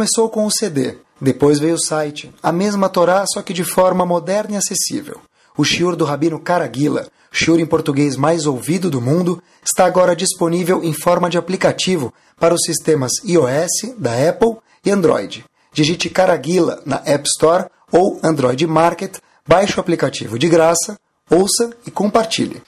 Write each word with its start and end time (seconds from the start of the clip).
Começou 0.00 0.30
com 0.30 0.46
o 0.46 0.50
CD, 0.50 0.96
depois 1.20 1.58
veio 1.58 1.74
o 1.74 1.78
site, 1.78 2.32
a 2.42 2.50
mesma 2.50 2.88
Torá, 2.88 3.22
só 3.26 3.42
que 3.42 3.52
de 3.52 3.62
forma 3.62 4.06
moderna 4.06 4.54
e 4.54 4.56
acessível. 4.56 5.20
O 5.58 5.62
shiur 5.62 5.94
do 5.94 6.06
Rabino 6.06 6.40
Caraguila, 6.40 7.08
shiur 7.30 7.60
em 7.60 7.66
português 7.66 8.16
mais 8.16 8.46
ouvido 8.46 8.88
do 8.88 8.98
mundo, 8.98 9.42
está 9.62 9.84
agora 9.84 10.16
disponível 10.16 10.82
em 10.82 10.94
forma 10.94 11.28
de 11.28 11.36
aplicativo 11.36 12.14
para 12.38 12.54
os 12.54 12.62
sistemas 12.64 13.12
iOS, 13.26 13.94
da 13.98 14.26
Apple 14.26 14.56
e 14.82 14.90
Android. 14.90 15.44
Digite 15.70 16.08
Caraguila 16.08 16.82
na 16.86 17.02
App 17.04 17.28
Store 17.28 17.66
ou 17.92 18.18
Android 18.24 18.66
Market, 18.66 19.18
baixe 19.46 19.76
o 19.76 19.80
aplicativo 19.80 20.38
de 20.38 20.48
graça, 20.48 20.98
ouça 21.28 21.76
e 21.86 21.90
compartilhe. 21.90 22.62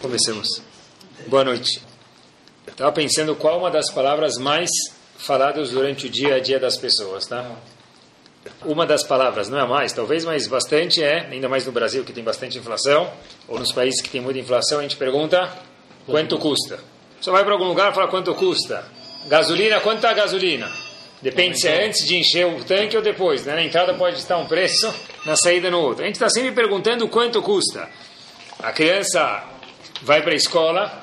Comecemos. 0.00 0.62
Boa 1.28 1.44
noite. 1.44 1.82
Estava 2.66 2.90
pensando 2.92 3.36
qual 3.36 3.58
uma 3.58 3.70
das 3.70 3.90
palavras 3.90 4.38
mais 4.38 4.70
faladas 5.26 5.70
durante 5.70 6.06
o 6.06 6.08
dia 6.08 6.36
a 6.36 6.40
dia 6.40 6.58
das 6.60 6.76
pessoas, 6.76 7.26
tá? 7.26 7.50
Uma 8.64 8.86
das 8.86 9.02
palavras, 9.02 9.48
não 9.48 9.58
é 9.58 9.66
mais, 9.66 9.92
talvez, 9.92 10.24
mas 10.24 10.46
bastante 10.46 11.02
é, 11.02 11.26
ainda 11.30 11.48
mais 11.48 11.66
no 11.66 11.72
Brasil 11.72 12.04
que 12.04 12.12
tem 12.12 12.22
bastante 12.22 12.56
inflação, 12.56 13.12
ou 13.48 13.58
nos 13.58 13.72
países 13.72 14.00
que 14.00 14.08
tem 14.08 14.20
muita 14.20 14.38
inflação, 14.38 14.78
a 14.78 14.82
gente 14.82 14.96
pergunta 14.96 15.52
quanto 16.06 16.38
custa. 16.38 16.78
Você 17.20 17.30
vai 17.30 17.42
para 17.42 17.54
algum 17.54 17.66
lugar 17.66 17.90
e 17.90 17.94
fala 17.94 18.06
quanto 18.06 18.32
custa. 18.34 18.84
Gasolina, 19.26 19.80
quanto 19.80 19.96
está 19.96 20.10
a 20.10 20.14
gasolina? 20.14 20.70
Depende 21.20 21.58
se 21.58 21.66
é 21.66 21.86
antes 21.86 22.06
de 22.06 22.16
encher 22.16 22.46
o 22.46 22.62
tanque 22.62 22.96
ou 22.96 23.02
depois. 23.02 23.44
Né? 23.44 23.54
Na 23.54 23.64
entrada 23.64 23.94
pode 23.94 24.16
estar 24.16 24.36
um 24.36 24.46
preço, 24.46 24.94
na 25.24 25.34
saída 25.34 25.68
no 25.70 25.80
outro. 25.80 26.04
A 26.04 26.06
gente 26.06 26.14
está 26.14 26.28
sempre 26.28 26.52
perguntando 26.52 27.08
quanto 27.08 27.42
custa. 27.42 27.88
A 28.62 28.70
criança 28.70 29.42
vai 30.02 30.22
para 30.22 30.32
a 30.32 30.36
escola, 30.36 31.00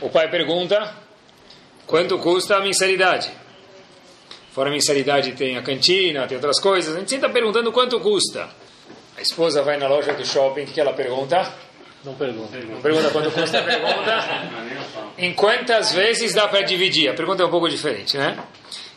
o 0.00 0.08
pai 0.08 0.30
pergunta 0.30 0.94
quanto 1.84 2.16
custa 2.18 2.56
a 2.56 2.60
mensalidade. 2.60 3.30
Fora 4.56 4.70
a 4.70 4.72
mensalidade 4.72 5.32
tem 5.32 5.58
a 5.58 5.62
cantina, 5.62 6.26
tem 6.26 6.38
outras 6.38 6.58
coisas. 6.58 6.96
A 6.96 6.98
gente 6.98 7.10
sempre 7.10 7.26
está 7.26 7.28
perguntando 7.28 7.70
quanto 7.70 8.00
custa. 8.00 8.48
A 9.14 9.20
esposa 9.20 9.62
vai 9.62 9.76
na 9.76 9.86
loja 9.86 10.14
do 10.14 10.24
shopping, 10.24 10.62
o 10.62 10.66
que 10.66 10.80
ela 10.80 10.94
pergunta? 10.94 11.52
Não 12.02 12.14
pergunta. 12.14 12.56
Não 12.56 12.80
pergunta 12.80 13.10
quanto 13.10 13.30
custa, 13.32 13.62
pergunta 13.62 15.12
em 15.18 15.34
quantas 15.34 15.92
vezes 15.92 16.32
dá 16.32 16.48
para 16.48 16.62
dividir. 16.62 17.10
A 17.10 17.12
pergunta 17.12 17.42
é 17.42 17.46
um 17.46 17.50
pouco 17.50 17.68
diferente, 17.68 18.16
né? 18.16 18.42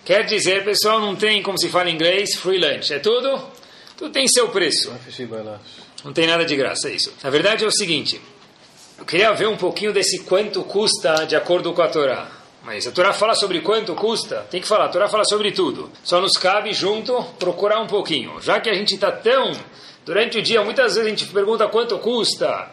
Quer 0.06 0.24
dizer, 0.24 0.64
pessoal, 0.64 1.02
não 1.02 1.14
tem, 1.18 1.44
como 1.44 1.60
se 1.60 1.68
fala 1.68 1.90
em 1.90 1.96
inglês, 1.96 2.36
free 2.36 2.58
lunch. 2.58 2.94
É 2.94 3.00
tudo? 3.00 3.44
Tudo 3.98 4.14
tem 4.14 4.30
seu 4.30 4.48
preço. 4.48 4.90
Não 6.06 6.14
tem 6.14 6.26
nada 6.26 6.46
de 6.46 6.56
graça, 6.56 6.88
é 6.88 6.94
isso. 6.94 7.14
Na 7.22 7.30
verdade 7.30 7.66
é 7.66 7.68
o 7.68 7.72
seguinte, 7.72 8.22
eu 8.98 9.04
queria 9.04 9.34
ver 9.34 9.50
um 9.50 9.58
pouquinho 9.58 9.92
desse 9.92 10.20
quanto 10.20 10.64
custa 10.64 11.26
de 11.26 11.36
acordo 11.36 11.74
com 11.74 11.82
a 11.82 11.90
Torá. 11.90 12.39
Mas 12.64 12.86
a 12.86 12.92
Torá 12.92 13.14
fala 13.14 13.34
sobre 13.36 13.62
quanto 13.62 13.96
custa, 13.96 14.46
tem 14.52 14.62
que 14.62 14.68
falar, 14.68 14.86
a 14.86 14.90
Torá 14.90 15.08
fala 15.08 15.24
sobre 15.26 15.52
tudo. 15.52 15.90
Só 16.04 16.20
nos 16.20 16.34
cabe 16.34 16.74
junto 16.74 17.24
procurar 17.40 17.80
um 17.80 17.88
pouquinho. 17.88 18.42
Já 18.42 18.60
que 18.60 18.70
a 18.70 18.74
gente 18.74 18.96
está 18.96 19.12
tão. 19.12 19.52
Durante 20.06 20.40
o 20.40 20.42
dia, 20.42 20.64
muitas 20.64 20.96
vezes 20.96 21.06
a 21.06 21.10
gente 21.10 21.26
pergunta 21.28 21.68
quanto 21.68 21.98
custa, 22.00 22.72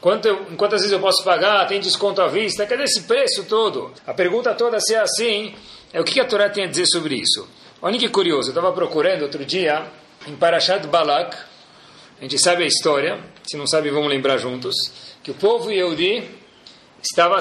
quanto 0.00 0.26
eu, 0.26 0.36
quantas 0.56 0.80
vezes 0.80 0.92
eu 0.92 0.98
posso 0.98 1.22
pagar, 1.22 1.66
tem 1.68 1.78
desconto 1.78 2.20
à 2.20 2.26
vista, 2.26 2.66
cadê 2.66 2.84
esse 2.84 3.02
preço 3.02 3.44
todo? 3.44 3.92
A 4.06 4.12
pergunta 4.12 4.52
toda, 4.54 4.80
se 4.80 4.94
é 4.94 4.98
assim, 4.98 5.54
é 5.92 6.00
o 6.00 6.04
que 6.04 6.18
a 6.18 6.24
Torá 6.24 6.48
tem 6.48 6.64
a 6.64 6.66
dizer 6.66 6.86
sobre 6.86 7.14
isso. 7.14 7.48
Olha 7.80 7.98
que 7.98 8.08
curioso, 8.08 8.48
eu 8.48 8.52
estava 8.52 8.72
procurando 8.72 9.22
outro 9.22 9.44
dia 9.44 9.86
em 10.26 10.34
Parashat 10.34 10.86
Balak, 10.88 11.36
a 12.18 12.22
gente 12.22 12.38
sabe 12.38 12.64
a 12.64 12.66
história, 12.66 13.18
se 13.44 13.56
não 13.56 13.66
sabe 13.66 13.90
vamos 13.90 14.08
lembrar 14.08 14.38
juntos, 14.38 14.74
que 15.22 15.30
o 15.30 15.34
povo 15.34 15.70
Yehudi 15.70 16.28
estava 17.02 17.40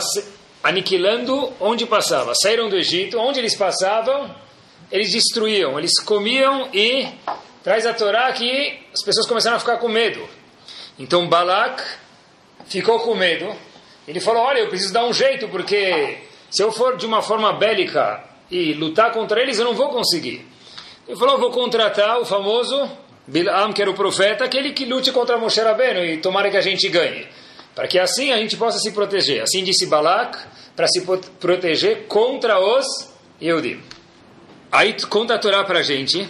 aniquilando 0.63 1.51
onde 1.59 1.85
passava. 1.85 2.33
Saíram 2.35 2.69
do 2.69 2.77
Egito, 2.77 3.17
onde 3.17 3.39
eles 3.39 3.55
passavam, 3.55 4.33
eles 4.91 5.11
destruíam, 5.11 5.77
eles 5.79 5.99
comiam 6.03 6.69
e 6.73 7.07
traz 7.63 7.85
a 7.85 7.93
Torá 7.93 8.31
que 8.31 8.79
as 8.93 9.01
pessoas 9.01 9.27
começaram 9.27 9.57
a 9.57 9.59
ficar 9.59 9.77
com 9.77 9.87
medo. 9.87 10.27
Então 10.99 11.27
Balak 11.27 11.81
ficou 12.65 12.99
com 12.99 13.15
medo. 13.15 13.53
Ele 14.07 14.19
falou: 14.19 14.43
Olha, 14.43 14.59
eu 14.59 14.69
preciso 14.69 14.93
dar 14.93 15.05
um 15.05 15.13
jeito, 15.13 15.47
porque 15.47 16.17
se 16.49 16.61
eu 16.61 16.71
for 16.71 16.97
de 16.97 17.05
uma 17.05 17.21
forma 17.21 17.53
bélica 17.53 18.23
e 18.49 18.73
lutar 18.73 19.11
contra 19.11 19.41
eles, 19.41 19.57
eu 19.57 19.65
não 19.65 19.73
vou 19.73 19.89
conseguir. 19.89 20.45
Ele 21.07 21.17
falou: 21.17 21.37
Vou 21.37 21.51
contratar 21.51 22.19
o 22.19 22.25
famoso 22.25 22.89
Bilam, 23.25 23.71
que 23.71 23.81
era 23.81 23.89
o 23.89 23.93
profeta, 23.93 24.43
aquele 24.43 24.73
que 24.73 24.85
lute 24.85 25.11
contra 25.11 25.37
Moshe 25.37 25.61
Rabbeinu 25.61 26.03
e 26.03 26.17
tomara 26.17 26.49
que 26.49 26.57
a 26.57 26.61
gente 26.61 26.87
ganhe. 26.89 27.27
Para 27.75 27.87
que 27.87 27.97
assim 27.97 28.31
a 28.31 28.37
gente 28.37 28.57
possa 28.57 28.79
se 28.79 28.91
proteger. 28.91 29.41
Assim 29.41 29.63
disse 29.63 29.85
Balak, 29.87 30.37
para 30.75 30.87
se 30.87 31.01
proteger 31.39 32.05
contra 32.07 32.59
os 32.59 32.85
Yehudim. 33.41 33.81
Aí 34.71 34.95
conta 35.09 35.35
a 35.35 35.39
Torá 35.39 35.63
para 35.63 35.79
a 35.79 35.83
gente 35.83 36.27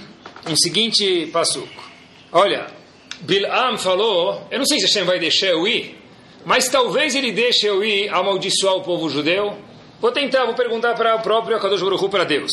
um 0.47 0.55
seguinte 0.55 1.27
passuco. 1.27 1.83
Olha, 2.31 2.67
Bilam 3.21 3.77
falou, 3.77 4.47
eu 4.49 4.57
não 4.57 4.65
sei 4.65 4.79
se 4.79 4.85
Hashem 4.85 5.03
vai 5.03 5.19
deixar 5.19 5.47
eu 5.47 5.67
ir, 5.67 5.99
mas 6.43 6.67
talvez 6.69 7.13
ele 7.13 7.31
deixe 7.31 7.67
eu 7.67 7.83
ir 7.83 8.09
amaldiçoar 8.09 8.75
o 8.75 8.81
povo 8.81 9.09
judeu. 9.09 9.57
Vou 9.99 10.11
tentar, 10.11 10.45
vou 10.45 10.55
perguntar 10.55 10.95
para 10.95 11.15
o 11.15 11.21
próprio 11.21 11.57
Akadosh 11.57 11.81
Baruch 11.81 12.09
para 12.09 12.23
Deus. 12.23 12.51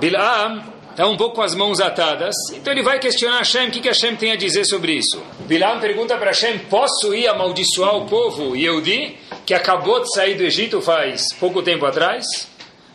Bilam 0.00 0.62
está 0.92 1.08
um 1.08 1.16
pouco 1.16 1.36
com 1.36 1.42
as 1.42 1.54
mãos 1.54 1.80
atadas, 1.80 2.34
então 2.52 2.72
ele 2.72 2.82
vai 2.82 2.98
questionar 2.98 3.38
Hashem, 3.38 3.68
o 3.68 3.70
que, 3.70 3.80
que 3.80 3.88
Hashem 3.88 4.14
tem 4.14 4.32
a 4.32 4.36
dizer 4.36 4.64
sobre 4.66 4.92
isso. 4.92 5.22
Bilam 5.46 5.80
pergunta 5.80 6.16
para 6.18 6.26
Hashem, 6.26 6.58
posso 6.70 7.14
ir 7.14 7.26
amaldiçoar 7.26 7.96
o 7.96 8.06
povo 8.06 8.54
Yehudi, 8.54 9.16
que 9.46 9.54
acabou 9.54 10.00
de 10.00 10.12
sair 10.14 10.34
do 10.34 10.44
Egito 10.44 10.82
faz 10.82 11.22
pouco 11.40 11.62
tempo 11.62 11.86
atrás? 11.86 12.24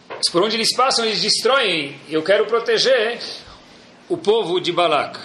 Mas 0.09 0.29
por 0.29 0.43
onde 0.43 0.55
eles 0.55 0.75
passam, 0.75 1.05
eles 1.05 1.21
destroem, 1.21 1.99
eu 2.07 2.21
quero 2.21 2.45
proteger 2.45 3.19
o 4.07 4.15
povo 4.15 4.59
de 4.59 4.71
Balak. 4.71 5.19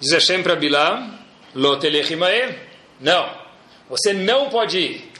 Diz 0.00 0.12
Hashem 0.12 0.42
para 0.42 0.56
Bilam, 0.56 1.18
Lotelechimae, 1.54 2.58
não, 3.00 3.30
você 3.88 4.12
não 4.12 4.50
pode 4.50 4.78
ir. 4.78 5.12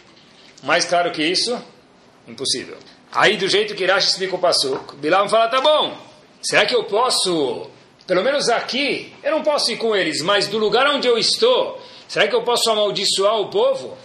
Mais 0.64 0.84
claro 0.84 1.12
que 1.12 1.22
isso, 1.22 1.56
impossível. 2.26 2.76
Aí, 3.12 3.36
do 3.36 3.46
jeito 3.46 3.74
que 3.74 3.84
Irash 3.84 4.08
explica 4.08 4.34
o 4.34 4.38
Passuk, 4.38 4.96
Bilam 4.96 5.28
fala, 5.28 5.48
tá 5.48 5.60
bom, 5.60 6.11
será 6.42 6.66
que 6.66 6.74
eu 6.74 6.84
posso, 6.84 7.70
pelo 8.06 8.22
menos 8.22 8.48
aqui, 8.48 9.12
eu 9.22 9.30
não 9.30 9.42
posso 9.42 9.72
ir 9.72 9.76
com 9.76 9.94
eles, 9.94 10.20
mas 10.20 10.48
do 10.48 10.58
lugar 10.58 10.86
onde 10.88 11.06
eu 11.06 11.16
estou, 11.16 11.80
será 12.08 12.26
que 12.26 12.34
eu 12.34 12.42
posso 12.42 12.70
amaldiçoar 12.70 13.40
o 13.40 13.48
povo? 13.48 13.96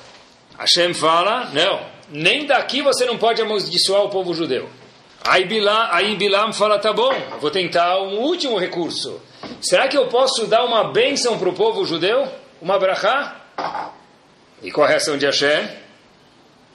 Hashem 0.58 0.94
fala, 0.94 1.50
não, 1.54 1.86
nem 2.10 2.46
daqui 2.46 2.82
você 2.82 3.06
não 3.06 3.18
pode 3.18 3.42
amaldiçoar 3.42 4.04
o 4.04 4.10
povo 4.10 4.34
judeu. 4.34 4.70
Aí 5.24 5.46
Bilam, 5.46 5.90
aí 5.92 6.16
Bilam 6.16 6.54
fala, 6.54 6.80
tá 6.80 6.94
bom, 6.94 7.14
vou 7.42 7.52
tentar 7.52 8.00
um 8.02 8.20
último 8.20 8.58
recurso. 8.58 9.22
Será 9.62 9.88
que 9.88 9.98
eu 9.98 10.08
posso 10.08 10.48
dar 10.48 10.64
uma 10.64 10.86
bênção 10.92 11.38
para 11.38 11.50
o 11.50 11.54
povo 11.54 11.86
judeu? 11.86 12.28
Uma 12.62 12.80
brachá? 12.80 13.42
E 14.62 14.72
qual 14.72 14.86
a 14.86 14.90
reação 14.90 15.18
de 15.18 15.26
Hashem? 15.26 15.70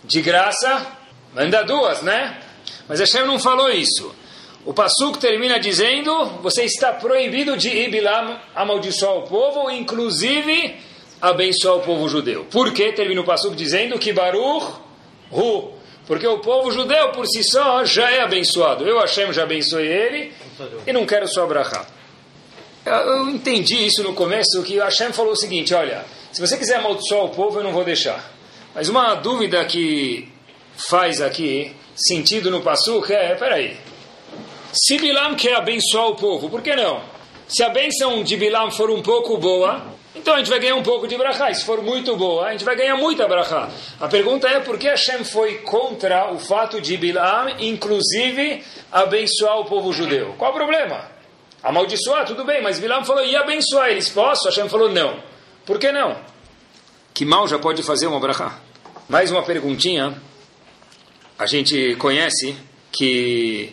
De 0.04 0.20
graça, 0.20 0.86
manda 1.34 1.62
duas, 1.64 2.02
né? 2.02 2.40
Mas 2.88 3.00
Hashem 3.00 3.26
não 3.26 3.38
falou 3.38 3.70
isso. 3.70 4.14
O 4.64 4.72
Passuk 4.72 5.18
termina 5.18 5.58
dizendo: 5.58 6.24
você 6.40 6.64
está 6.64 6.92
proibido 6.92 7.56
de 7.56 7.68
ir 7.68 7.90
Bilam 7.90 8.38
amaldiçoar 8.54 9.16
o 9.16 9.22
povo, 9.22 9.70
inclusive 9.70 10.76
abençoar 11.20 11.76
o 11.76 11.80
povo 11.80 12.08
judeu. 12.08 12.44
Por 12.44 12.72
que 12.72 12.92
termina 12.92 13.20
o 13.20 13.24
Passuk 13.24 13.56
dizendo 13.56 13.98
que 13.98 14.12
Baruch 14.12 14.66
Hu? 15.30 15.72
Porque 16.06 16.26
o 16.26 16.38
povo 16.38 16.70
judeu 16.70 17.10
por 17.10 17.26
si 17.26 17.42
só 17.44 17.84
já 17.84 18.10
é 18.10 18.20
abençoado. 18.20 18.86
Eu, 18.86 19.00
Hashem, 19.00 19.32
já 19.32 19.44
abençoei 19.44 19.86
ele 19.86 20.32
e 20.86 20.92
não 20.92 21.06
quero 21.06 21.26
só 21.28 21.44
abrahar. 21.44 21.86
Eu 22.84 23.30
entendi 23.30 23.86
isso 23.86 24.03
no 24.03 24.12
começo, 24.12 24.62
que 24.65 24.78
Hashem 24.78 25.12
falou 25.12 25.32
o 25.32 25.36
seguinte: 25.36 25.74
olha, 25.74 26.04
se 26.32 26.41
você 26.41 26.56
quiser 26.56 26.76
amaldiçoar 26.76 27.24
o 27.24 27.28
povo, 27.30 27.58
eu 27.58 27.65
não 27.65 27.72
vou 27.72 27.84
deixar. 27.84 28.32
Mas 28.74 28.88
uma 28.88 29.15
dúvida 29.15 29.65
que 29.65 30.28
faz 30.88 31.20
aqui 31.20 31.74
sentido 31.97 32.50
no 32.50 32.60
Passuk 32.60 33.12
é: 33.12 33.34
peraí, 33.34 33.76
se 34.72 34.98
Bilam 34.98 35.34
quer 35.34 35.54
abençoar 35.54 36.09
o 36.09 36.16
povo, 36.16 36.48
por 36.48 36.63
que 36.63 36.74
não? 36.74 37.03
Se 37.48 37.63
a 37.63 37.69
bênção 37.69 38.22
de 38.22 38.36
Bilam 38.36 38.71
for 38.71 38.91
um 38.91 39.03
pouco 39.03 39.36
boa, 39.36 39.83
então 40.15 40.34
a 40.34 40.39
gente 40.39 40.51
vai 40.51 40.59
ganhar 40.59 40.74
um 40.77 40.83
pouco 40.83 41.07
de 41.07 41.16
brachá. 41.16 41.53
Se 41.53 41.65
for 41.65 41.83
muito 41.83 42.16
boa, 42.16 42.47
a 42.47 42.53
gente 42.53 42.65
vai 42.65 42.77
ganhar 42.77 42.97
muita 42.97 43.27
brachá. 43.27 43.69
A 44.01 44.09
pergunta 44.09 44.48
é 44.48 44.60
por 44.60 44.78
que 44.78 44.89
Hashem 44.89 45.24
foi 45.24 45.59
contra 45.59 46.33
o 46.33 46.39
fato 46.39 46.80
de 46.80 46.97
Bilam, 46.97 47.51
inclusive, 47.59 48.63
abençoar 48.91 49.59
o 49.60 49.65
povo 49.65 49.92
judeu? 49.92 50.34
Qual 50.39 50.51
o 50.51 50.54
problema? 50.54 51.10
Amaldiçoar, 51.63 52.27
tudo 52.27 52.45
bem, 52.45 52.63
mas 52.63 52.78
Bilam 52.78 53.04
falou, 53.04 53.25
e 53.25 53.36
abençoar 53.36 53.89
eles? 53.89 54.09
Posso? 54.09 54.47
Hashem 54.47 54.68
falou, 54.68 54.91
não. 54.91 55.22
Por 55.65 55.78
que 55.78 55.92
não? 55.92 56.16
Que 57.15 57.25
mal 57.25 57.47
já 57.47 57.59
pode 57.59 57.83
fazer 57.83 58.07
uma 58.07 58.18
brachá? 58.18 58.59
Mais 59.09 59.30
uma 59.30 59.42
perguntinha. 59.42 60.21
A 61.39 61.47
gente 61.47 61.97
conhece 61.97 62.57
que, 62.91 63.72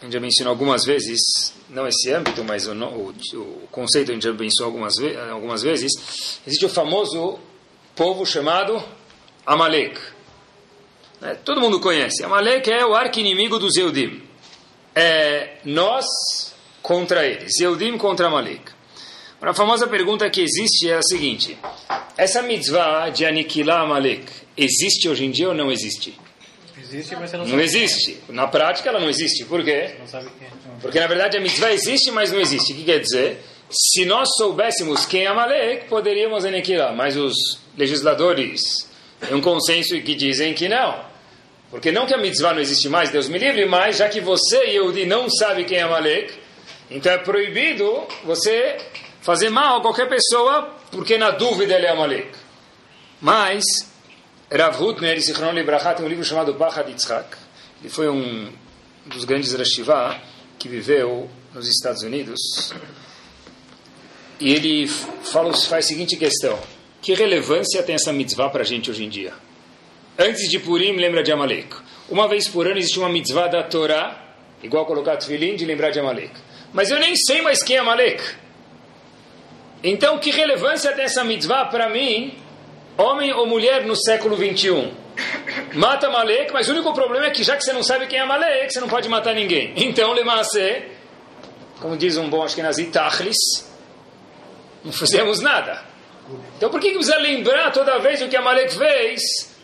a 0.00 0.04
gente 0.04 0.12
já 0.12 0.20
mencionou 0.20 0.52
algumas 0.52 0.84
vezes, 0.84 1.52
não 1.70 1.86
esse 1.86 2.12
âmbito, 2.12 2.44
mas 2.44 2.66
o, 2.66 2.72
o, 2.74 3.14
o 3.38 3.68
conceito 3.70 4.10
a 4.10 4.14
gente 4.14 4.24
já 4.24 4.32
mencionou 4.32 4.72
algumas, 4.72 4.94
algumas 5.30 5.62
vezes, 5.62 6.40
existe 6.46 6.66
o 6.66 6.68
famoso 6.68 7.38
povo 7.94 8.26
chamado 8.26 8.82
Amalek. 9.44 9.98
É, 11.22 11.34
todo 11.34 11.60
mundo 11.60 11.80
conhece. 11.80 12.22
Amalek 12.22 12.70
é 12.70 12.84
o 12.84 12.94
arqui-inimigo 12.94 13.58
dos 13.58 13.76
Eudim. 13.76 14.22
é 14.94 15.56
nós 15.64 16.04
contra 16.82 17.26
eles, 17.26 17.58
Yehudim 17.58 17.96
contra 17.96 18.28
Amalek. 18.28 18.76
A 19.40 19.54
famosa 19.54 19.86
pergunta 19.86 20.28
que 20.30 20.40
existe 20.40 20.88
é 20.88 20.96
a 20.96 21.02
seguinte: 21.02 21.58
essa 22.16 22.42
mitzvah 22.42 23.10
de 23.10 23.24
aniquilar 23.24 23.82
Amalek 23.82 24.24
existe 24.56 25.08
hoje 25.08 25.24
em 25.24 25.30
dia 25.30 25.48
ou 25.48 25.54
não 25.54 25.70
existe? 25.70 26.18
Existe, 26.88 27.16
mas 27.16 27.30
você 27.30 27.36
não, 27.36 27.44
Não 27.44 27.50
sabe. 27.50 27.62
existe. 27.62 28.18
Na 28.28 28.46
prática 28.46 28.88
ela 28.88 29.00
não 29.00 29.08
existe. 29.08 29.44
Por 29.44 29.64
quê? 29.64 29.94
Não 29.98 30.06
sabe 30.06 30.28
quem 30.38 30.46
é. 30.46 30.50
Porque 30.80 31.00
na 31.00 31.06
verdade 31.06 31.36
a 31.36 31.40
mitzvah 31.40 31.72
existe, 31.72 32.10
mas 32.10 32.30
não 32.32 32.40
existe. 32.40 32.72
O 32.72 32.76
que 32.76 32.84
quer 32.84 33.00
dizer? 33.00 33.42
Se 33.70 34.04
nós 34.04 34.28
soubéssemos 34.36 35.04
quem 35.06 35.24
é 35.24 35.26
Amalek, 35.26 35.86
poderíamos 35.88 36.44
aniquilar. 36.44 36.94
Mas 36.94 37.16
os 37.16 37.58
legisladores 37.76 38.60
têm 39.20 39.34
um 39.36 39.40
consenso 39.40 40.00
que 40.00 40.14
dizem 40.14 40.54
que 40.54 40.68
não. 40.68 41.04
Porque 41.70 41.90
não 41.90 42.06
que 42.06 42.14
a 42.14 42.18
mitzvah 42.18 42.52
não 42.54 42.60
existe 42.60 42.88
mais, 42.88 43.10
Deus 43.10 43.28
me 43.28 43.38
livre, 43.38 43.66
mas 43.66 43.96
já 43.96 44.08
que 44.08 44.20
você, 44.20 44.56
Yehudi, 44.66 45.04
não 45.04 45.28
sabe 45.28 45.64
quem 45.64 45.78
é 45.78 45.82
Amalek, 45.82 46.32
então 46.88 47.10
é 47.12 47.18
proibido 47.18 48.06
você 48.24 48.76
fazer 49.20 49.50
mal 49.50 49.78
a 49.78 49.80
qualquer 49.82 50.08
pessoa, 50.08 50.72
porque 50.92 51.18
na 51.18 51.32
dúvida 51.32 51.74
ele 51.74 51.86
é 51.86 51.90
Amalek. 51.90 52.28
Mas, 53.20 53.64
Rav 54.50 54.80
Hutner, 54.80 55.20
Zichron 55.20 55.52
Libraha, 55.52 55.94
tem 55.94 56.06
um 56.06 56.08
livro 56.08 56.24
chamado 56.24 56.54
Pachad 56.54 56.88
Yitzhak. 56.88 57.36
Ele 57.80 57.88
foi 57.88 58.08
um 58.08 58.52
dos 59.04 59.24
grandes 59.24 59.52
Rashivá 59.52 60.20
que 60.56 60.68
viveu 60.68 61.28
nos 61.52 61.68
Estados 61.68 62.02
Unidos. 62.02 62.72
E 64.38 64.52
ele 64.52 64.86
fala, 64.86 65.52
faz 65.52 65.86
a 65.86 65.88
seguinte 65.88 66.16
questão: 66.16 66.58
que 67.02 67.12
relevância 67.14 67.82
tem 67.82 67.96
essa 67.96 68.12
mitzvah 68.12 68.48
para 68.48 68.62
a 68.62 68.64
gente 68.64 68.88
hoje 68.88 69.04
em 69.04 69.08
dia? 69.08 69.32
Antes 70.16 70.48
de 70.48 70.60
Purim, 70.60 70.92
lembra 70.92 71.24
de 71.24 71.32
Amalek. 71.32 71.74
Uma 72.08 72.28
vez 72.28 72.48
por 72.48 72.68
ano 72.68 72.78
existe 72.78 73.00
uma 73.00 73.08
mitzvah 73.08 73.48
da 73.48 73.64
Torá, 73.64 74.32
igual 74.62 74.86
colocar 74.86 75.16
Tfilim, 75.16 75.56
de 75.56 75.64
lembrar 75.64 75.90
de 75.90 75.98
Amalek. 75.98 76.32
Mas 76.72 76.90
eu 76.90 77.00
nem 77.00 77.16
sei 77.16 77.42
mais 77.42 77.64
quem 77.64 77.76
é 77.76 77.78
Amalek. 77.80 78.22
Então, 79.82 80.18
que 80.18 80.30
relevância 80.30 80.92
tem 80.92 81.04
essa 81.04 81.24
mitzvah 81.24 81.64
para 81.66 81.88
mim, 81.88 82.36
homem 82.98 83.32
ou 83.32 83.46
mulher 83.46 83.84
no 83.84 83.96
século 83.96 84.36
21? 84.36 84.92
Mata 85.74 86.08
Amalek, 86.08 86.52
mas 86.52 86.68
o 86.68 86.72
único 86.72 86.92
problema 86.92 87.26
é 87.26 87.30
que 87.30 87.42
já 87.42 87.56
que 87.56 87.64
você 87.64 87.72
não 87.72 87.82
sabe 87.82 88.06
quem 88.06 88.18
é 88.18 88.22
Amalek, 88.22 88.72
você 88.72 88.80
não 88.80 88.88
pode 88.88 89.08
matar 89.08 89.34
ninguém. 89.34 89.72
Então, 89.76 90.12
Lemase, 90.12 90.82
como 91.80 91.96
diz 91.96 92.16
um 92.16 92.28
bom 92.28 92.42
Ashkenazi, 92.42 92.86
Tachlis, 92.86 93.36
não 94.84 94.92
fizemos 94.92 95.40
nada. 95.40 95.82
Então, 96.56 96.70
por 96.70 96.80
que 96.80 96.92
precisa 96.92 97.16
lembrar 97.18 97.70
toda 97.70 97.98
vez 97.98 98.20
o 98.20 98.28
que 98.28 98.36
Amalek 98.36 98.74
fez? 98.74 99.22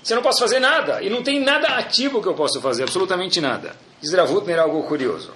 Eu 0.09 0.17
não 0.17 0.23
posso 0.23 0.41
fazer 0.41 0.59
nada. 0.59 1.03
E 1.03 1.09
não 1.09 1.23
tem 1.23 1.41
nada 1.41 1.69
ativo 1.69 2.21
que 2.21 2.29
eu 2.29 2.35
possa 2.35 2.61
fazer, 2.61 2.83
absolutamente 2.83 3.41
nada. 3.41 3.75
Diz 4.01 4.13
Ravutner 4.13 4.59
algo 4.59 4.83
curioso. 4.85 5.33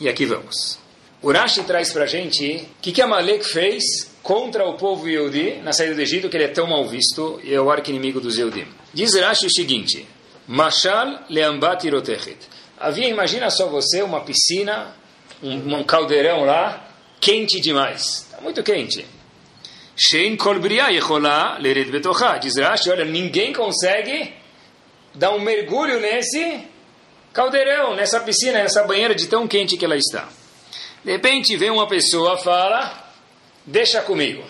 E 0.00 0.08
aqui 0.08 0.24
vamos. 0.24 0.78
O 1.22 1.30
Rashi 1.30 1.62
traz 1.64 1.92
para 1.92 2.06
gente 2.06 2.68
o 2.78 2.80
que, 2.80 2.92
que 2.92 3.02
Amalek 3.02 3.44
fez 3.44 4.09
contra 4.30 4.64
o 4.64 4.74
povo 4.74 5.08
Yehudi 5.08 5.56
na 5.56 5.72
saída 5.72 5.96
do 5.96 6.00
Egito, 6.00 6.28
que 6.28 6.36
ele 6.36 6.44
é 6.44 6.48
tão 6.48 6.64
mal 6.64 6.86
visto 6.86 7.40
e 7.42 7.52
é 7.52 7.60
o 7.60 7.68
arco-inimigo 7.68 8.20
dos 8.20 8.38
Yehudim. 8.38 8.64
Diz 8.94 9.12
Rashi 9.16 9.46
o 9.46 9.50
seguinte: 9.50 10.06
Mashal 10.46 11.24
leambat 11.28 11.84
irotechet. 11.84 12.38
Havia, 12.78 13.08
imagina 13.08 13.50
só 13.50 13.66
você, 13.66 14.02
uma 14.02 14.20
piscina, 14.20 14.94
um, 15.42 15.74
um 15.74 15.82
caldeirão 15.82 16.44
lá, 16.44 16.88
quente 17.20 17.60
demais. 17.60 18.28
Está 18.30 18.40
muito 18.40 18.62
quente. 18.62 19.04
Shein 19.96 20.36
kol 20.36 20.60
bria 20.60 20.90
yecholá 20.90 21.58
lered 21.58 21.90
betochá. 21.90 22.38
Diz 22.38 22.56
Rashi, 22.56 22.88
olha, 22.88 23.04
ninguém 23.04 23.52
consegue 23.52 24.32
dar 25.12 25.34
um 25.34 25.40
mergulho 25.40 25.98
nesse 25.98 26.68
caldeirão, 27.32 27.96
nessa 27.96 28.20
piscina, 28.20 28.62
nessa 28.62 28.84
banheira 28.84 29.12
de 29.12 29.26
tão 29.26 29.48
quente 29.48 29.76
que 29.76 29.84
ela 29.84 29.96
está. 29.96 30.28
De 31.04 31.10
repente 31.10 31.56
vem 31.56 31.70
uma 31.70 31.88
pessoa, 31.88 32.38
fala, 32.38 32.99
deixa 33.70 34.02
comigo. 34.02 34.44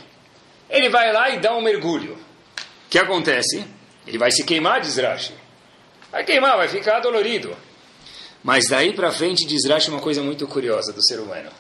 Ele 0.68 0.88
vai 0.88 1.12
lá 1.12 1.30
e 1.30 1.38
dá 1.38 1.54
um 1.54 1.62
mergulho. 1.62 2.14
O 2.14 2.90
que 2.90 2.98
acontece? 2.98 3.64
Ele 4.06 4.18
vai 4.18 4.30
se 4.30 4.44
queimar, 4.44 4.80
diz 4.80 4.96
Rashi. 4.96 5.34
Vai 6.10 6.24
queimar, 6.24 6.56
vai 6.56 6.68
ficar 6.68 7.00
dolorido. 7.00 7.56
Mas 8.42 8.68
daí 8.68 8.92
para 8.92 9.12
frente 9.12 9.46
diz 9.46 9.68
Rashi 9.68 9.90
uma 9.90 10.00
coisa 10.00 10.22
muito 10.22 10.46
curiosa 10.46 10.92
do 10.92 11.04
ser 11.04 11.20
humano. 11.20 11.50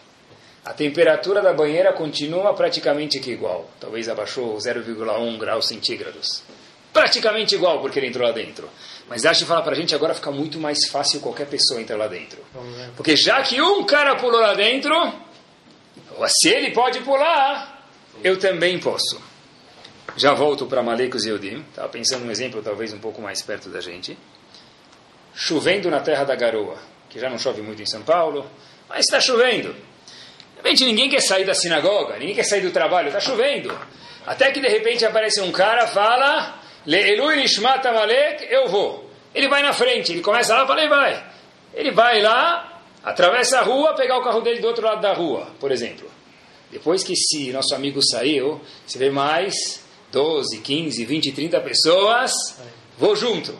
A 0.64 0.72
temperatura 0.72 1.40
da 1.40 1.52
banheira 1.52 1.92
continua 1.92 2.52
praticamente 2.54 3.18
que 3.20 3.30
igual. 3.30 3.70
Talvez 3.78 4.08
abaixou 4.08 4.56
0,1 4.56 5.38
graus 5.38 5.68
centígrados. 5.68 6.42
Praticamente 6.92 7.54
igual, 7.54 7.80
porque 7.80 7.98
ele 7.98 8.08
entrou 8.08 8.26
lá 8.26 8.32
dentro. 8.32 8.68
Mas 9.08 9.24
Rashi 9.24 9.44
fala 9.44 9.62
para 9.62 9.72
a 9.72 9.76
gente 9.76 9.94
agora 9.94 10.14
fica 10.14 10.30
muito 10.30 10.58
mais 10.58 10.78
fácil 10.90 11.20
qualquer 11.20 11.46
pessoa 11.46 11.80
entrar 11.80 11.96
lá 11.96 12.08
dentro. 12.08 12.38
Porque 12.96 13.16
já 13.16 13.42
que 13.42 13.60
um 13.60 13.84
cara 13.84 14.16
pulou 14.16 14.40
lá 14.40 14.54
dentro, 14.54 14.94
se 16.28 16.48
ele 16.48 16.70
pode 16.72 17.00
pular, 17.00 17.88
eu 18.22 18.38
também 18.38 18.78
posso. 18.78 19.20
Já 20.16 20.34
volto 20.34 20.66
para 20.66 20.82
Malecos 20.82 21.24
e 21.24 21.30
Eudim. 21.30 21.64
Estava 21.70 21.88
pensando 21.88 22.24
num 22.24 22.30
exemplo 22.30 22.62
talvez 22.62 22.92
um 22.92 22.98
pouco 22.98 23.22
mais 23.22 23.42
perto 23.42 23.68
da 23.68 23.80
gente. 23.80 24.18
Chovendo 25.34 25.90
na 25.90 26.00
terra 26.00 26.24
da 26.24 26.34
garoa, 26.34 26.76
que 27.08 27.18
já 27.18 27.30
não 27.30 27.38
chove 27.38 27.62
muito 27.62 27.80
em 27.80 27.86
São 27.86 28.02
Paulo, 28.02 28.50
mas 28.88 29.06
está 29.06 29.20
chovendo. 29.20 29.72
De 29.72 30.56
repente 30.56 30.84
ninguém 30.84 31.08
quer 31.08 31.20
sair 31.20 31.44
da 31.44 31.54
sinagoga, 31.54 32.18
ninguém 32.18 32.34
quer 32.34 32.42
sair 32.42 32.60
do 32.60 32.70
trabalho, 32.70 33.08
está 33.08 33.20
chovendo. 33.20 33.76
Até 34.26 34.50
que 34.50 34.60
de 34.60 34.68
repente 34.68 35.04
aparece 35.06 35.40
um 35.40 35.50
cara, 35.50 35.86
fala, 35.86 36.60
Le'elu 36.84 37.28
Amalek, 37.28 38.46
eu 38.50 38.68
vou. 38.68 39.10
Ele 39.34 39.48
vai 39.48 39.62
na 39.62 39.72
frente, 39.72 40.12
ele 40.12 40.20
começa 40.20 40.54
lá, 40.54 40.66
fala, 40.66 40.80
ele 40.80 40.90
vai. 40.90 41.24
Ele 41.72 41.90
vai 41.92 42.20
lá, 42.20 42.69
atravessa 43.02 43.58
a 43.58 43.62
rua, 43.62 43.94
pegar 43.94 44.18
o 44.18 44.22
carro 44.22 44.40
dele 44.40 44.60
do 44.60 44.66
outro 44.66 44.84
lado 44.84 45.00
da 45.00 45.12
rua, 45.12 45.48
por 45.58 45.72
exemplo. 45.72 46.08
Depois 46.70 47.02
que 47.02 47.14
esse 47.14 47.52
nosso 47.52 47.74
amigo 47.74 48.00
saiu, 48.02 48.60
você 48.86 48.98
vê 48.98 49.10
mais 49.10 49.84
12, 50.12 50.58
15, 50.58 51.04
20, 51.04 51.32
30 51.32 51.60
pessoas, 51.60 52.32
vou 52.96 53.16
junto. 53.16 53.56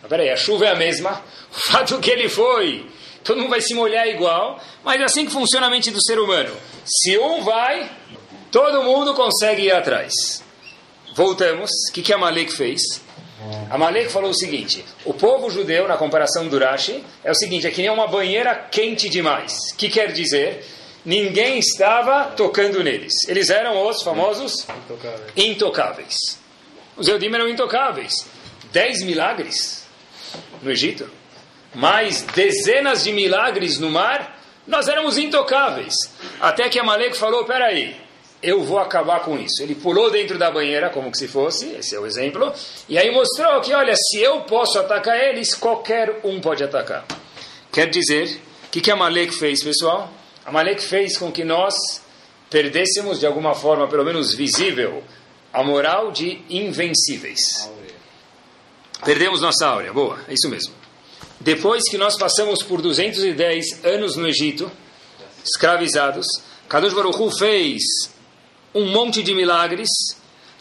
Mas 0.00 0.08
peraí, 0.08 0.30
a 0.30 0.36
chuva 0.36 0.66
é 0.66 0.70
a 0.70 0.74
mesma, 0.74 1.22
o 1.52 1.60
fato 1.70 1.98
que 1.98 2.10
ele 2.10 2.28
foi, 2.28 2.86
todo 3.22 3.38
mundo 3.38 3.50
vai 3.50 3.60
se 3.60 3.74
molhar 3.74 4.06
igual, 4.06 4.58
mas 4.82 5.00
é 5.00 5.04
assim 5.04 5.26
que 5.26 5.32
funciona 5.32 5.66
a 5.66 5.70
mente 5.70 5.90
do 5.90 6.02
ser 6.02 6.18
humano. 6.18 6.54
Se 6.84 7.18
um 7.18 7.42
vai, 7.42 7.90
todo 8.50 8.82
mundo 8.82 9.14
consegue 9.14 9.64
ir 9.64 9.72
atrás. 9.72 10.42
Voltamos, 11.14 11.70
o 11.88 11.92
que, 11.92 12.02
que 12.02 12.12
Amalek 12.12 12.52
fez? 12.52 12.80
Amalek 13.70 14.10
falou 14.10 14.30
o 14.30 14.34
seguinte: 14.34 14.84
o 15.04 15.14
povo 15.14 15.50
judeu, 15.50 15.88
na 15.88 15.96
comparação 15.96 16.48
do 16.48 16.58
Rashi, 16.58 17.04
é 17.24 17.30
o 17.30 17.34
seguinte: 17.34 17.66
é 17.66 17.70
que 17.70 17.80
nem 17.80 17.90
uma 17.90 18.06
banheira 18.06 18.54
quente 18.54 19.08
demais. 19.08 19.72
O 19.72 19.76
que 19.76 19.88
quer 19.88 20.12
dizer? 20.12 20.64
Ninguém 21.04 21.58
estava 21.58 22.24
tocando 22.36 22.82
neles. 22.84 23.12
Eles 23.26 23.48
eram 23.48 23.88
os 23.88 24.02
famosos 24.02 24.66
Intocável. 24.84 25.26
intocáveis. 25.34 26.16
Os 26.96 27.08
Eudim 27.08 27.32
eram 27.34 27.48
intocáveis. 27.48 28.26
Dez 28.70 29.02
milagres 29.02 29.86
no 30.62 30.70
Egito, 30.70 31.10
mais 31.74 32.22
dezenas 32.22 33.02
de 33.04 33.12
milagres 33.12 33.78
no 33.78 33.90
mar, 33.90 34.38
nós 34.66 34.88
éramos 34.88 35.16
intocáveis. 35.16 35.94
Até 36.38 36.68
que 36.68 36.78
Amalek 36.78 37.16
falou: 37.16 37.44
peraí, 37.46 37.96
eu 38.42 38.62
vou 38.62 38.78
acabar 38.78 39.20
com 39.20 39.38
isso. 39.38 39.62
Ele 39.62 39.74
pulou 39.74 40.10
dentro 40.10 40.38
da 40.38 40.50
banheira, 40.50 40.90
como 40.90 41.10
que 41.10 41.18
se 41.18 41.28
fosse, 41.28 41.66
esse 41.72 41.94
é 41.94 42.00
o 42.00 42.06
exemplo, 42.06 42.52
e 42.88 42.98
aí 42.98 43.10
mostrou 43.10 43.60
que, 43.60 43.72
olha, 43.72 43.94
se 43.94 44.18
eu 44.18 44.40
posso 44.42 44.78
atacar 44.78 45.18
eles, 45.18 45.54
qualquer 45.54 46.20
um 46.24 46.40
pode 46.40 46.64
atacar. 46.64 47.04
Quer 47.72 47.88
dizer, 47.88 48.40
o 48.66 48.70
que, 48.70 48.80
que 48.80 48.90
Amalek 48.90 49.34
fez, 49.34 49.62
pessoal? 49.62 50.10
Amalek 50.44 50.82
fez 50.82 51.16
com 51.16 51.30
que 51.30 51.44
nós 51.44 51.74
perdêssemos, 52.48 53.20
de 53.20 53.26
alguma 53.26 53.54
forma, 53.54 53.86
pelo 53.86 54.04
menos 54.04 54.34
visível, 54.34 55.04
a 55.52 55.62
moral 55.62 56.10
de 56.10 56.42
invencíveis. 56.48 57.70
Perdemos 59.04 59.40
nossa 59.40 59.66
áurea, 59.66 59.92
boa, 59.92 60.18
é 60.28 60.34
isso 60.34 60.48
mesmo. 60.48 60.74
Depois 61.40 61.88
que 61.88 61.96
nós 61.96 62.18
passamos 62.18 62.62
por 62.62 62.82
210 62.82 63.84
anos 63.84 64.16
no 64.16 64.28
Egito, 64.28 64.70
escravizados, 65.42 66.26
Kadosh 66.68 66.92
Baruch 66.92 67.38
fez 67.38 67.82
um 68.74 68.86
monte 68.86 69.22
de 69.22 69.34
milagres, 69.34 69.88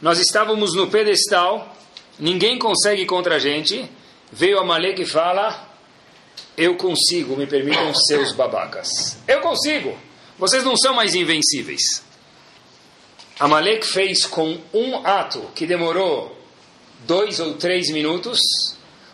nós 0.02 0.20
estávamos 0.20 0.74
no 0.74 0.88
pedestal, 0.88 1.76
ninguém 2.18 2.58
consegue 2.58 3.06
contra 3.06 3.36
a 3.36 3.40
gente, 3.40 3.90
veio 4.32 4.60
Amalek 4.60 5.02
e 5.02 5.06
fala, 5.06 5.68
eu 6.58 6.76
consigo, 6.76 7.36
me 7.36 7.46
permitam 7.46 7.94
seus 8.08 8.32
babacas. 8.32 9.18
Eu 9.28 9.42
consigo, 9.42 9.98
vocês 10.38 10.64
não 10.64 10.76
são 10.76 10.94
mais 10.94 11.16
invencíveis. 11.16 12.04
Amalek 13.40 13.86
fez 13.86 14.26
com 14.26 14.60
um 14.74 15.06
ato 15.06 15.42
que 15.56 15.66
demorou 15.66 16.38
dois 17.08 17.40
ou 17.40 17.54
três 17.54 17.90
minutos, 17.90 18.40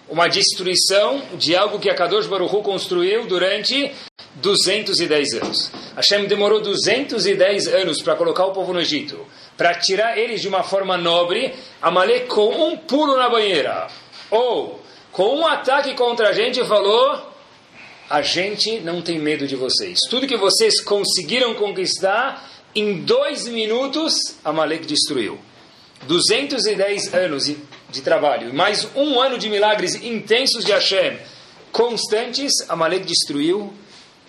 uma 0.10 0.28
destruição 0.28 1.22
de 1.38 1.56
algo 1.56 1.80
que 1.80 1.90
a 1.90 1.96
Kadosh 1.96 2.28
Baruch 2.28 2.56
Hu 2.56 2.62
construiu 2.62 3.26
durante 3.26 3.92
210 4.36 5.34
anos. 5.36 5.72
Hashem 5.96 6.26
demorou 6.28 6.62
210 6.62 7.68
anos 7.68 8.02
para 8.02 8.16
colocar 8.16 8.46
o 8.46 8.52
povo 8.52 8.74
no 8.74 8.82
Egito, 8.82 9.26
para 9.58 9.74
tirar 9.74 10.18
eles 10.18 10.42
de 10.42 10.48
uma 10.48 10.64
forma 10.64 10.98
nobre, 10.98 11.54
Amalek 11.82 12.28
com 12.28 12.50
um 12.50 12.78
pulo 12.78 13.18
na 13.18 13.30
banheira, 13.30 13.88
ou 14.30 14.82
com 15.12 15.38
um 15.38 15.48
ataque 15.48 15.94
contra 15.94 16.30
a 16.30 16.34
gente 16.34 16.64
falou, 16.66 17.34
a 18.10 18.22
gente 18.22 18.80
não 18.82 19.02
tem 19.02 19.18
medo 19.18 19.48
de 19.48 19.56
vocês. 19.56 19.98
Tudo 20.10 20.28
que 20.28 20.38
vocês 20.38 20.84
conseguiram 20.84 21.54
conquistar, 21.56 22.52
em 22.76 23.02
dois 23.02 23.48
minutos, 23.48 24.14
Amalek 24.44 24.86
destruiu. 24.86 25.40
210 26.04 27.14
anos 27.14 27.50
de 27.90 28.02
trabalho, 28.02 28.54
mais 28.54 28.88
um 28.96 29.20
ano 29.20 29.38
de 29.38 29.50
milagres 29.50 29.96
intensos 29.96 30.64
de 30.66 30.72
Hashem, 30.72 31.18
constantes, 31.72 32.52
Amalek 32.70 33.06
destruiu 33.06 33.74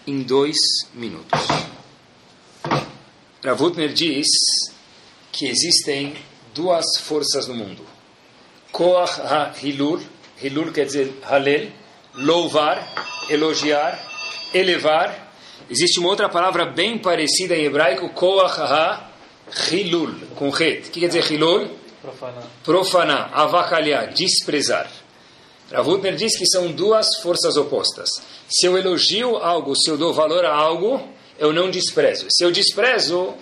em 0.07 0.23
dois 0.23 0.57
minutos. 0.95 1.41
Ravutner 3.45 3.93
diz 3.93 4.27
que 5.33 5.47
existem 5.47 6.15
duas 6.55 6.85
forças 7.01 7.47
no 7.47 7.55
mundo. 7.55 7.87
Koach 8.73 9.21
ha-hilul, 9.21 10.01
hilul 10.43 10.73
quer 10.73 10.87
dizer 10.87 11.13
halel, 11.23 11.71
louvar, 12.15 12.87
elogiar, 13.29 13.99
elevar. 14.53 15.33
Existe 15.71 15.99
uma 15.99 16.09
outra 16.09 16.29
palavra 16.29 16.67
bem 16.67 16.99
parecida 16.99 17.55
em 17.55 17.65
hebraico, 17.65 18.09
koach 18.11 18.59
ha-hilul, 18.59 20.15
com 20.35 20.51
het. 20.51 20.89
O 20.89 20.91
que 20.91 21.01
quer 21.01 21.09
dizer 21.09 21.25
hilul? 21.31 21.86
Profanar. 22.07 22.45
Profanar, 22.63 23.31
avacalhar, 23.35 24.13
desprezar. 24.13 24.89
Ravutner 25.73 26.15
diz 26.15 26.39
que 26.39 26.47
são 26.47 26.71
duas 26.71 27.05
forças 27.21 27.57
opostas. 27.57 28.09
Se 28.49 28.67
eu 28.67 28.79
elogio 28.79 29.39
algo, 29.39 29.75
se 29.75 29.91
eu 29.91 29.99
dou 29.99 30.15
valor 30.15 30.45
a 30.45 30.55
algo, 30.55 31.03
eu 31.37 31.53
não 31.53 31.69
desprezo. 31.69 32.29
Se 32.31 32.45
eu 32.45 32.53
desprezo, 32.53 33.35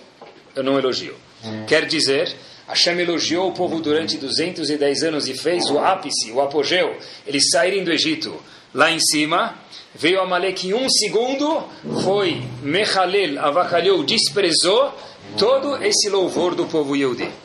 eu 0.55 0.63
não 0.63 0.79
elogio. 0.79 1.15
Hum. 1.43 1.65
Quer 1.67 1.85
dizer, 1.85 2.35
Hashem 2.67 2.99
elogiou 2.99 3.49
o 3.49 3.53
povo 3.53 3.79
durante 3.79 4.17
210 4.17 5.03
anos 5.03 5.27
e 5.27 5.35
fez 5.35 5.69
o 5.69 5.77
ápice, 5.77 6.31
o 6.31 6.41
apogeu, 6.41 6.97
eles 7.27 7.49
saírem 7.51 7.83
do 7.83 7.91
Egito. 7.91 8.35
Lá 8.73 8.89
em 8.89 8.99
cima, 8.99 9.59
veio 9.93 10.19
Amalek 10.21 10.67
em 10.67 10.73
um 10.73 10.89
segundo, 10.89 11.63
foi 12.03 12.41
Mechalel, 12.63 13.39
avacalhou, 13.39 14.03
desprezou 14.03 14.91
todo 15.37 15.83
esse 15.83 16.09
louvor 16.09 16.55
do 16.55 16.65
povo 16.65 16.95
Yehudi. 16.95 17.44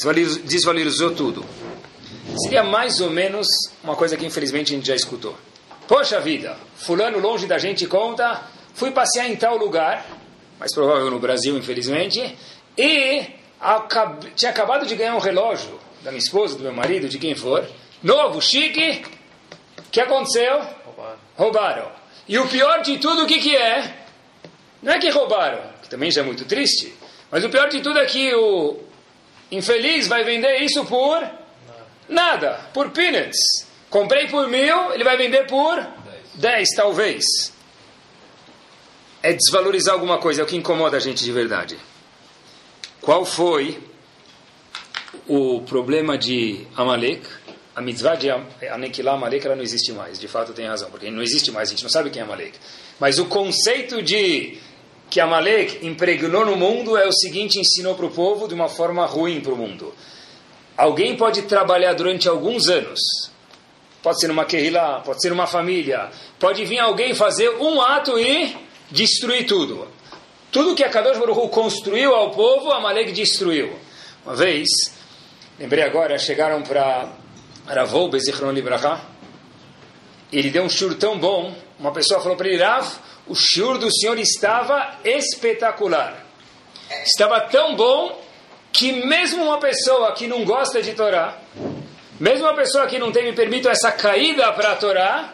Desvalorizou, 0.00 0.42
desvalorizou 0.44 1.14
tudo. 1.14 1.44
Seria 2.42 2.64
mais 2.64 3.00
ou 3.02 3.10
menos 3.10 3.46
uma 3.84 3.94
coisa 3.94 4.16
que 4.16 4.24
infelizmente 4.24 4.72
a 4.72 4.76
gente 4.76 4.86
já 4.86 4.94
escutou. 4.94 5.36
Poxa 5.86 6.18
vida, 6.18 6.56
fulano 6.74 7.18
longe 7.18 7.46
da 7.46 7.58
gente 7.58 7.86
conta, 7.86 8.42
fui 8.72 8.92
passear 8.92 9.28
em 9.28 9.36
tal 9.36 9.58
lugar, 9.58 10.06
mais 10.58 10.72
provável 10.72 11.10
no 11.10 11.18
Brasil, 11.18 11.54
infelizmente, 11.58 12.34
e 12.78 13.26
acab 13.60 14.24
tinha 14.34 14.50
acabado 14.50 14.86
de 14.86 14.96
ganhar 14.96 15.14
um 15.14 15.18
relógio 15.18 15.78
da 16.02 16.10
minha 16.10 16.22
esposa, 16.22 16.56
do 16.56 16.62
meu 16.62 16.72
marido, 16.72 17.06
de 17.06 17.18
quem 17.18 17.34
for, 17.34 17.68
novo, 18.02 18.40
chique. 18.40 19.04
O 19.76 19.90
que 19.90 20.00
aconteceu? 20.00 20.62
Roubaram. 20.86 21.18
roubaram. 21.36 21.92
E 22.26 22.38
o 22.38 22.48
pior 22.48 22.80
de 22.80 22.96
tudo, 22.96 23.24
o 23.24 23.26
que, 23.26 23.38
que 23.38 23.54
é? 23.54 23.96
Não 24.82 24.94
é 24.94 24.98
que 24.98 25.10
roubaram, 25.10 25.60
que 25.82 25.90
também 25.90 26.10
já 26.10 26.22
é 26.22 26.24
muito 26.24 26.46
triste, 26.46 26.90
mas 27.30 27.44
o 27.44 27.50
pior 27.50 27.68
de 27.68 27.82
tudo 27.82 27.98
é 27.98 28.06
que 28.06 28.34
o 28.34 28.88
infeliz 29.50 30.06
vai 30.06 30.24
vender 30.24 30.58
isso 30.58 30.84
por 30.84 31.28
nada, 32.08 32.60
por 32.72 32.90
peanuts. 32.90 33.66
Comprei 33.88 34.28
por 34.28 34.48
mil, 34.48 34.92
ele 34.92 35.04
vai 35.04 35.16
vender 35.16 35.46
por 35.46 35.84
dez, 36.34 36.68
talvez. 36.76 37.24
É 39.22 39.32
desvalorizar 39.32 39.94
alguma 39.94 40.18
coisa, 40.18 40.40
é 40.40 40.44
o 40.44 40.46
que 40.46 40.56
incomoda 40.56 40.96
a 40.96 41.00
gente 41.00 41.24
de 41.24 41.32
verdade. 41.32 41.76
Qual 43.00 43.24
foi 43.24 43.82
o 45.26 45.62
problema 45.62 46.16
de 46.16 46.66
Amalek? 46.76 47.26
A 47.74 47.80
mitzvah 47.80 48.14
de 48.14 48.28
aniquilar 48.70 49.14
Amalek 49.14 49.46
ela 49.46 49.56
não 49.56 49.62
existe 49.62 49.92
mais, 49.92 50.18
de 50.18 50.28
fato 50.28 50.52
tem 50.52 50.66
razão, 50.66 50.90
porque 50.90 51.10
não 51.10 51.22
existe 51.22 51.50
mais, 51.50 51.68
a 51.68 51.72
gente 51.72 51.82
não 51.82 51.90
sabe 51.90 52.10
quem 52.10 52.20
é 52.20 52.24
Amalek. 52.24 52.58
Mas 52.98 53.18
o 53.18 53.26
conceito 53.26 54.02
de 54.02 54.58
que 55.10 55.20
Amalek 55.20 55.84
impregnou 55.84 56.46
no 56.46 56.56
mundo 56.56 56.96
é 56.96 57.06
o 57.06 57.12
seguinte: 57.12 57.58
ensinou 57.58 57.96
para 57.96 58.06
o 58.06 58.10
povo 58.10 58.46
de 58.46 58.54
uma 58.54 58.68
forma 58.68 59.04
ruim 59.04 59.40
para 59.40 59.52
o 59.52 59.56
mundo. 59.56 59.92
Alguém 60.76 61.16
pode 61.16 61.42
trabalhar 61.42 61.92
durante 61.92 62.28
alguns 62.28 62.68
anos, 62.68 63.00
pode 64.02 64.20
ser 64.20 64.28
numa 64.28 64.44
querrilá, 64.44 65.00
pode 65.00 65.20
ser 65.20 65.28
numa 65.28 65.46
família, 65.46 66.08
pode 66.38 66.64
vir 66.64 66.78
alguém 66.78 67.14
fazer 67.14 67.50
um 67.60 67.82
ato 67.82 68.18
e 68.18 68.56
destruir 68.90 69.44
tudo. 69.46 69.88
Tudo 70.50 70.74
que 70.74 70.82
a 70.82 70.88
Kadosh 70.88 71.18
Baruch 71.18 71.50
construiu 71.50 72.14
ao 72.14 72.30
povo, 72.30 72.70
Amalek 72.72 73.12
destruiu. 73.12 73.76
Uma 74.24 74.34
vez, 74.34 74.68
lembrei 75.58 75.84
agora, 75.84 76.18
chegaram 76.18 76.62
para 76.62 77.12
Ravou 77.66 78.08
Bezichron 78.08 78.52
Libraha, 78.52 79.00
ele 80.32 80.50
deu 80.50 80.62
um 80.62 80.68
shur 80.68 80.94
tão 80.94 81.18
bom, 81.18 81.54
uma 81.78 81.92
pessoa 81.92 82.20
falou 82.20 82.36
para 82.36 82.48
ele, 82.48 82.62
Rav, 82.62 82.86
o 83.30 83.34
shur 83.36 83.78
do 83.78 83.88
senhor 83.94 84.18
estava 84.18 84.98
espetacular. 85.04 86.26
Estava 87.04 87.40
tão 87.42 87.76
bom 87.76 88.20
que 88.72 89.06
mesmo 89.06 89.44
uma 89.44 89.60
pessoa 89.60 90.12
que 90.14 90.26
não 90.26 90.44
gosta 90.44 90.82
de 90.82 90.94
Torá, 90.94 91.40
mesmo 92.18 92.44
uma 92.44 92.54
pessoa 92.54 92.88
que 92.88 92.98
não 92.98 93.12
tem, 93.12 93.24
me 93.24 93.32
permito, 93.32 93.68
essa 93.68 93.92
caída 93.92 94.52
para 94.52 94.72
a 94.72 94.76
Torá, 94.76 95.32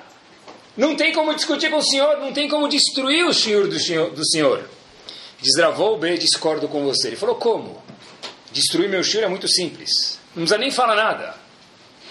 não 0.77 0.95
tem 0.95 1.11
como 1.15 1.35
discutir 1.35 1.71
com 1.71 1.79
o 1.79 1.83
senhor, 1.83 2.19
não 2.19 2.35
tem 2.35 2.47
como 2.51 2.69
destruir 2.69 3.25
o 3.25 3.33
shur 3.33 3.67
do 3.67 3.81
senhor. 3.81 4.11
Do 4.11 4.27
senhor. 4.27 4.69
Desravou 5.41 5.99
B, 5.99 6.19
discordo 6.19 6.69
com 6.69 6.85
você. 6.85 7.09
Ele 7.09 7.17
falou, 7.17 7.37
como? 7.37 7.83
Destruir 8.53 8.91
meu 8.91 9.03
shur 9.03 9.23
é 9.23 9.29
muito 9.29 9.49
simples. 9.49 10.19
Não 10.35 10.43
precisa 10.43 10.59
nem 10.59 10.71
falar 10.71 10.97
nada. 10.97 11.35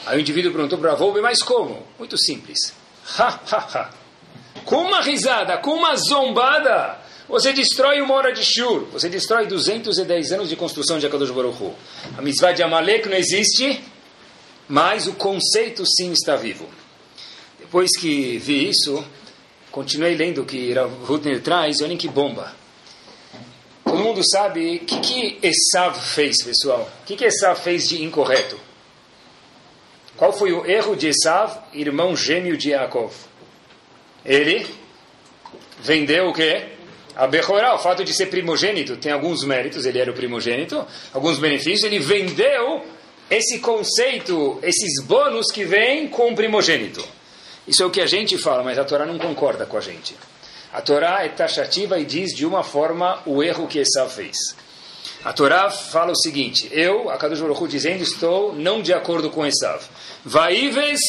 Aí 0.08 0.18
o 0.18 0.22
indivíduo 0.22 0.52
perguntou 0.52 0.80
para 0.80 0.92
Ravou 0.92 1.22
mas 1.22 1.44
como? 1.44 1.86
Muito 2.00 2.18
simples. 2.18 2.74
Ha, 3.20 3.40
ha, 3.52 3.58
ha. 3.58 4.05
Com 4.66 4.78
uma 4.78 5.02
risada, 5.02 5.58
com 5.60 5.76
uma 5.76 5.96
zombada, 5.96 6.98
você 7.30 7.54
destrói 7.54 8.02
uma 8.02 8.16
hora 8.16 8.34
de 8.34 8.44
shur. 8.44 8.86
Você 8.92 9.08
destrói 9.08 9.46
210 9.46 10.32
anos 10.32 10.50
de 10.50 10.56
construção 10.56 10.98
de 10.98 11.06
Akadosh 11.06 11.30
Baruch 11.30 11.62
Hu. 11.62 11.74
A 12.18 12.22
mitzvah 12.22 12.52
de 12.52 12.64
Amalek 12.64 13.08
não 13.08 13.16
existe, 13.16 13.80
mas 14.68 15.08
o 15.08 15.14
conceito 15.14 15.84
sim 15.86 16.12
está 16.12 16.36
vivo. 16.36 16.68
Depois 17.60 17.92
que 18.00 18.38
vi 18.40 18.70
isso, 18.70 19.06
continuei 19.72 20.16
lendo 20.16 20.42
o 20.42 20.46
que 20.46 20.74
Rutner 21.04 21.42
traz, 21.42 21.82
olhem 21.82 21.98
que 21.98 22.08
bomba. 22.08 22.52
Todo 23.84 24.04
mundo 24.04 24.22
sabe 24.28 24.78
o 24.78 24.80
que, 24.80 25.00
que 25.00 25.40
Esav 25.44 25.96
fez, 26.00 26.44
pessoal. 26.44 26.90
O 27.02 27.06
que, 27.06 27.16
que 27.16 27.26
Esav 27.26 27.60
fez 27.60 27.88
de 27.88 28.04
incorreto? 28.04 28.60
Qual 30.18 30.34
foi 30.34 30.52
o 30.54 30.66
erro 30.66 30.96
de 30.96 31.08
Esav, 31.08 31.56
irmão 31.74 32.16
gêmeo 32.16 32.58
de 32.58 32.72
Yaakov? 32.72 33.14
Ele 34.26 34.66
vendeu 35.82 36.30
o 36.30 36.34
quê? 36.34 36.70
A 37.16 37.28
Bechorá, 37.28 37.76
o 37.76 37.80
fato 37.80 38.04
de 38.04 38.14
ser 38.14 38.26
primogênito, 38.26 38.98
tem 38.98 39.12
alguns 39.12 39.44
méritos, 39.44 39.86
ele 39.86 40.00
era 40.00 40.12
o 40.12 40.14
primogênito, 40.14 40.86
alguns 41.14 41.40
benefícios, 41.40 41.84
ele 41.84 42.00
vendeu 42.00 42.84
esse 43.30 43.60
conceito, 43.60 44.60
esses 44.62 45.02
bônus 45.04 45.52
que 45.52 45.64
vêm 45.64 46.08
com 46.08 46.32
o 46.32 46.36
primogênito. 46.36 47.06
Isso 47.68 47.82
é 47.82 47.86
o 47.86 47.90
que 47.90 48.02
a 48.02 48.06
gente 48.06 48.38
fala, 48.38 48.64
mas 48.64 48.78
a 48.78 48.84
Torá 48.84 49.06
não 49.06 49.18
concorda 49.18 49.66
com 49.66 49.78
a 49.78 49.82
gente. 49.82 50.16
A 50.74 50.82
Torá 50.82 51.24
é 51.24 51.30
taxativa 51.30 51.98
e 51.98 52.06
diz 52.06 52.36
de 52.36 52.46
uma 52.46 52.64
forma 52.64 53.22
o 53.26 53.42
erro 53.42 53.68
que 53.68 53.80
Esav 53.80 54.14
fez. 54.14 54.38
A 55.24 55.32
Torá 55.32 55.72
fala 55.72 56.12
o 56.12 56.18
seguinte: 56.18 56.70
Eu, 56.72 57.10
a 57.10 57.18
Kadosh 57.18 57.40
Baruch 57.40 57.68
dizendo, 57.68 58.04
estou 58.04 58.54
não 58.54 58.82
de 58.82 58.94
acordo 58.94 59.30
com 59.30 59.46
Esav. 59.46 59.82
Vaives 60.24 61.00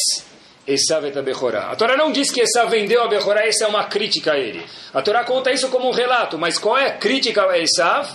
Esav 0.67 1.05
et 1.05 1.15
A 1.15 1.75
Torá 1.77 1.95
não 1.95 2.11
diz 2.11 2.29
que 2.29 2.41
Esav 2.41 2.69
vendeu 2.69 3.01
a 3.01 3.07
Bechorá, 3.07 3.47
essa 3.47 3.63
é 3.63 3.67
uma 3.67 3.85
crítica 3.85 4.33
a 4.33 4.37
ele. 4.37 4.65
A 4.93 5.01
Torá 5.01 5.23
conta 5.23 5.49
isso 5.49 5.69
como 5.69 5.87
um 5.87 5.93
relato, 5.93 6.37
mas 6.37 6.59
qual 6.59 6.77
é 6.77 6.87
a 6.87 6.97
crítica 6.97 7.49
a 7.49 7.57
Esav? 7.57 8.09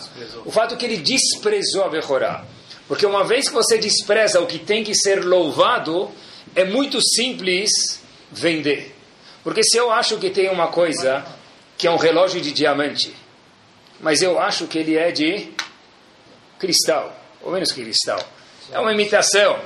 O 0.44 0.50
fato 0.50 0.76
que 0.76 0.84
ele 0.84 0.98
desprezou 0.98 1.84
a 1.84 1.88
Bechorá. 1.88 2.44
Porque 2.86 3.06
uma 3.06 3.24
vez 3.24 3.48
que 3.48 3.54
você 3.54 3.78
despreza 3.78 4.38
o 4.38 4.46
que 4.46 4.58
tem 4.58 4.84
que 4.84 4.94
ser 4.94 5.24
louvado, 5.24 6.10
é 6.54 6.62
muito 6.62 7.00
simples 7.00 7.70
vender. 8.30 8.94
Porque 9.42 9.62
se 9.62 9.78
eu 9.78 9.90
acho 9.90 10.18
que 10.18 10.28
tem 10.28 10.50
uma 10.50 10.68
coisa 10.68 11.24
que 11.78 11.86
é 11.86 11.90
um 11.90 11.96
relógio 11.96 12.38
de 12.40 12.52
diamante, 12.52 13.14
mas 13.98 14.20
eu 14.20 14.38
acho 14.38 14.66
que 14.66 14.76
ele 14.76 14.96
é 14.96 15.10
de 15.10 15.48
cristal, 16.58 17.16
ou 17.40 17.50
menos 17.50 17.72
que 17.72 17.82
cristal. 17.82 18.20
É 18.70 18.78
uma 18.78 18.92
imitação, 18.92 19.58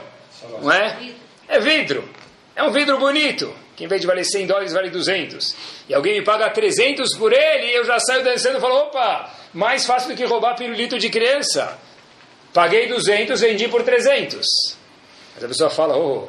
não 0.62 0.70
é? 0.70 1.14
É 1.48 1.58
vidro. 1.58 2.08
É 2.56 2.62
um 2.62 2.70
vidro 2.70 2.98
bonito, 2.98 3.54
que 3.76 3.84
em 3.84 3.86
vez 3.86 4.00
de 4.00 4.06
valer 4.06 4.24
100 4.24 4.46
dólares, 4.46 4.72
vale 4.72 4.88
200. 4.88 5.54
E 5.90 5.94
alguém 5.94 6.18
me 6.18 6.24
paga 6.24 6.48
300 6.48 7.14
por 7.18 7.30
ele, 7.30 7.66
e 7.66 7.74
eu 7.74 7.84
já 7.84 8.00
saio 8.00 8.24
dançando 8.24 8.56
e 8.56 8.60
falo, 8.62 8.76
opa, 8.76 9.30
mais 9.52 9.84
fácil 9.84 10.08
do 10.08 10.16
que 10.16 10.24
roubar 10.24 10.56
pirulito 10.56 10.98
de 10.98 11.10
criança. 11.10 11.78
Paguei 12.54 12.88
200, 12.88 13.38
vendi 13.38 13.68
por 13.68 13.82
300. 13.82 14.46
Mas 15.34 15.44
a 15.44 15.48
pessoa 15.48 15.68
fala, 15.68 15.98
oh, 15.98 16.28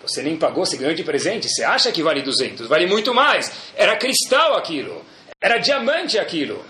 você 0.00 0.22
nem 0.22 0.38
pagou, 0.38 0.64
você 0.64 0.78
ganhou 0.78 0.94
de 0.94 1.04
presente, 1.04 1.46
você 1.50 1.62
acha 1.62 1.92
que 1.92 2.02
vale 2.02 2.22
200, 2.22 2.66
vale 2.66 2.86
muito 2.86 3.12
mais. 3.12 3.52
Era 3.76 3.94
cristal 3.96 4.56
aquilo. 4.56 5.04
Era 5.38 5.58
diamante 5.58 6.18
aquilo. 6.18 6.64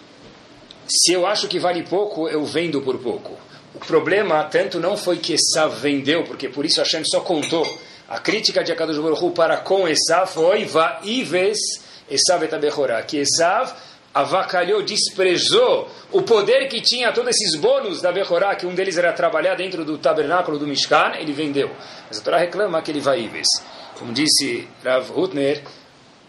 Se 0.88 1.12
eu 1.12 1.24
acho 1.24 1.46
que 1.46 1.60
vale 1.60 1.84
pouco, 1.84 2.28
eu 2.28 2.44
vendo 2.44 2.82
por 2.82 2.98
pouco. 2.98 3.38
O 3.74 3.78
problema 3.78 4.42
tanto 4.42 4.80
não 4.80 4.96
foi 4.96 5.18
que 5.18 5.34
Esav 5.34 5.80
vendeu, 5.80 6.24
porque 6.24 6.48
por 6.48 6.66
isso 6.66 6.80
Hashem 6.80 7.04
só 7.04 7.20
contou. 7.20 7.64
A 8.08 8.18
crítica 8.18 8.64
de 8.64 8.72
Akadosh 8.72 8.98
Baruch 8.98 9.34
para 9.34 9.58
com 9.58 9.86
Esav 9.86 10.26
foi 10.26 10.64
Va'ives 10.64 11.58
Esav 12.10 12.42
et 12.42 12.54
Abechorá, 12.54 13.02
que 13.02 13.18
Esav 13.18 13.74
avacalhou, 14.14 14.82
desprezou 14.82 15.88
o 16.10 16.22
poder 16.22 16.68
que 16.68 16.80
tinha, 16.80 17.12
todos 17.12 17.30
esses 17.30 17.54
bônus 17.54 18.00
da 18.00 18.10
Bechorá, 18.10 18.56
que 18.56 18.66
um 18.66 18.74
deles 18.74 18.96
era 18.96 19.12
trabalhar 19.12 19.54
dentro 19.54 19.84
do 19.84 19.98
tabernáculo 19.98 20.58
do 20.58 20.66
Mishkan, 20.66 21.12
ele 21.18 21.32
vendeu. 21.32 21.70
Mas 22.08 22.18
a 22.18 22.22
Torá 22.22 22.38
reclama 22.38 22.80
que 22.82 22.90
ele 22.90 23.00
vai 23.00 23.20
Ives. 23.20 23.46
Como 23.98 24.12
disse 24.12 24.66
Rav 24.82 25.10
Hutner, 25.14 25.62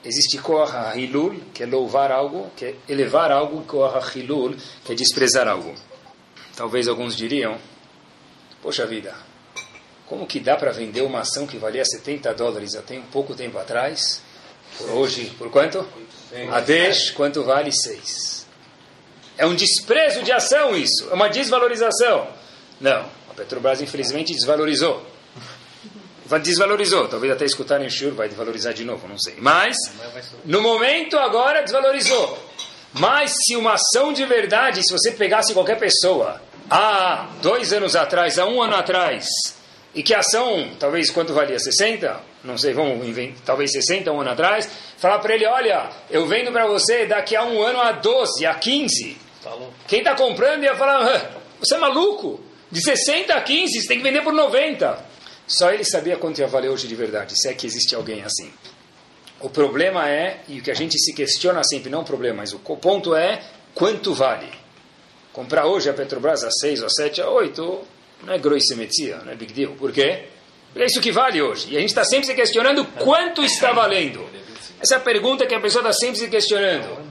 existe 0.03 0.37
Koach 0.37 0.99
Hilul, 0.99 1.41
que 1.53 1.63
é 1.63 1.65
louvar 1.65 2.11
algo, 2.11 2.51
que 2.55 2.65
é 2.65 2.75
elevar 2.87 3.31
algo, 3.31 3.63
Koach 3.63 4.19
Hilul, 4.19 4.55
que 4.83 4.91
é 4.91 4.95
desprezar 4.95 5.47
algo. 5.47 5.73
Talvez 6.55 6.87
alguns 6.87 7.15
diriam, 7.15 7.57
poxa 8.61 8.85
vida, 8.85 9.15
como 10.09 10.25
que 10.25 10.39
dá 10.39 10.55
para 10.55 10.71
vender 10.71 11.03
uma 11.03 11.19
ação 11.19 11.45
que 11.45 11.57
valia 11.57 11.85
70 11.85 12.33
dólares 12.33 12.75
até 12.75 12.97
um 12.97 13.03
pouco 13.03 13.35
tempo 13.35 13.59
atrás? 13.59 14.21
Por 14.79 14.89
hoje, 14.89 15.31
por 15.37 15.51
quanto? 15.51 15.87
A 16.51 16.59
10, 16.59 17.11
quanto 17.11 17.43
vale 17.43 17.71
6? 17.71 18.47
É 19.37 19.45
um 19.45 19.53
desprezo 19.53 20.23
de 20.23 20.31
ação 20.31 20.75
isso, 20.75 21.07
é 21.11 21.13
uma 21.13 21.29
desvalorização. 21.29 22.27
Não, 22.81 23.05
a 23.29 23.33
Petrobras 23.35 23.81
infelizmente 23.81 24.33
desvalorizou. 24.33 25.05
Desvalorizou, 26.41 27.07
talvez 27.07 27.31
até 27.33 27.45
escutarem 27.45 27.87
o 27.87 27.91
Shur 27.91 28.13
vai 28.13 28.27
desvalorizar 28.27 28.73
de 28.73 28.83
novo, 28.83 29.07
não 29.07 29.17
sei. 29.17 29.35
Mas, 29.39 29.77
no 30.43 30.61
momento 30.61 31.17
agora, 31.17 31.61
desvalorizou. 31.61 32.37
Mas 32.93 33.33
se 33.45 33.55
uma 33.55 33.73
ação 33.73 34.11
de 34.11 34.25
verdade, 34.25 34.83
se 34.83 34.91
você 34.91 35.11
pegasse 35.11 35.53
qualquer 35.53 35.77
pessoa, 35.77 36.41
há 36.69 37.29
dois 37.41 37.71
anos 37.73 37.95
atrás, 37.95 38.37
há 38.37 38.45
um 38.45 38.61
ano 38.61 38.75
atrás, 38.75 39.27
e 39.93 40.03
que 40.03 40.13
a 40.13 40.19
ação, 40.19 40.69
talvez 40.79 41.09
quanto 41.09 41.33
valia? 41.33 41.59
60? 41.59 42.21
Não 42.43 42.57
sei, 42.57 42.73
vamos 42.73 43.05
inventar, 43.07 43.41
talvez 43.45 43.71
60, 43.71 44.11
um 44.11 44.21
ano 44.21 44.29
atrás, 44.29 44.69
falar 44.97 45.19
para 45.19 45.33
ele, 45.33 45.45
olha, 45.45 45.89
eu 46.09 46.25
vendo 46.27 46.51
para 46.51 46.67
você 46.67 47.05
daqui 47.05 47.35
a 47.35 47.43
um 47.43 47.61
ano 47.61 47.81
a 47.81 47.91
12, 47.91 48.45
a 48.45 48.53
15. 48.53 49.17
Tá 49.43 49.51
Quem 49.87 49.99
está 49.99 50.15
comprando 50.15 50.63
ia 50.63 50.75
falar, 50.75 51.31
você 51.59 51.75
é 51.75 51.77
maluco? 51.79 52.39
De 52.71 52.81
60 52.81 53.33
a 53.33 53.41
15, 53.41 53.81
você 53.81 53.87
tem 53.87 53.97
que 53.97 54.03
vender 54.03 54.21
por 54.21 54.31
90. 54.31 55.05
Só 55.47 55.71
ele 55.71 55.83
sabia 55.83 56.17
quanto 56.17 56.39
ia 56.39 56.47
valer 56.47 56.69
hoje 56.69 56.87
de 56.87 56.95
verdade, 56.95 57.33
se 57.35 57.49
é 57.49 57.53
que 57.53 57.65
existe 57.65 57.95
alguém 57.95 58.21
assim. 58.21 58.51
O 59.41 59.49
problema 59.49 60.07
é, 60.07 60.41
e 60.47 60.59
o 60.59 60.61
que 60.61 60.69
a 60.69 60.75
gente 60.75 60.99
se 60.99 61.13
questiona 61.13 61.63
sempre, 61.63 61.89
não 61.89 62.01
o 62.01 62.05
problema, 62.05 62.37
mas 62.37 62.53
o 62.53 62.59
ponto 62.59 63.15
é, 63.15 63.41
quanto 63.73 64.13
vale? 64.13 64.49
Comprar 65.33 65.65
hoje 65.65 65.89
a 65.89 65.93
Petrobras 65.93 66.43
a 66.43 66.51
6, 66.51 66.83
a 66.83 66.89
7, 66.89 67.21
a 67.21 67.29
8, 67.29 67.87
não 68.23 68.33
é 68.33 68.37
groissemetia, 68.37 69.17
não 69.17 69.31
é 69.31 69.35
big 69.35 69.53
deal. 69.53 69.73
Por 69.73 69.91
quê? 69.91 70.25
Porque 70.67 70.83
é 70.83 70.85
isso 70.85 71.01
que 71.01 71.11
vale 71.11 71.41
hoje. 71.41 71.67
E 71.71 71.77
a 71.77 71.79
gente 71.79 71.89
está 71.89 72.03
sempre 72.03 72.27
se 72.27 72.35
questionando 72.35 72.85
quanto 72.85 73.43
está 73.43 73.71
valendo. 73.71 74.25
Essa 74.79 74.95
é 74.95 74.97
a 74.97 75.01
pergunta 75.01 75.45
que 75.45 75.55
a 75.55 75.59
pessoa 75.59 75.81
está 75.81 75.93
sempre 75.93 76.17
se 76.17 76.27
questionando. 76.29 77.09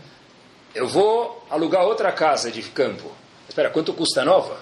Eu 0.74 0.86
vou 0.86 1.44
alugar 1.50 1.84
outra 1.84 2.12
casa 2.12 2.50
de 2.50 2.62
campo. 2.62 3.10
Espera, 3.48 3.70
quanto 3.70 3.92
custa 3.92 4.24
nova? 4.24 4.60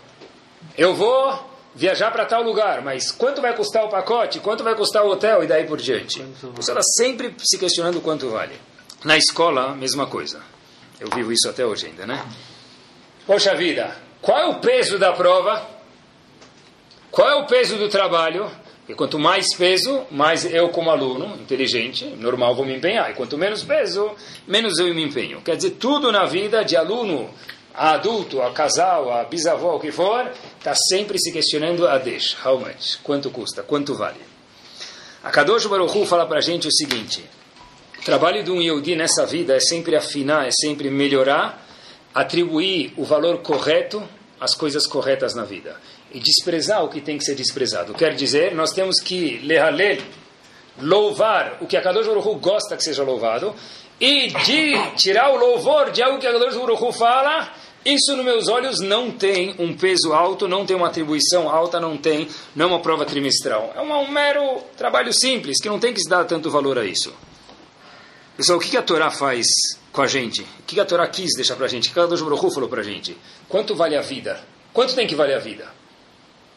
Eu 0.77 0.95
vou 0.95 1.51
viajar 1.75 2.11
para 2.11 2.25
tal 2.25 2.43
lugar, 2.43 2.81
mas 2.81 3.13
quanto 3.13 3.43
vai 3.43 3.55
custar 3.55 3.85
o 3.85 3.89
pacote? 3.89 4.41
Quanto 4.41 4.65
vai 4.65 4.75
custar 4.75 5.05
o 5.05 5.11
hotel? 5.11 5.45
E 5.45 5.47
daí 5.47 5.67
por 5.67 5.79
diante. 5.79 6.23
A 6.23 6.57
pessoa 6.57 6.79
está 6.79 6.83
sempre 6.83 7.35
se 7.39 7.59
questionando 7.59 8.01
quanto 8.01 8.31
vale. 8.31 8.55
Na 9.05 9.17
escola, 9.17 9.75
mesma 9.75 10.07
coisa. 10.07 10.41
Eu 10.99 11.09
vivo 11.11 11.31
isso 11.33 11.49
até 11.49 11.67
hoje 11.67 11.87
ainda, 11.87 12.07
né? 12.07 12.25
Poxa 13.27 13.55
vida, 13.55 13.95
qual 14.23 14.39
é 14.39 14.47
o 14.47 14.61
peso 14.61 14.99
da 14.99 15.13
prova? 15.13 15.76
Qual 17.17 17.31
é 17.31 17.35
o 17.35 17.47
peso 17.47 17.79
do 17.79 17.89
trabalho? 17.89 18.47
E 18.87 18.95
quanto 18.95 19.19
mais 19.19 19.47
peso, 19.57 20.03
mais 20.11 20.45
eu 20.45 20.69
como 20.69 20.91
aluno, 20.91 21.35
inteligente, 21.41 22.05
normal, 22.05 22.55
vou 22.55 22.67
me 22.67 22.77
empenhar. 22.77 23.11
E 23.11 23.15
quanto 23.15 23.39
menos 23.39 23.65
peso, 23.65 24.11
menos 24.47 24.79
eu 24.79 24.95
me 24.95 25.03
empenho. 25.03 25.41
Quer 25.41 25.57
dizer, 25.57 25.71
tudo 25.71 26.13
na 26.13 26.27
vida 26.27 26.63
de 26.63 26.77
aluno 26.77 27.31
a 27.73 27.93
adulto, 27.93 28.43
a 28.43 28.53
casal, 28.53 29.11
a 29.11 29.25
bisavó, 29.25 29.77
o 29.77 29.81
que 29.81 29.91
for, 29.91 30.31
está 30.59 30.75
sempre 30.75 31.19
se 31.19 31.33
questionando 31.33 31.89
a 31.89 31.97
deixa. 31.97 32.37
How 32.47 32.59
much? 32.59 32.99
Quanto 33.03 33.31
custa? 33.31 33.63
Quanto 33.63 33.95
vale? 33.95 34.21
A 35.25 35.31
Kadosh 35.31 35.65
Baruch 35.69 35.97
Hu 35.97 36.05
fala 36.05 36.27
para 36.27 36.37
a 36.37 36.43
gente 36.43 36.69
o 36.69 36.71
seguinte, 36.71 37.25
o 37.99 38.05
trabalho 38.05 38.45
de 38.45 38.51
um 38.51 38.61
Yehudi 38.61 38.95
nessa 38.95 39.25
vida 39.25 39.57
é 39.57 39.61
sempre 39.61 39.97
afinar, 39.97 40.47
é 40.47 40.51
sempre 40.51 40.91
melhorar, 40.91 41.67
atribuir 42.15 42.93
o 42.95 43.05
valor 43.05 43.39
correto 43.39 44.07
às 44.39 44.55
coisas 44.55 44.87
corretas 44.87 45.35
na 45.35 45.45
vida 45.45 45.81
e 46.13 46.21
desprezar 46.21 46.85
o 46.85 46.89
que 46.89 47.01
tem 47.01 47.19
que 47.19 47.25
ser 47.25 47.35
desprezado. 47.35 47.95
Quer 47.95 48.15
dizer, 48.15 48.55
nós 48.55 48.73
temos 48.73 49.01
que 49.01 49.39
lehalel, 49.39 49.99
louvar 50.81 51.59
o 51.61 51.67
que 51.67 51.77
a 51.77 51.83
Kadosh 51.83 52.07
Baruch 52.07 52.29
Hu 52.29 52.37
gosta 52.37 52.77
que 52.77 52.83
seja 52.83 53.03
louvado, 53.03 53.55
e 54.01 54.29
de 54.29 54.91
tirar 54.97 55.31
o 55.31 55.37
louvor 55.37 55.91
de 55.91 56.03
algo 56.03 56.19
que 56.19 56.27
a 56.27 56.33
Kadosh 56.33 56.55
Baruch 56.55 56.83
Hu 56.83 56.93
fala, 56.93 57.53
isso, 57.85 58.17
nos 58.17 58.25
meus 58.25 58.49
olhos, 58.49 58.81
não 58.81 59.13
tem 59.13 59.55
um 59.59 59.73
peso 59.77 60.13
alto, 60.13 60.49
não 60.49 60.67
tem 60.67 60.77
uma 60.77 60.89
atribuição 60.89 61.49
alta, 61.49 61.79
não 61.79 61.97
tem, 61.97 62.29
não 62.55 62.67
é 62.67 62.69
uma 62.69 62.81
prova 62.81 63.05
trimestral. 63.05 63.73
É 63.77 63.81
uma, 63.81 63.99
um 63.99 64.11
mero 64.11 64.61
trabalho 64.77 65.13
simples, 65.13 65.61
que 65.61 65.69
não 65.69 65.79
tem 65.79 65.95
que 65.95 66.01
se 66.01 66.09
dar 66.09 66.25
tanto 66.25 66.51
valor 66.51 66.79
a 66.79 66.85
isso. 66.85 67.15
Pessoal, 68.37 68.59
o 68.59 68.61
que 68.61 68.77
a 68.77 68.83
Torá 68.83 69.11
faz 69.11 69.47
com 69.93 70.03
a 70.03 70.07
gente? 70.07 70.43
O 70.43 70.63
que 70.67 70.81
a 70.81 70.85
Torá 70.85 71.07
quis 71.07 71.31
deixar 71.37 71.55
para 71.55 71.67
a 71.67 71.69
gente? 71.69 71.89
O 71.89 71.93
que 71.93 71.99
a 71.99 72.03
Kadosh 72.03 72.23
Baruch 72.23 72.45
Hu 72.45 72.51
falou 72.51 72.69
para 72.69 72.81
a 72.81 72.85
gente? 72.85 73.17
Quanto 73.49 73.75
vale 73.77 73.97
a 73.97 74.03
vida? 74.03 74.41
Quanto 74.73 74.95
tem 74.95 75.07
que 75.07 75.15
valer 75.15 75.37
a 75.37 75.39
vida? 75.39 75.67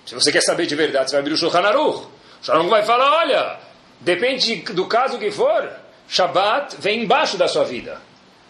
Se 0.09 0.15
você 0.15 0.31
quer 0.31 0.41
saber 0.41 0.65
de 0.65 0.73
verdade, 0.73 1.11
você 1.11 1.17
vai 1.17 1.19
abrir 1.21 1.33
o 1.35 1.37
Shulchan 1.37 1.59
Aruch. 1.59 2.07
O 2.41 2.43
Shulchan 2.43 2.67
vai 2.67 2.83
falar, 2.83 3.19
olha, 3.19 3.59
depende 3.99 4.55
do 4.73 4.87
caso 4.87 5.19
que 5.19 5.29
for, 5.29 5.71
Shabbat 6.07 6.77
vem 6.79 7.03
embaixo 7.03 7.37
da 7.37 7.47
sua 7.47 7.63
vida. 7.63 8.01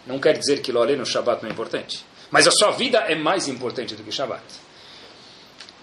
Não 0.08 0.19
quer 0.19 0.38
dizer 0.38 0.62
que 0.62 0.72
Lolê 0.72 0.95
no 0.95 1.06
Shabbat 1.06 1.43
não 1.43 1.50
é 1.50 1.52
importante. 1.52 2.06
Mas 2.32 2.48
a 2.48 2.52
sua 2.52 2.72
vida 2.72 3.00
é 3.00 3.13
mais 3.13 3.50
importante 3.50 3.93
do 3.93 4.04
que 4.04 4.10
Shabbat. 4.10 4.41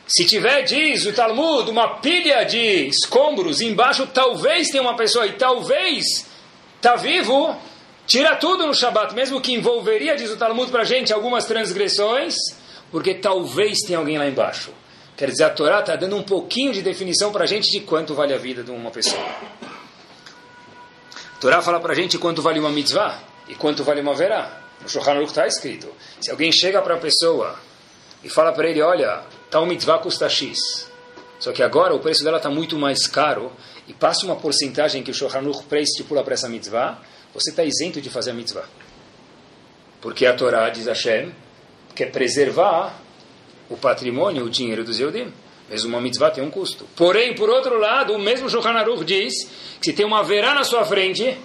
Se 0.08 0.24
tiver, 0.24 0.62
diz 0.62 1.04
o 1.04 1.12
Talmud, 1.12 1.70
uma 1.70 1.98
pilha 1.98 2.44
de 2.44 2.88
escombros, 2.88 3.60
embaixo 3.60 4.06
talvez 4.06 4.68
tenha 4.68 4.82
uma 4.82 4.96
pessoa 4.96 5.26
e 5.26 5.34
talvez 5.34 6.26
está 6.76 6.96
vivo, 6.96 7.54
tira 8.06 8.34
tudo 8.36 8.66
no 8.66 8.72
Shabbat, 8.72 9.14
mesmo 9.14 9.42
que 9.42 9.52
envolveria, 9.52 10.16
diz 10.16 10.30
o 10.30 10.38
Talmud 10.38 10.70
para 10.70 10.80
a 10.80 10.86
gente, 10.86 11.12
algumas 11.12 11.44
transgressões, 11.44 12.34
porque 12.90 13.12
talvez 13.16 13.80
tenha 13.86 13.98
alguém 13.98 14.16
lá 14.16 14.26
embaixo. 14.26 14.72
Quer 15.16 15.30
dizer, 15.30 15.44
a 15.44 15.50
Torá 15.50 15.80
está 15.80 15.96
dando 15.96 16.14
um 16.14 16.22
pouquinho 16.22 16.72
de 16.72 16.82
definição 16.82 17.32
para 17.32 17.44
a 17.44 17.46
gente 17.46 17.70
de 17.70 17.80
quanto 17.80 18.14
vale 18.14 18.34
a 18.34 18.38
vida 18.38 18.62
de 18.62 18.70
uma 18.70 18.90
pessoa. 18.90 19.24
A 21.34 21.38
Torá 21.40 21.62
fala 21.62 21.80
para 21.80 21.92
a 21.92 21.96
gente 21.96 22.18
quanto 22.18 22.42
vale 22.42 22.60
uma 22.60 22.70
mitzvah 22.70 23.18
e 23.48 23.54
quanto 23.54 23.82
vale 23.82 24.02
uma 24.02 24.14
verá. 24.14 24.60
No 24.82 24.88
Shulchan 24.88 25.12
Aruch 25.12 25.30
está 25.30 25.46
escrito. 25.46 25.88
Se 26.20 26.30
alguém 26.30 26.52
chega 26.52 26.82
para 26.82 26.96
a 26.96 26.98
pessoa 26.98 27.58
e 28.22 28.28
fala 28.28 28.52
para 28.52 28.68
ele, 28.68 28.82
olha, 28.82 29.22
tal 29.50 29.64
mitzvah 29.64 29.98
custa 29.98 30.28
X. 30.28 30.90
Só 31.38 31.50
que 31.50 31.62
agora 31.62 31.94
o 31.94 32.00
preço 32.00 32.22
dela 32.22 32.36
está 32.36 32.50
muito 32.50 32.78
mais 32.78 33.06
caro 33.06 33.50
e 33.88 33.94
passa 33.94 34.26
uma 34.26 34.36
porcentagem 34.36 35.02
que 35.02 35.10
o 35.10 35.14
Shulchan 35.14 35.38
Aruch 35.38 35.64
estipula 35.76 36.22
para 36.22 36.34
essa 36.34 36.48
mitzvah, 36.48 36.98
você 37.32 37.50
está 37.50 37.64
isento 37.64 38.02
de 38.02 38.10
fazer 38.10 38.32
a 38.32 38.34
mitzvah. 38.34 38.66
Porque 40.02 40.26
a 40.26 40.34
Torá, 40.34 40.68
diz 40.68 40.86
Hashem, 40.86 41.32
quer 41.94 42.12
preservar 42.12 43.05
o 43.68 43.76
patrimônio, 43.76 44.44
o 44.44 44.50
dinheiro 44.50 44.84
dos 44.84 44.98
Yehudim. 44.98 45.32
Mesmo 45.68 45.88
uma 45.88 46.00
mitzvah 46.00 46.30
tem 46.30 46.44
um 46.44 46.50
custo. 46.50 46.86
Porém, 46.94 47.34
por 47.34 47.50
outro 47.50 47.78
lado, 47.78 48.12
o 48.12 48.18
mesmo 48.18 48.48
Shulchan 48.48 48.70
Aruch 48.70 49.04
diz 49.04 49.34
que 49.80 49.86
se 49.86 49.92
tem 49.92 50.06
uma 50.06 50.22
verá 50.22 50.54
na 50.54 50.62
sua 50.62 50.84
frente 50.84 51.36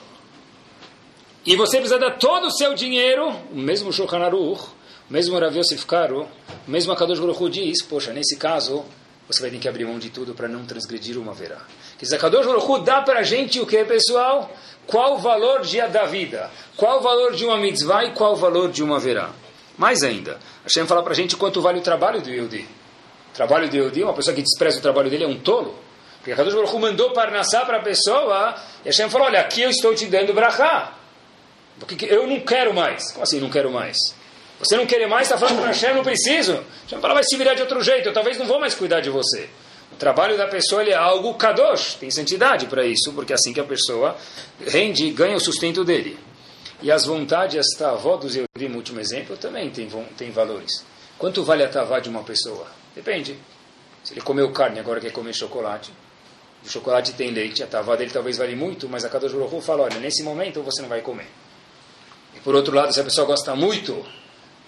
e 1.44 1.56
você 1.56 1.78
precisa 1.78 2.00
dar 2.00 2.18
todo 2.18 2.46
o 2.46 2.52
seu 2.52 2.76
dinheiro, 2.76 3.30
o 3.52 3.56
mesmo 3.56 3.92
Shulchan 3.92 4.20
Aruch, 4.20 4.62
o 5.10 5.14
mesmo 5.14 5.38
Rav 5.40 5.58
Yosef 5.58 5.86
Karo, 5.88 6.28
o 6.68 6.72
mesmo 6.72 6.94
Akadosh 6.94 7.20
Baruch 7.20 7.50
diz, 7.50 7.82
poxa, 7.82 8.14
nesse 8.14 8.38
caso, 8.38 8.86
você 9.28 9.42
vai 9.42 9.50
ter 9.50 9.58
que 9.58 9.68
abrir 9.68 9.86
mão 9.86 9.98
de 9.98 10.10
tudo 10.12 10.36
para 10.36 10.48
não 10.48 10.66
transgredir 10.66 11.18
uma 11.18 11.34
verá. 11.34 11.58
Que 11.98 12.06
Akadosh 12.14 12.46
Baruch 12.46 12.86
dá 12.86 13.02
para 13.02 13.20
a 13.20 13.24
gente 13.24 13.60
o 13.60 13.66
que, 13.66 13.84
pessoal? 13.84 14.56
Qual 14.86 15.16
o 15.16 15.18
valor 15.18 15.62
de, 15.62 15.82
da 15.88 16.06
vida? 16.06 16.50
Qual 16.78 17.00
o 17.00 17.02
valor 17.02 17.34
de 17.34 17.44
uma 17.44 17.58
mitzvah 17.58 18.06
e 18.06 18.14
qual 18.14 18.34
o 18.34 18.36
valor 18.36 18.72
de 18.72 18.84
uma 18.84 19.00
verá? 19.00 19.32
Mais 19.78 20.04
ainda, 20.04 20.40
Hashem 20.64 20.86
fala 20.86 21.02
para 21.02 21.14
a 21.14 21.16
gente 21.16 21.36
quanto 21.36 21.62
vale 21.62 21.80
o 21.80 21.82
trabalho 21.82 22.22
do 22.22 22.30
Yehudi. 22.30 22.68
O 23.32 23.34
trabalho 23.34 23.70
do 23.70 23.76
Yehudi, 23.76 24.04
uma 24.04 24.14
pessoa 24.14 24.36
que 24.36 24.42
despreza 24.42 24.80
o 24.80 24.82
trabalho 24.82 25.10
dele 25.10 25.24
é 25.24 25.28
um 25.28 25.40
tolo. 25.40 25.78
Porque 26.18 26.36
Kadosh 26.36 26.54
Baruch 26.54 26.76
mandou 26.78 27.12
Parnassá 27.14 27.66
para 27.66 27.78
a 27.78 27.82
pessoa 27.82 28.56
e 28.84 28.90
Hashem 28.90 29.10
falou, 29.10 29.28
olha, 29.28 29.40
aqui 29.40 29.62
eu 29.62 29.70
estou 29.70 29.96
te 29.96 30.06
dando 30.06 30.34
brachá. 30.34 30.94
Porque 31.80 32.06
eu 32.06 32.28
não 32.28 32.40
quero 32.42 32.74
mais. 32.74 33.12
Como 33.12 33.24
assim 33.24 33.40
não 33.40 33.50
quero 33.50 33.72
mais? 33.72 33.98
Você 34.60 34.78
não 34.78 34.86
quer 34.86 35.08
mais, 35.08 35.24
está 35.24 35.40
falando 35.40 35.58
para 35.58 35.68
Hashem, 35.68 35.96
não 35.96 36.04
preciso. 36.04 36.64
Hashem 36.84 37.02
fala, 37.02 37.16
vai 37.16 37.24
se 37.24 37.36
virar 37.36 37.56
de 37.56 37.62
outro 37.64 37.82
jeito, 37.82 38.08
eu 38.10 38.14
talvez 38.14 38.38
não 38.38 38.46
vou 38.46 38.60
mais 38.60 38.76
cuidar 38.76 39.00
de 39.00 39.10
você. 39.10 39.50
O 39.92 39.96
trabalho 39.96 40.38
da 40.38 40.48
pessoa 40.48 40.84
é 40.84 40.94
algo 40.94 41.34
kadosh, 41.34 41.96
tem 41.96 42.12
santidade 42.12 42.68
para 42.68 42.86
isso, 42.86 43.12
porque 43.14 43.34
é 43.34 43.36
assim 43.36 43.54
que 43.54 43.60
a 43.60 43.64
pessoa 43.64 44.16
rende 44.68 45.06
e 45.06 45.12
ganha 45.12 45.36
o 45.36 45.40
sustento 45.40 45.84
dele. 45.84 46.18
E 46.82 46.91
as 46.91 47.06
vontades, 47.06 47.58
esta 47.58 47.91
avó 47.91 48.17
dos 48.17 48.36
Eudim, 48.36 48.76
último 48.76 49.00
exemplo, 49.00 49.38
também 49.38 49.70
tem, 49.70 49.88
tem 50.17 50.32
valores. 50.32 50.84
Quanto 51.17 51.44
vale 51.44 51.63
a 51.63 51.70
tavá 51.70 52.00
de 52.00 52.10
uma 52.10 52.24
pessoa? 52.24 52.65
Depende. 52.96 53.38
Se 54.04 54.13
ele 54.13 54.22
comeu 54.22 54.52
carne 54.52 54.80
agora 54.80 55.00
quer 55.00 55.12
comer 55.12 55.34
chocolate, 55.34 55.94
o 56.65 56.70
chocolate 56.70 57.13
tem 57.13 57.30
leite, 57.30 57.62
a 57.62 57.67
tavá 57.67 57.96
dele 57.96 58.10
talvez 58.10 58.38
vale 58.38 58.56
muito, 58.56 58.89
mas 58.89 59.06
a 59.06 59.10
Kadosh 59.10 59.32
Baruch 59.32 59.62
fala, 59.62 59.84
olha, 59.84 60.00
nesse 60.00 60.24
momento 60.24 60.63
você 60.63 60.82
não 60.82 60.89
vai 60.89 61.02
comer. 61.02 61.28
Por 62.44 62.56
outro 62.56 62.74
lado, 62.76 62.91
se 62.91 63.00
a 63.00 63.04
pessoa 63.04 63.28
gosta 63.28 63.56
muito 63.56 64.04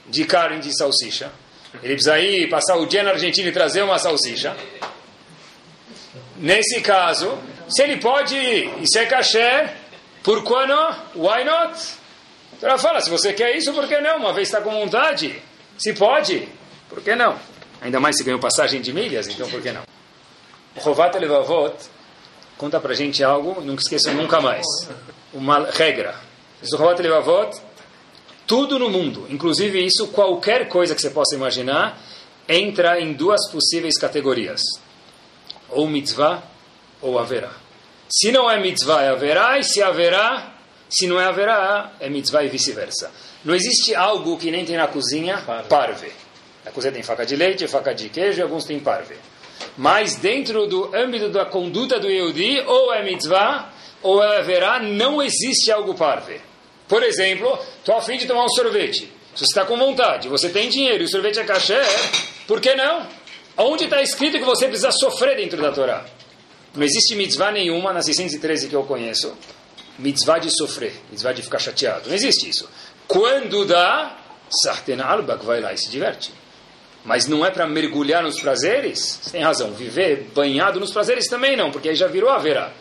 de 0.08 0.26
carne 0.26 0.60
de 0.60 0.76
salsicha, 0.78 1.32
ele 1.82 1.94
precisa 1.94 2.20
ir 2.20 2.50
passar 2.50 2.76
o 2.76 2.86
dia 2.86 3.02
na 3.02 3.12
Argentina 3.12 3.50
e 3.50 3.52
trazer 3.52 3.82
uma 3.82 3.98
salsicha. 3.98 4.56
Nesse 6.38 6.82
caso, 6.82 7.36
se 7.68 7.82
ele 7.82 7.98
pode 7.98 8.36
ir 8.36 8.72
e 8.80 8.88
ser 8.88 9.08
kasher, 9.08 9.76
por 10.22 10.44
que 10.44 10.66
não? 10.68 10.92
Why 11.16 11.44
not? 11.44 12.03
Então 12.58 12.78
fala, 12.78 13.02
se 13.02 13.10
você 13.10 13.34
quer 13.34 13.56
isso, 13.56 13.74
por 13.74 13.88
que 13.88 14.00
não? 14.00 14.18
Uma 14.18 14.34
vez 14.34 14.48
está 14.48 14.62
com 14.62 14.72
vontade. 14.72 15.42
Se 15.78 15.94
pode, 15.94 16.48
por 16.90 17.02
que 17.02 17.16
não? 17.16 17.38
Ainda 17.82 18.00
mais 18.00 18.16
se 18.18 18.24
ganhou 18.24 18.40
passagem 18.40 18.82
de 18.82 18.94
milhas, 18.94 19.28
então 19.28 19.50
por 19.50 19.62
que 19.62 19.72
não? 19.72 19.84
O 20.76 20.80
Rovat 20.80 21.18
Levavot 21.18 21.76
conta 22.58 22.80
pra 22.80 22.94
gente 22.94 23.24
algo, 23.24 23.62
nunca 23.62 23.82
esqueçam 23.82 24.14
nunca 24.14 24.40
mais. 24.40 24.66
Uma 25.34 25.70
regra. 25.70 26.16
O 26.72 26.78
Rovat 26.78 27.02
Levavot, 27.02 27.60
tudo 28.48 28.80
no 28.80 28.90
mundo, 28.90 29.28
inclusive 29.30 29.84
isso, 29.86 30.08
qualquer 30.08 30.70
coisa 30.70 30.96
que 30.96 31.02
você 31.02 31.10
possa 31.10 31.36
imaginar, 31.36 32.00
entra 32.48 33.00
em 33.00 33.14
duas 33.14 33.50
possíveis 33.52 33.98
categorias. 34.00 34.62
Ou 35.70 35.88
mitzvah, 35.88 36.44
ou 37.02 37.20
haverá. 37.20 37.52
Se 38.10 38.32
não 38.32 38.50
é 38.50 38.60
mitzvah, 38.60 39.02
é 39.02 39.10
haverá, 39.10 39.58
e 39.58 39.64
se 39.64 39.82
haverá, 39.82 40.53
se 40.94 41.08
não 41.08 41.20
é 41.20 41.26
haverá, 41.26 41.94
é 42.00 42.08
mitzvah 42.08 42.44
e 42.44 42.50
vice-versa. 42.50 43.12
Não 43.44 43.56
existe 43.56 43.96
algo 43.96 44.38
que 44.38 44.52
nem 44.52 44.64
tem 44.64 44.78
na 44.78 44.88
cozinha, 44.88 45.44
parve. 45.68 46.12
Na 46.64 46.72
cozinha 46.72 46.94
tem 46.94 47.02
faca 47.02 47.26
de 47.26 47.36
leite, 47.36 47.68
faca 47.68 47.96
de 47.96 48.10
queijo, 48.10 48.40
e 48.40 48.44
alguns 48.44 48.64
têm 48.64 48.80
parve. 48.80 49.16
Mas 49.76 50.18
dentro 50.18 50.68
do 50.68 50.96
âmbito 50.96 51.30
da 51.30 51.46
conduta 51.46 52.00
do 52.00 52.08
Yehudi, 52.08 52.62
ou 52.68 52.94
é 52.94 53.04
mitzvah, 53.04 53.74
ou 54.04 54.24
é 54.24 54.38
haverá, 54.38 54.80
não 54.80 55.20
existe 55.20 55.72
algo 55.72 55.96
parve. 55.96 56.40
Por 56.88 57.02
exemplo, 57.02 57.58
estou 57.80 57.96
a 57.96 58.02
fim 58.02 58.18
de 58.18 58.28
tomar 58.28 58.46
um 58.46 58.50
sorvete. 58.50 59.12
Se 59.34 59.40
você 59.40 59.46
está 59.46 59.66
com 59.66 59.76
vontade, 59.76 60.30
você 60.30 60.48
tem 60.50 60.70
dinheiro 60.70 61.02
e 61.02 61.06
o 61.06 61.10
sorvete 61.10 61.40
é 61.40 61.44
cachê, 61.44 61.82
por 62.48 62.62
que 62.62 62.76
não? 62.76 63.08
Onde 63.58 63.86
está 63.86 64.00
escrito 64.00 64.38
que 64.38 64.46
você 64.46 64.68
precisa 64.68 64.92
sofrer 64.92 65.38
dentro 65.38 65.60
da 65.60 65.72
Torá? 65.72 66.06
Não 66.76 66.84
existe 66.84 67.16
mitzvah 67.16 67.52
nenhuma 67.52 67.92
na 67.92 68.04
613 68.04 68.68
que 68.68 68.76
eu 68.76 68.84
conheço. 68.84 69.36
Mitzvah 70.00 70.40
de 70.40 70.50
sofrer, 70.50 70.94
mitzvah 71.12 71.34
de 71.34 71.42
ficar 71.42 71.60
chateado. 71.60 72.10
Não 72.10 72.16
existe 72.16 72.50
isso. 72.50 72.68
Quando 73.08 73.66
dá, 73.66 74.18
Sarten 74.64 75.02
Albak 75.02 75.46
vai 75.46 75.62
lá 75.62 75.74
e 75.74 75.78
se 75.78 75.90
diverte. 75.90 76.34
Mas 77.06 77.28
não 77.28 77.46
é 77.46 77.52
para 77.52 77.68
mergulhar 77.68 78.24
nos 78.24 78.40
prazeres? 78.40 79.20
Tem 79.32 79.44
razão. 79.44 79.72
Viver 79.74 80.30
banhado 80.34 80.80
nos 80.80 80.92
prazeres 80.92 81.28
também 81.28 81.58
não, 81.58 81.70
porque 81.70 81.90
aí 81.90 81.96
já 81.96 82.08
virou 82.08 82.30
a 82.30 82.38
verá. 82.38 82.72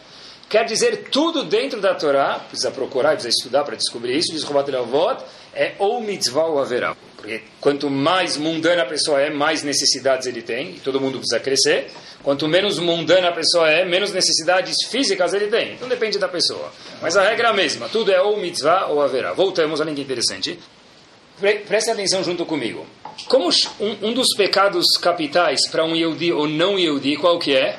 Quer 0.48 0.64
dizer, 0.64 1.08
tudo 1.10 1.44
dentro 1.44 1.80
da 1.80 1.94
Torá, 1.94 2.38
precisa 2.38 2.70
procurar, 2.70 3.12
precisa 3.12 3.30
estudar 3.30 3.64
para 3.64 3.74
descobrir 3.74 4.16
isso, 4.16 4.32
diz 4.32 4.42
Robat 4.42 4.70
Leavot, 4.70 5.24
é 5.54 5.74
ou 5.78 6.00
mitzvah 6.00 6.44
ou 6.44 6.60
haverá. 6.60 6.94
Porque 7.22 7.40
quanto 7.60 7.88
mais 7.88 8.36
mundana 8.36 8.82
a 8.82 8.84
pessoa 8.84 9.20
é, 9.20 9.30
mais 9.30 9.62
necessidades 9.62 10.26
ele 10.26 10.42
tem, 10.42 10.70
e 10.70 10.80
todo 10.80 11.00
mundo 11.00 11.18
precisa 11.18 11.38
crescer. 11.38 11.88
Quanto 12.20 12.48
menos 12.48 12.80
mundana 12.80 13.28
a 13.28 13.32
pessoa 13.32 13.70
é, 13.70 13.84
menos 13.84 14.12
necessidades 14.12 14.74
físicas 14.90 15.32
ele 15.32 15.46
tem. 15.46 15.74
Então 15.74 15.88
depende 15.88 16.18
da 16.18 16.26
pessoa. 16.26 16.72
Mas 17.00 17.16
a 17.16 17.22
regra 17.22 17.46
é 17.46 17.50
a 17.52 17.54
mesma, 17.54 17.88
tudo 17.88 18.10
é 18.10 18.20
ou 18.20 18.38
mitzvah 18.38 18.86
ou 18.86 19.00
haverá. 19.00 19.32
Voltamos, 19.34 19.80
olha 19.80 19.94
que 19.94 20.00
interessante. 20.00 20.58
Preste 21.68 21.92
atenção 21.92 22.24
junto 22.24 22.44
comigo. 22.44 22.84
Como 23.28 23.48
um, 23.78 24.08
um 24.08 24.12
dos 24.12 24.34
pecados 24.36 24.84
capitais 25.00 25.60
para 25.70 25.84
um 25.84 25.94
Yehudi 25.94 26.32
ou 26.32 26.48
não 26.48 26.76
Yehudi, 26.76 27.16
qual 27.16 27.38
que 27.38 27.54
é? 27.54 27.78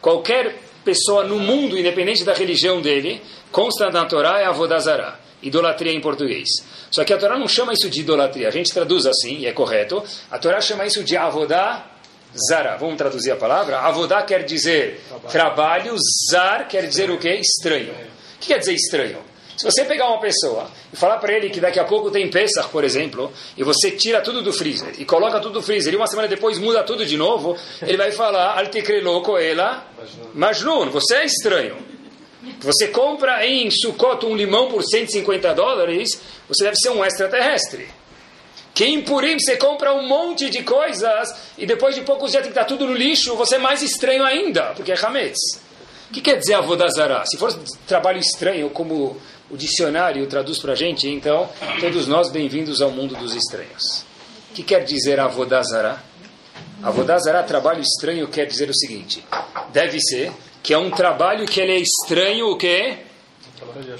Qualquer 0.00 0.54
pessoa 0.84 1.24
no 1.24 1.40
mundo, 1.40 1.76
independente 1.76 2.22
da 2.22 2.34
religião 2.34 2.80
dele, 2.80 3.20
consta 3.50 3.90
na 3.90 4.04
Torá 4.04 4.40
é 4.40 4.44
avodazará, 4.44 5.18
idolatria 5.44 5.92
em 5.92 6.00
português. 6.00 6.48
Só 6.90 7.04
que 7.04 7.12
a 7.12 7.18
Torá 7.18 7.38
não 7.38 7.48
chama 7.48 7.72
isso 7.72 7.88
de 7.88 8.00
idolatria, 8.00 8.48
a 8.48 8.50
gente 8.50 8.72
traduz 8.72 9.06
assim, 9.06 9.38
e 9.38 9.46
é 9.46 9.52
correto. 9.52 10.02
A 10.30 10.38
Torá 10.38 10.60
chama 10.60 10.86
isso 10.86 11.04
de 11.04 11.16
avodá 11.16 11.86
zara. 12.48 12.76
Vamos 12.76 12.96
traduzir 12.96 13.30
a 13.30 13.36
palavra? 13.36 13.78
Avodá 13.80 14.22
quer 14.22 14.44
dizer 14.44 15.00
trabalho, 15.30 15.94
zar 16.30 16.68
quer 16.68 16.86
dizer 16.86 17.10
o 17.10 17.18
quê? 17.18 17.34
Estranho. 17.34 17.92
O 17.92 18.38
que 18.40 18.48
quer 18.48 18.58
dizer 18.58 18.74
estranho? 18.74 19.18
Se 19.56 19.64
você 19.64 19.84
pegar 19.84 20.08
uma 20.08 20.20
pessoa 20.20 20.68
e 20.92 20.96
falar 20.96 21.18
para 21.18 21.32
ele 21.32 21.48
que 21.48 21.60
daqui 21.60 21.78
a 21.78 21.84
pouco 21.84 22.10
tem 22.10 22.28
Pesach, 22.28 22.68
por 22.70 22.82
exemplo, 22.82 23.32
e 23.56 23.62
você 23.62 23.92
tira 23.92 24.20
tudo 24.20 24.42
do 24.42 24.52
freezer 24.52 24.94
e 24.98 25.04
coloca 25.04 25.38
tudo 25.38 25.54
do 25.54 25.62
freezer 25.62 25.92
e 25.92 25.96
uma 25.96 26.08
semana 26.08 26.26
depois 26.26 26.58
muda 26.58 26.82
tudo 26.82 27.06
de 27.06 27.16
novo, 27.16 27.56
ele 27.82 27.96
vai 27.96 28.10
falar, 28.10 28.58
Altikre 28.58 29.00
louco 29.00 29.38
ela, 29.38 29.86
Majnun, 30.34 30.90
você 30.90 31.16
é 31.16 31.24
estranho. 31.24 31.93
Você 32.60 32.88
compra 32.88 33.46
em 33.46 33.70
Sukkot 33.70 34.24
um 34.26 34.36
limão 34.36 34.68
por 34.68 34.82
150 34.82 35.54
dólares, 35.54 36.20
você 36.48 36.64
deve 36.64 36.76
ser 36.76 36.90
um 36.90 37.04
extraterrestre. 37.04 37.88
Que 38.74 38.84
em 38.86 39.02
Purim 39.02 39.38
você 39.38 39.56
compra 39.56 39.94
um 39.94 40.06
monte 40.06 40.50
de 40.50 40.62
coisas 40.62 41.28
e 41.56 41.64
depois 41.64 41.94
de 41.94 42.00
poucos 42.02 42.32
dias 42.32 42.42
tem 42.42 42.52
que 42.52 42.58
estar 42.58 42.66
tudo 42.68 42.86
no 42.86 42.94
lixo, 42.94 43.36
você 43.36 43.54
é 43.54 43.58
mais 43.58 43.82
estranho 43.82 44.24
ainda, 44.24 44.72
porque 44.74 44.92
é 44.92 44.98
Hametz. 44.98 45.38
O 46.10 46.12
que 46.12 46.20
quer 46.20 46.38
dizer 46.38 46.54
avodazará? 46.54 47.24
Se 47.24 47.36
for 47.36 47.52
trabalho 47.86 48.18
estranho, 48.18 48.68
como 48.70 49.16
o 49.50 49.56
dicionário 49.56 50.26
traduz 50.26 50.58
para 50.58 50.72
a 50.72 50.76
gente, 50.76 51.08
então, 51.08 51.48
todos 51.80 52.08
nós 52.08 52.30
bem-vindos 52.30 52.82
ao 52.82 52.90
mundo 52.90 53.14
dos 53.16 53.34
estranhos. 53.34 54.04
O 54.50 54.54
que 54.54 54.62
quer 54.62 54.84
dizer 54.84 55.20
avodazará? 55.20 56.02
Avodazará, 56.82 57.42
trabalho 57.42 57.80
estranho, 57.80 58.28
quer 58.28 58.46
dizer 58.46 58.68
o 58.68 58.74
seguinte, 58.74 59.24
deve 59.72 59.98
ser 60.00 60.32
que 60.64 60.72
é 60.72 60.78
um 60.78 60.90
trabalho 60.90 61.44
que 61.44 61.60
ele 61.60 61.72
é 61.72 61.78
estranho, 61.78 62.48
o 62.48 62.56
quê? 62.56 62.96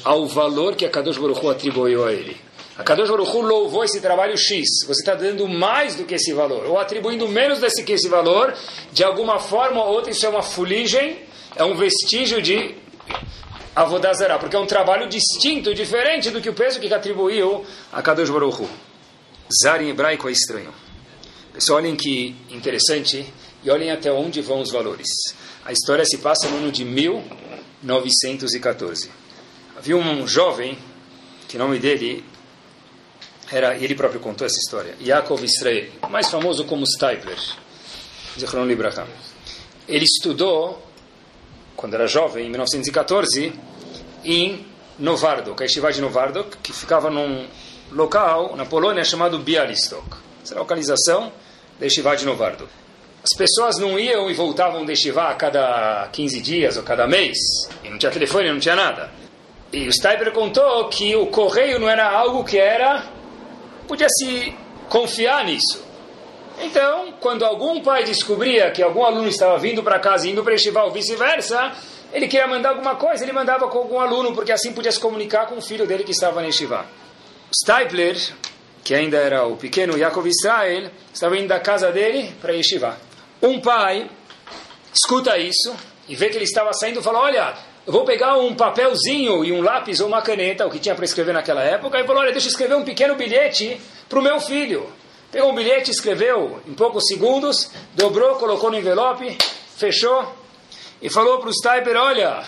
Ao 0.03 0.27
valor 0.27 0.75
que 0.75 0.87
a 0.87 0.89
Kadosh 0.89 1.19
Baruch 1.19 1.45
Hu 1.45 1.51
atribuiu 1.51 2.07
a 2.07 2.11
ele. 2.11 2.39
A 2.79 2.83
Kadosh 2.83 3.11
Baruch 3.11 3.37
Hu 3.37 3.43
louvou 3.43 3.85
esse 3.85 4.01
trabalho 4.01 4.35
X. 4.35 4.67
Você 4.87 5.03
está 5.03 5.15
dando 5.15 5.47
mais 5.47 5.95
do 5.95 6.05
que 6.05 6.15
esse 6.15 6.33
valor, 6.33 6.65
ou 6.65 6.79
atribuindo 6.79 7.29
menos 7.29 7.61
desse 7.61 7.85
que 7.85 7.93
esse 7.93 8.09
valor, 8.09 8.57
de 8.91 9.05
alguma 9.05 9.39
forma 9.39 9.85
ou 9.85 9.93
outra, 9.93 10.11
isso 10.11 10.25
é 10.25 10.29
uma 10.31 10.43
fuligem, 10.43 11.19
é 11.55 11.63
um 11.63 11.77
vestígio 11.77 12.41
de 12.41 12.75
Avodazará, 13.77 14.39
porque 14.39 14.57
é 14.57 14.59
um 14.59 14.67
trabalho 14.67 15.07
distinto, 15.07 15.75
diferente 15.75 16.31
do 16.31 16.41
que 16.41 16.49
o 16.49 16.55
peso 16.55 16.81
que 16.81 16.93
atribuiu 16.93 17.63
a 17.93 18.01
Kadosh 18.01 18.31
Baruch 18.31 18.63
Hu. 18.63 18.71
Zar 19.63 19.83
em 19.83 19.91
hebraico 19.91 20.31
é 20.31 20.33
estranho. 20.33 20.73
Pessoal, 21.53 21.81
olhem 21.81 21.95
que 21.95 22.35
interessante 22.51 23.31
e 23.63 23.71
olhem 23.71 23.91
até 23.91 24.11
onde 24.11 24.41
vão 24.41 24.63
os 24.63 24.73
valores. 24.73 25.09
A 25.65 25.73
história 25.73 26.05
se 26.05 26.19
passa 26.19 26.47
no 26.49 26.59
ano 26.59 26.71
de 26.71 26.85
1914. 26.85 29.11
Havia 29.79 29.97
um 29.97 30.29
jovem, 30.29 30.77
que 31.49 31.57
o 31.57 31.59
nome 31.59 31.79
dele 31.79 32.23
era, 33.51 33.75
ele 33.75 33.95
próprio 33.95 34.21
contou 34.21 34.47
essa 34.47 34.59
história, 34.59 34.95
Yaakov 35.01 35.43
Israel, 35.43 35.89
mais 36.11 36.29
famoso 36.29 36.67
como 36.67 36.87
Stipler, 36.87 37.39
Zichron 38.39 38.67
Libraham. 38.67 39.07
Ele 39.89 40.05
estudou 40.05 40.87
quando 41.75 41.95
era 41.95 42.07
jovem, 42.07 42.45
em 42.47 42.51
1914, 42.51 43.55
em 44.23 44.67
Novardok, 44.99 45.63
a 45.63 45.65
Yeshiva 45.65 45.91
de 45.91 46.03
Novardok, 46.03 46.59
que 46.59 46.75
ficava 46.75 47.09
num 47.11 47.47
local 47.91 48.55
na 48.55 48.67
Polônia 48.67 49.03
chamado 49.03 49.39
Bialystok. 49.39 50.19
Essa 50.43 50.53
é 50.55 50.59
a 50.59 50.61
localização 50.61 51.33
da 51.79 51.87
Yeshiva 51.87 52.15
de 52.17 52.27
Novardok. 52.27 52.84
As 53.25 53.39
pessoas 53.39 53.79
não 53.79 53.99
iam 53.99 54.31
e 54.31 54.35
voltavam 54.35 54.85
de 54.85 54.93
Yeshiva 54.93 55.31
a 55.31 55.35
cada 55.35 56.07
15 56.13 56.43
dias 56.43 56.77
ou 56.77 56.83
cada 56.83 57.07
mês. 57.07 57.39
E 57.83 57.89
não 57.89 57.97
tinha 57.97 58.13
telefone, 58.13 58.53
não 58.53 58.61
tinha 58.61 58.77
nada. 58.77 59.11
E 59.73 59.89
o 59.89 59.93
Steiber 59.93 60.31
contou 60.31 60.91
que 60.91 61.17
o 61.17 61.27
correio 61.29 61.81
não 61.81 61.89
era 61.89 62.07
algo 62.07 62.45
que 62.45 62.59
era... 62.59 63.03
Podia 63.89 64.09
se 64.11 64.55
confiar 64.91 65.43
nisso. 65.47 65.83
Então, 66.61 67.15
quando 67.19 67.47
algum 67.47 67.81
pai 67.81 68.05
descobria 68.05 68.71
que 68.71 68.83
algum 68.83 69.03
aluno 69.03 69.27
estava 69.27 69.57
vindo 69.59 69.83
para 69.83 69.99
casa 69.99 70.29
indo 70.29 70.45
para 70.45 70.53
Yeshiva 70.53 70.85
ou 70.85 70.91
vice-versa, 70.91 71.73
ele 72.13 72.29
queria 72.29 72.47
mandar 72.47 72.71
alguma 72.71 72.95
coisa, 72.97 73.25
ele 73.25 73.33
mandava 73.33 73.69
com 73.69 73.79
algum 73.79 73.99
aluno, 73.99 74.35
porque 74.35 74.53
assim 74.53 74.75
podia 74.75 74.93
se 74.93 75.01
comunicar 75.01 75.47
com 75.47 75.57
o 75.57 75.63
filho 75.63 75.87
dele 75.87 76.05
que 76.05 76.13
estava 76.13 76.43
na 76.43 76.49
Yeshiva. 76.49 76.85
Stipler, 77.55 78.17
que 78.85 78.95
ainda 78.95 79.17
era 79.17 79.47
o 79.47 79.57
pequeno 79.57 79.97
Yaakov 79.97 80.29
Israel, 80.29 80.91
estava 81.13 81.39
indo 81.39 81.49
da 81.49 81.59
casa 81.59 81.91
dele 81.91 82.31
para 82.41 82.53
Yeshiva. 82.53 83.14
Um 83.45 83.61
pai 83.61 84.11
escuta 84.91 85.37
isso 85.37 85.77
e 86.09 86.17
vê 86.17 86.31
que 86.31 86.37
ele 86.37 86.45
estava 86.45 86.73
saindo 86.73 87.01
e 87.01 87.03
fala, 87.03 87.19
olha, 87.19 87.55
eu 87.87 87.93
vou 87.93 88.03
pegar 88.03 88.39
um 88.39 88.55
papelzinho 88.55 89.45
e 89.45 89.53
um 89.53 89.61
lápis 89.61 90.01
ou 90.01 90.09
uma 90.09 90.23
caneta, 90.23 90.67
o 90.67 90.71
que 90.71 90.79
tinha 90.79 90.95
para 90.95 91.05
escrever 91.05 91.35
naquela 91.35 91.63
época, 91.63 92.01
e 92.01 92.07
falou, 92.07 92.23
olha, 92.23 92.33
deixa 92.33 92.47
eu 92.47 92.51
escrever 92.51 92.75
um 92.75 92.85
pequeno 92.85 93.17
bilhete 93.17 93.79
para 94.09 94.19
o 94.19 94.23
meu 94.23 94.41
filho. 94.41 94.91
Pegou 95.31 95.51
um 95.51 95.55
bilhete, 95.55 95.91
escreveu 95.91 96.63
em 96.67 96.73
poucos 96.73 97.05
segundos, 97.07 97.71
dobrou, 97.95 98.37
colocou 98.37 98.71
no 98.71 98.79
envelope, 98.79 99.37
fechou 99.77 100.35
e 101.03 101.11
falou 101.11 101.39
para 101.39 101.51
o 101.51 101.53
Stiper: 101.53 101.97
Olha, 101.99 102.47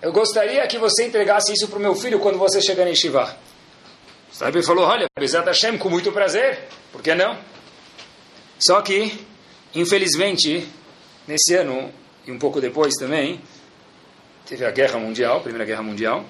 eu 0.00 0.10
gostaria 0.10 0.66
que 0.66 0.78
você 0.78 1.06
entregasse 1.06 1.52
isso 1.52 1.68
para 1.68 1.78
o 1.78 1.82
meu 1.82 1.94
filho 1.94 2.18
quando 2.18 2.38
você 2.38 2.60
chegar 2.60 2.88
em 2.88 2.94
Shiva. 2.96 3.36
O 4.32 4.34
Stiper 4.34 4.64
falou: 4.64 4.84
Olha, 4.84 5.06
Bezat 5.16 5.46
Hashem, 5.46 5.78
com 5.78 5.88
muito 5.88 6.10
prazer, 6.10 6.60
por 6.90 7.00
que 7.00 7.14
não? 7.14 7.38
Só 8.58 8.80
que, 8.80 9.31
infelizmente, 9.74 10.68
nesse 11.26 11.54
ano, 11.54 11.92
e 12.26 12.32
um 12.32 12.38
pouco 12.38 12.60
depois 12.60 12.94
também, 12.94 13.40
teve 14.46 14.64
a 14.64 14.70
Guerra 14.70 14.98
Mundial, 14.98 15.38
a 15.38 15.40
Primeira 15.40 15.64
Guerra 15.64 15.82
Mundial, 15.82 16.24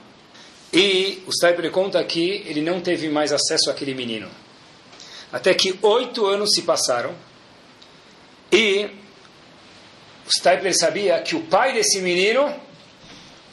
E 0.72 1.22
o 1.26 1.32
Stipler 1.32 1.70
conta 1.70 2.02
que 2.02 2.42
ele 2.46 2.62
não 2.62 2.80
teve 2.80 3.10
mais 3.10 3.30
acesso 3.30 3.70
àquele 3.70 3.94
menino. 3.94 4.28
Até 5.30 5.52
que 5.52 5.78
oito 5.82 6.26
anos 6.26 6.50
se 6.54 6.62
passaram 6.62 7.14
e 8.50 8.88
o 10.26 10.30
Stipler 10.30 10.74
sabia 10.74 11.20
que 11.20 11.36
o 11.36 11.42
pai 11.42 11.74
desse 11.74 12.00
menino 12.00 12.54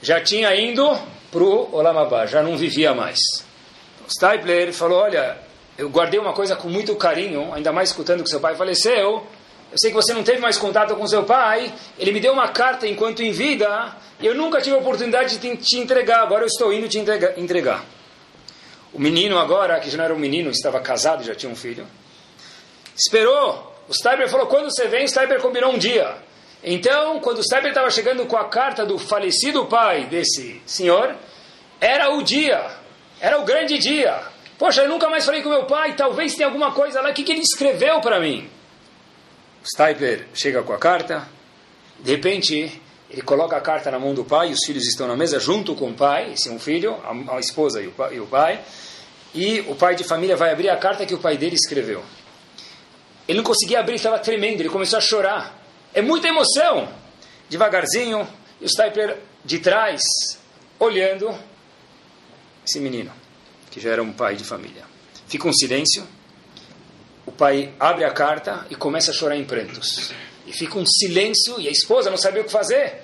já 0.01 0.21
tinha 0.21 0.53
ido 0.55 0.87
para 1.29 1.43
o 1.43 1.75
Olamabá, 1.75 2.25
já 2.25 2.41
não 2.41 2.55
vivia 2.55 2.93
mais. 2.93 3.19
O 4.07 4.11
Stipler 4.11 4.71
falou, 4.73 4.99
olha, 4.99 5.37
eu 5.77 5.89
guardei 5.89 6.19
uma 6.19 6.33
coisa 6.33 6.55
com 6.55 6.69
muito 6.69 6.95
carinho, 6.95 7.53
ainda 7.53 7.73
mais 7.73 7.89
escutando 7.89 8.23
que 8.23 8.29
seu 8.29 8.39
pai 8.39 8.55
faleceu, 8.55 9.27
eu 9.71 9.77
sei 9.77 9.91
que 9.91 9.95
você 9.95 10.13
não 10.13 10.23
teve 10.23 10.39
mais 10.39 10.57
contato 10.57 10.95
com 10.95 11.07
seu 11.07 11.23
pai, 11.23 11.71
ele 11.97 12.11
me 12.11 12.19
deu 12.19 12.33
uma 12.33 12.47
carta 12.47 12.87
enquanto 12.87 13.21
em 13.21 13.31
vida, 13.31 13.95
e 14.19 14.25
eu 14.25 14.33
nunca 14.33 14.59
tive 14.61 14.75
a 14.75 14.79
oportunidade 14.79 15.37
de 15.37 15.57
te 15.57 15.77
entregar, 15.77 16.21
agora 16.21 16.43
eu 16.43 16.47
estou 16.47 16.73
indo 16.73 16.87
te 16.87 16.97
entregar. 17.37 17.85
O 18.91 18.99
menino 18.99 19.37
agora, 19.37 19.79
que 19.79 19.89
já 19.89 19.97
não 19.97 20.05
era 20.05 20.13
um 20.13 20.19
menino, 20.19 20.49
estava 20.49 20.79
casado, 20.79 21.23
já 21.23 21.35
tinha 21.35 21.51
um 21.51 21.55
filho, 21.55 21.85
esperou. 22.95 23.67
O 23.87 23.93
Steiber 23.93 24.27
falou, 24.29 24.47
quando 24.47 24.65
você 24.65 24.87
vem, 24.87 25.05
o 25.05 25.07
Steiber 25.07 25.39
combinou 25.39 25.71
um 25.71 25.77
dia. 25.77 26.15
Então, 26.63 27.19
quando 27.19 27.37
o 27.37 27.43
Steiber 27.43 27.69
estava 27.69 27.89
chegando 27.91 28.25
com 28.25 28.37
a 28.37 28.49
carta 28.49 28.85
do 28.85 28.97
falecido 28.97 29.65
pai 29.67 30.05
desse 30.05 30.61
senhor, 30.65 31.15
era 31.79 32.09
o 32.09 32.23
dia, 32.23 32.71
era 33.21 33.39
o 33.39 33.45
grande 33.45 33.77
dia. 33.77 34.19
Poxa, 34.57 34.81
eu 34.81 34.89
nunca 34.89 35.09
mais 35.09 35.25
falei 35.25 35.41
com 35.41 35.49
meu 35.49 35.65
pai, 35.65 35.95
talvez 35.95 36.33
tenha 36.33 36.47
alguma 36.47 36.71
coisa 36.73 37.01
lá, 37.01 37.11
o 37.11 37.13
que, 37.13 37.23
que 37.23 37.31
ele 37.31 37.41
escreveu 37.41 38.01
para 38.01 38.19
mim? 38.19 38.49
Stipler 39.71 40.27
chega 40.33 40.63
com 40.63 40.73
a 40.73 40.77
carta, 40.77 41.27
de 41.99 42.11
repente 42.11 42.81
ele 43.09 43.21
coloca 43.21 43.55
a 43.57 43.61
carta 43.61 43.89
na 43.89 43.99
mão 43.99 44.13
do 44.13 44.23
pai, 44.23 44.51
os 44.51 44.59
filhos 44.65 44.87
estão 44.87 45.07
na 45.07 45.15
mesa 45.15 45.39
junto 45.39 45.75
com 45.75 45.89
o 45.89 45.93
pai, 45.93 46.33
esse 46.33 46.49
é 46.49 46.51
um 46.51 46.59
filho, 46.59 46.95
a, 47.03 47.35
a 47.35 47.39
esposa 47.39 47.81
e 47.81 47.87
o, 47.87 47.91
pai, 47.91 48.15
e 48.15 48.19
o 48.19 48.27
pai, 48.27 48.63
e 49.33 49.59
o 49.61 49.75
pai 49.75 49.95
de 49.95 50.03
família 50.03 50.35
vai 50.35 50.51
abrir 50.51 50.69
a 50.69 50.77
carta 50.77 51.05
que 51.05 51.13
o 51.13 51.19
pai 51.19 51.37
dele 51.37 51.55
escreveu. 51.55 52.03
Ele 53.27 53.37
não 53.37 53.43
conseguia 53.43 53.79
abrir, 53.79 53.95
estava 53.95 54.17
tremendo, 54.19 54.61
ele 54.61 54.69
começou 54.69 54.97
a 54.97 55.01
chorar. 55.01 55.59
É 55.93 56.01
muita 56.01 56.27
emoção. 56.27 56.89
Devagarzinho, 57.47 58.27
e 58.59 58.65
o 58.65 58.69
Stipler 58.69 59.17
de 59.45 59.59
trás, 59.59 60.01
olhando 60.79 61.35
esse 62.65 62.79
menino, 62.79 63.11
que 63.69 63.79
já 63.79 63.91
era 63.91 64.01
um 64.01 64.11
pai 64.11 64.35
de 64.35 64.43
família. 64.43 64.83
Fica 65.27 65.47
um 65.47 65.53
silêncio 65.53 66.07
o 67.29 67.31
pai 67.31 67.71
abre 67.79 68.03
a 68.03 68.09
carta 68.09 68.65
e 68.71 68.75
começa 68.75 69.11
a 69.11 69.13
chorar 69.13 69.37
em 69.37 69.45
prantos. 69.45 70.11
E 70.47 70.51
fica 70.51 70.79
um 70.79 70.83
silêncio 70.83 71.61
e 71.61 71.67
a 71.67 71.71
esposa 71.71 72.09
não 72.09 72.17
sabia 72.17 72.41
o 72.41 72.45
que 72.45 72.51
fazer. 72.51 73.03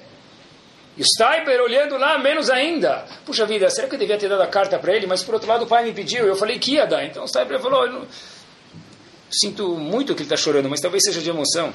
E 0.98 1.02
o 1.04 1.06
Steiber 1.06 1.62
olhando 1.62 1.96
lá, 1.96 2.18
menos 2.18 2.50
ainda. 2.50 3.06
Puxa 3.24 3.46
vida, 3.46 3.70
será 3.70 3.88
que 3.88 3.94
eu 3.94 4.00
devia 4.00 4.18
ter 4.18 4.28
dado 4.28 4.42
a 4.42 4.48
carta 4.48 4.80
para 4.80 4.96
ele? 4.96 5.06
Mas 5.06 5.22
por 5.22 5.36
outro 5.36 5.48
lado 5.48 5.66
o 5.66 5.68
pai 5.68 5.84
me 5.84 5.94
pediu, 5.94 6.26
eu 6.26 6.36
falei 6.36 6.58
que 6.58 6.72
ia 6.72 6.88
dar. 6.88 7.06
Então 7.06 7.24
o 7.24 7.28
Steiber 7.28 7.60
falou, 7.60 7.86
eu 7.86 8.08
sinto 9.30 9.76
muito 9.76 10.16
que 10.16 10.24
ele 10.24 10.26
está 10.26 10.38
chorando, 10.38 10.68
mas 10.68 10.82
talvez 10.82 11.04
seja 11.04 11.22
de 11.22 11.30
emoção. 11.30 11.72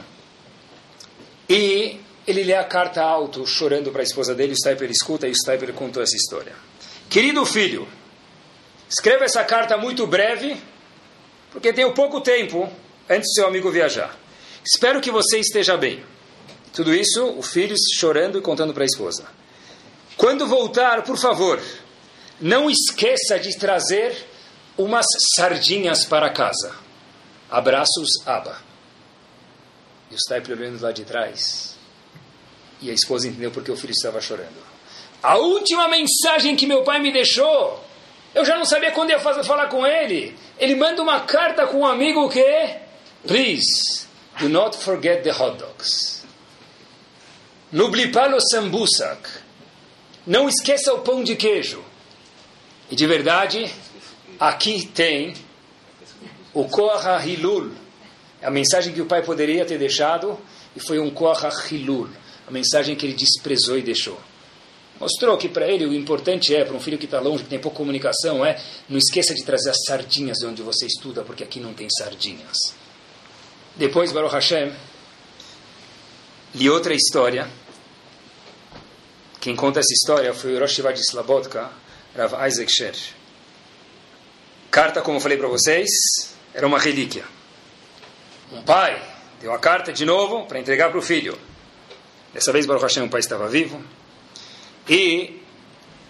E 1.48 2.00
ele 2.26 2.42
lê 2.42 2.54
a 2.54 2.64
carta 2.64 3.00
alto, 3.00 3.46
chorando 3.46 3.92
para 3.92 4.00
a 4.00 4.04
esposa 4.04 4.34
dele, 4.34 4.54
o 4.54 4.56
Steiber 4.56 4.90
escuta 4.90 5.28
e 5.28 5.30
o 5.30 5.36
Steiber 5.36 5.72
contou 5.72 6.02
essa 6.02 6.16
história. 6.16 6.54
Querido 7.08 7.46
filho, 7.46 7.86
escreva 8.88 9.24
essa 9.24 9.44
carta 9.44 9.76
muito 9.76 10.04
breve, 10.04 10.56
porque 11.52 11.72
tenho 11.72 11.92
pouco 11.92 12.20
tempo 12.20 12.70
antes 13.08 13.28
do 13.30 13.34
seu 13.34 13.46
amigo 13.46 13.70
viajar. 13.70 14.16
Espero 14.64 15.00
que 15.00 15.10
você 15.10 15.38
esteja 15.38 15.76
bem. 15.76 16.04
Tudo 16.72 16.94
isso, 16.94 17.26
o 17.36 17.42
filho 17.42 17.74
chorando 17.94 18.38
e 18.38 18.42
contando 18.42 18.72
para 18.72 18.84
a 18.84 18.86
esposa. 18.86 19.26
Quando 20.16 20.46
voltar, 20.46 21.02
por 21.02 21.16
favor, 21.16 21.60
não 22.40 22.70
esqueça 22.70 23.38
de 23.38 23.56
trazer 23.58 24.16
umas 24.78 25.06
sardinhas 25.34 26.04
para 26.04 26.30
casa. 26.30 26.74
Abraços, 27.50 28.08
Aba. 28.24 28.58
E 30.10 30.14
o 30.14 30.18
Stipe 30.18 30.52
olhando 30.52 30.80
lá 30.80 30.92
de 30.92 31.04
trás. 31.04 31.76
E 32.80 32.90
a 32.90 32.94
esposa 32.94 33.28
entendeu 33.28 33.50
porque 33.50 33.70
o 33.70 33.76
filho 33.76 33.92
estava 33.92 34.20
chorando. 34.20 34.70
A 35.22 35.36
última 35.36 35.88
mensagem 35.88 36.56
que 36.56 36.66
meu 36.66 36.82
pai 36.82 37.00
me 37.00 37.12
deixou 37.12 37.84
eu 38.34 38.44
já 38.44 38.56
não 38.56 38.64
sabia 38.64 38.92
quando 38.92 39.10
ia 39.10 39.18
fazer, 39.18 39.44
falar 39.44 39.68
com 39.68 39.86
ele. 39.86 40.36
Ele 40.58 40.74
manda 40.74 41.02
uma 41.02 41.20
carta 41.20 41.66
com 41.66 41.78
um 41.78 41.86
amigo 41.86 42.28
que 42.28 42.78
Please, 43.26 44.06
do 44.38 44.48
not 44.48 44.76
forget 44.76 45.22
the 45.22 45.30
hot 45.30 45.58
dogs. 45.58 46.22
N'oublie 47.72 48.10
pas 48.10 48.42
sambusak. 48.50 49.28
Não 50.26 50.48
esqueça 50.48 50.92
o 50.92 51.00
pão 51.00 51.22
de 51.22 51.36
queijo. 51.36 51.84
E 52.90 52.96
de 52.96 53.06
verdade, 53.06 53.72
aqui 54.38 54.86
tem 54.86 55.34
o 56.52 56.64
Koach 56.64 57.28
Hilul. 57.28 57.72
A 58.42 58.50
mensagem 58.50 58.92
que 58.92 59.00
o 59.00 59.06
pai 59.06 59.22
poderia 59.22 59.64
ter 59.64 59.78
deixado 59.78 60.38
e 60.74 60.80
foi 60.80 60.98
um 60.98 61.10
Koach 61.10 61.72
Hilul. 61.72 62.08
A 62.46 62.50
mensagem 62.50 62.96
que 62.96 63.06
ele 63.06 63.14
desprezou 63.14 63.78
e 63.78 63.82
deixou. 63.82 64.18
Mostrou 65.00 65.38
que 65.38 65.48
para 65.48 65.66
ele 65.66 65.86
o 65.86 65.94
importante 65.94 66.54
é, 66.54 66.62
para 66.62 66.76
um 66.76 66.80
filho 66.80 66.98
que 66.98 67.06
está 67.06 67.18
longe, 67.18 67.42
que 67.42 67.48
tem 67.48 67.58
pouca 67.58 67.78
comunicação, 67.78 68.44
é 68.44 68.62
não 68.86 68.98
esqueça 68.98 69.34
de 69.34 69.42
trazer 69.42 69.70
as 69.70 69.78
sardinhas 69.86 70.36
de 70.38 70.46
onde 70.46 70.62
você 70.62 70.84
estuda, 70.86 71.22
porque 71.22 71.42
aqui 71.42 71.58
não 71.58 71.72
tem 71.72 71.88
sardinhas. 71.88 72.56
Depois, 73.74 74.12
Baruch 74.12 74.34
Hashem, 74.34 74.74
li 76.54 76.68
outra 76.68 76.92
história. 76.92 77.48
Quem 79.40 79.56
conta 79.56 79.80
essa 79.80 79.92
história 79.94 80.34
foi 80.34 80.54
o 80.54 80.60
Rosh 80.60 80.76
de 80.76 81.00
Slabodka, 81.00 81.70
Rav 82.14 82.34
Isaac 82.46 82.70
Sher. 82.70 82.94
Carta, 84.70 85.00
como 85.00 85.16
eu 85.16 85.20
falei 85.22 85.38
para 85.38 85.48
vocês, 85.48 85.88
era 86.52 86.66
uma 86.66 86.78
relíquia. 86.78 87.24
Um 88.52 88.62
pai 88.62 89.02
deu 89.40 89.54
a 89.54 89.58
carta 89.58 89.94
de 89.94 90.04
novo 90.04 90.44
para 90.44 90.60
entregar 90.60 90.90
para 90.90 90.98
o 90.98 91.02
filho. 91.02 91.38
Dessa 92.34 92.52
vez, 92.52 92.66
Baruch 92.66 92.82
Hashem, 92.82 93.04
o 93.04 93.08
pai 93.08 93.20
estava 93.20 93.48
vivo. 93.48 93.82
E 94.90 95.40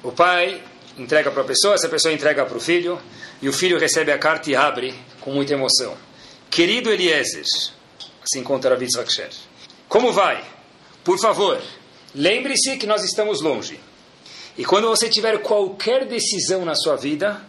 o 0.03 0.11
pai 0.11 0.63
entrega 0.99 1.31
para 1.31 1.43
a 1.43 1.47
pessoa, 1.47 1.75
essa 1.75 1.89
pessoa 1.89 2.15
entrega 2.15 2.47
para 2.47 2.57
o 2.57 2.61
filho, 2.61 2.99
e 3.43 3.49
o 3.49 3.53
filho 3.53 3.79
recebe 3.79 4.11
a 4.11 4.19
carta 4.19 4.51
e 4.51 4.57
abre 4.57 4.95
com 5.21 5.33
muita 5.33 5.53
emoção. 5.53 5.95
Querido 6.51 6.91
Eliezer, 6.91 7.45
assim 8.23 8.43
conta 8.43 8.71
Rav 8.71 8.83
Yitzhak 8.83 9.51
como 9.91 10.13
vai? 10.13 10.45
Por 11.03 11.19
favor, 11.19 11.61
lembre-se 12.15 12.77
que 12.77 12.87
nós 12.87 13.03
estamos 13.03 13.41
longe. 13.41 13.81
E 14.57 14.65
quando 14.65 14.89
você 14.89 15.09
tiver 15.09 15.43
qualquer 15.43 16.07
decisão 16.07 16.65
na 16.65 16.77
sua 16.77 16.95
vida, 16.95 17.45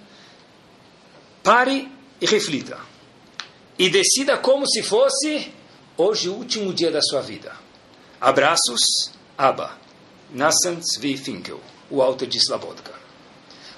pare 1.44 1.88
e 2.20 2.26
reflita. 2.26 2.80
E 3.78 3.90
decida 3.90 4.40
como 4.40 4.68
se 4.68 4.82
fosse 4.82 5.54
hoje 5.96 6.30
o 6.30 6.34
último 6.34 6.74
dia 6.74 6.92
da 6.92 7.02
sua 7.02 7.22
vida. 7.22 7.56
Abraços, 8.20 9.12
Abba. 9.38 9.81
Nassan 10.32 10.80
Tzvi 10.80 11.18
Finkel, 11.18 11.60
o 11.90 11.98
Walter 11.98 12.28
de 12.28 12.38
Slabodka. 12.38 12.94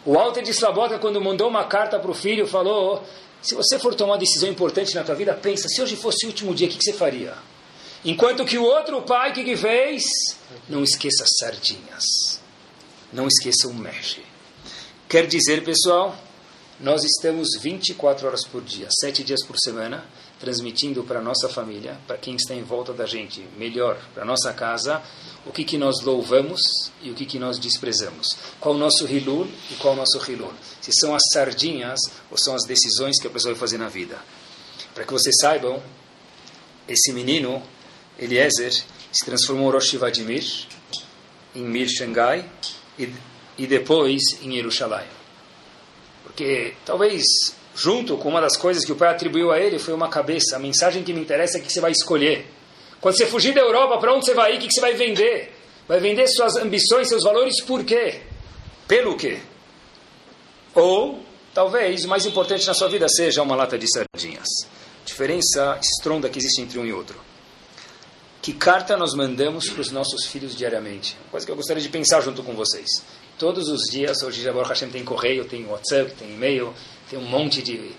O 0.06 0.14
Walter 0.14 0.44
de 0.44 0.52
Slabodka, 0.52 1.00
quando 1.00 1.20
mandou 1.22 1.48
uma 1.48 1.66
carta 1.66 2.00
para 2.00 2.12
o 2.12 2.14
filho, 2.14 2.46
falou: 2.46 3.04
se 3.42 3.56
você 3.56 3.80
for 3.80 3.96
tomar 3.96 4.14
uma 4.14 4.20
decisão 4.20 4.50
importante 4.50 4.96
na 4.96 5.04
tua 5.04 5.16
vida, 5.16 5.34
pensa, 5.34 5.68
se 5.68 5.82
hoje 5.82 5.96
fosse 5.96 6.26
o 6.26 6.30
último 6.30 6.54
dia, 6.54 6.68
o 6.68 6.70
que, 6.70 6.82
você 6.82 6.94
faria? 6.94 7.34
Enquanto 8.06 8.46
que 8.46 8.58
o 8.58 8.64
outro 8.64 9.02
pai, 9.02 9.34
que, 9.34 9.44
que 9.44 9.58
fez? 9.58 10.04
Não 10.70 10.84
esqueça 10.84 11.24
as 11.24 11.38
sardinhas. 11.38 12.04
Não 13.12 13.28
esqueça 13.28 13.68
o 13.68 13.74
mexe. 13.74 14.22
Quer 15.08 15.28
dizer, 15.28 15.64
pessoal, 15.64 16.18
nós 16.80 17.04
estamos 17.04 17.50
24 17.62 18.28
horas 18.28 18.46
por 18.46 18.62
dia, 18.62 18.88
7 19.00 19.24
dias 19.24 19.44
por 19.46 19.58
semana, 19.58 20.06
transmitindo 20.44 21.06
para 21.06 21.20
a 21.20 21.22
nossa 21.22 21.48
família, 21.48 21.98
para 22.06 22.18
quem 22.18 22.36
está 22.36 22.54
em 22.54 22.64
volta 22.64 22.92
da 22.92 23.06
gente, 23.06 23.48
melhor, 23.58 23.98
para 24.14 24.24
a 24.24 24.26
nossa 24.26 24.52
casa, 24.52 25.02
o 25.46 25.54
que, 25.54 25.64
que 25.64 25.78
nós 25.78 26.02
louvamos 26.02 26.62
e 27.02 27.12
o 27.12 27.14
que, 27.14 27.26
que 27.26 27.40
nós 27.40 27.58
desprezamos. 27.58 28.28
Qual 28.60 28.76
o 28.76 28.78
nosso 28.78 29.08
hilul 29.08 29.48
e 29.72 29.76
qual 29.76 29.94
o 29.94 29.98
nosso 29.98 30.20
hilul. 30.30 30.52
Se 30.82 30.92
são 31.00 31.16
as 31.16 31.22
sardinhas 31.32 31.98
ou 32.30 32.38
são 32.38 32.54
as 32.56 32.66
decisões 32.66 33.22
que 33.22 33.28
a 33.28 33.30
pessoa 33.30 33.54
vai 33.54 33.60
fazer 33.60 33.78
na 33.78 33.88
vida. 33.88 34.20
Para 34.94 35.06
que 35.06 35.14
vocês 35.14 35.34
saibam, 35.40 35.82
esse 36.90 37.14
menino, 37.14 37.64
Eliezer, 38.20 38.74
se 38.74 39.26
transformou 39.26 39.70
em 39.70 39.72
Rosh 39.72 39.94
Vladimir, 39.94 40.44
em 41.56 41.64
Mir 41.64 41.88
Shanghai 41.88 42.46
e, 43.00 43.10
e 43.58 43.66
depois 43.66 44.22
em 44.42 44.52
Jerusalém. 44.52 45.08
Porque 46.26 46.74
talvez 46.86 47.24
junto 47.76 48.18
com 48.18 48.30
uma 48.30 48.42
das 48.42 48.56
coisas 48.56 48.86
que 48.86 48.92
o 48.92 48.96
pai 48.96 49.10
atribuiu 49.10 49.52
a 49.52 49.60
ele 49.60 49.80
foi 49.80 49.94
uma 49.94 50.10
cabeça. 50.10 50.56
A 50.56 50.60
mensagem 50.60 51.04
que 51.04 51.14
me 51.14 51.22
interessa 51.22 51.58
é 51.58 51.62
que 51.62 51.72
você 51.72 51.82
vai 51.82 51.92
escolher. 51.92 52.46
Quando 53.02 53.18
você 53.18 53.26
fugir 53.26 53.54
da 53.54 53.62
Europa, 53.62 53.98
para 53.98 54.14
onde 54.14 54.26
você 54.26 54.34
vai 54.34 54.54
ir? 54.54 54.58
O 54.58 54.60
que 54.62 54.72
você 54.72 54.82
vai 54.82 54.94
vender? 54.94 55.54
Vai 55.88 56.00
vender 56.00 56.28
suas 56.28 56.56
ambições, 56.56 57.10
seus 57.10 57.24
valores, 57.24 57.62
por 57.64 57.84
quê? 57.84 58.22
Pelo 58.88 59.18
quê? 59.18 59.40
Ou, 60.74 61.20
talvez, 61.54 62.06
o 62.06 62.08
mais 62.08 62.26
importante 62.26 62.66
na 62.66 62.74
sua 62.74 62.88
vida 62.88 63.08
seja 63.10 63.42
uma 63.42 63.56
lata 63.56 63.78
de 63.78 63.88
sardinhas. 63.92 64.48
Diferença 65.06 65.78
estronda 65.82 66.30
que 66.30 66.40
existe 66.40 66.62
entre 66.62 66.80
um 66.80 66.86
e 66.86 66.94
outro. 66.94 67.20
Que 68.42 68.54
carta 68.54 68.98
nós 68.98 69.14
mandamos 69.14 69.70
para 69.70 69.82
os 69.82 69.92
nossos 69.92 70.26
filhos 70.26 70.56
diariamente? 70.56 71.18
Uma 71.24 71.32
coisa 71.32 71.46
que 71.46 71.52
eu 71.52 71.56
gostaria 71.56 71.82
de 71.82 71.90
pensar 71.90 72.22
junto 72.22 72.44
com 72.44 72.54
vocês. 72.54 73.04
Todos 73.38 73.70
os 73.70 73.84
dias, 73.90 74.22
hoje 74.22 74.42
já 74.42 74.52
Hashem 74.52 74.90
tem 74.90 75.04
correio, 75.04 75.46
tem 75.46 75.66
WhatsApp, 75.66 76.14
tem 76.14 76.34
e-mail, 76.34 76.74
tem 77.14 77.22
um 77.22 77.26
monte 77.26 77.62
de 77.62 77.92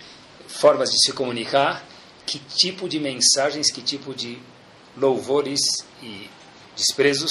formas 0.48 0.90
de 0.90 1.00
se 1.00 1.12
comunicar. 1.12 1.87
Que 2.27 2.38
tipo 2.38 2.88
de 2.88 2.98
mensagens, 2.98 3.70
que 3.70 3.81
tipo 3.81 4.12
de 4.12 4.38
louvores 4.96 5.61
e 6.03 6.29
desprezos, 6.74 7.31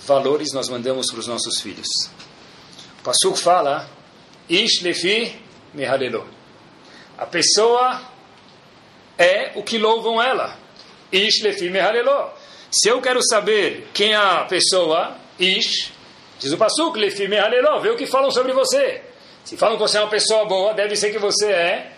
valores 0.00 0.52
nós 0.52 0.68
mandamos 0.68 1.10
para 1.10 1.20
os 1.20 1.26
nossos 1.26 1.60
filhos? 1.60 1.88
O 3.00 3.02
Pasuk 3.02 3.38
fala, 3.38 3.88
Ish 4.46 4.82
lefi 4.82 5.40
mehalelo. 5.72 6.28
A 7.16 7.24
pessoa 7.24 8.02
é 9.16 9.52
o 9.54 9.62
que 9.62 9.78
louvam 9.78 10.20
ela. 10.20 10.58
Ish 11.10 11.40
lefi 11.42 11.70
mehalelo. 11.70 12.30
Se 12.70 12.90
eu 12.90 13.00
quero 13.00 13.22
saber 13.22 13.88
quem 13.94 14.12
é 14.12 14.16
a 14.16 14.44
pessoa, 14.44 15.16
Ish, 15.38 15.92
diz 16.38 16.52
o 16.52 16.58
Pasuk, 16.58 16.98
lefi 16.98 17.26
mehalelo, 17.26 17.80
vê 17.80 17.88
o 17.88 17.96
que 17.96 18.06
falam 18.06 18.30
sobre 18.30 18.52
você. 18.52 19.15
Se 19.46 19.56
falam 19.56 19.76
que 19.76 19.82
você 19.82 19.96
é 19.96 20.00
uma 20.00 20.10
pessoa 20.10 20.44
boa, 20.44 20.74
deve 20.74 20.96
ser 20.96 21.12
que 21.12 21.18
você 21.20 21.46
é 21.46 21.92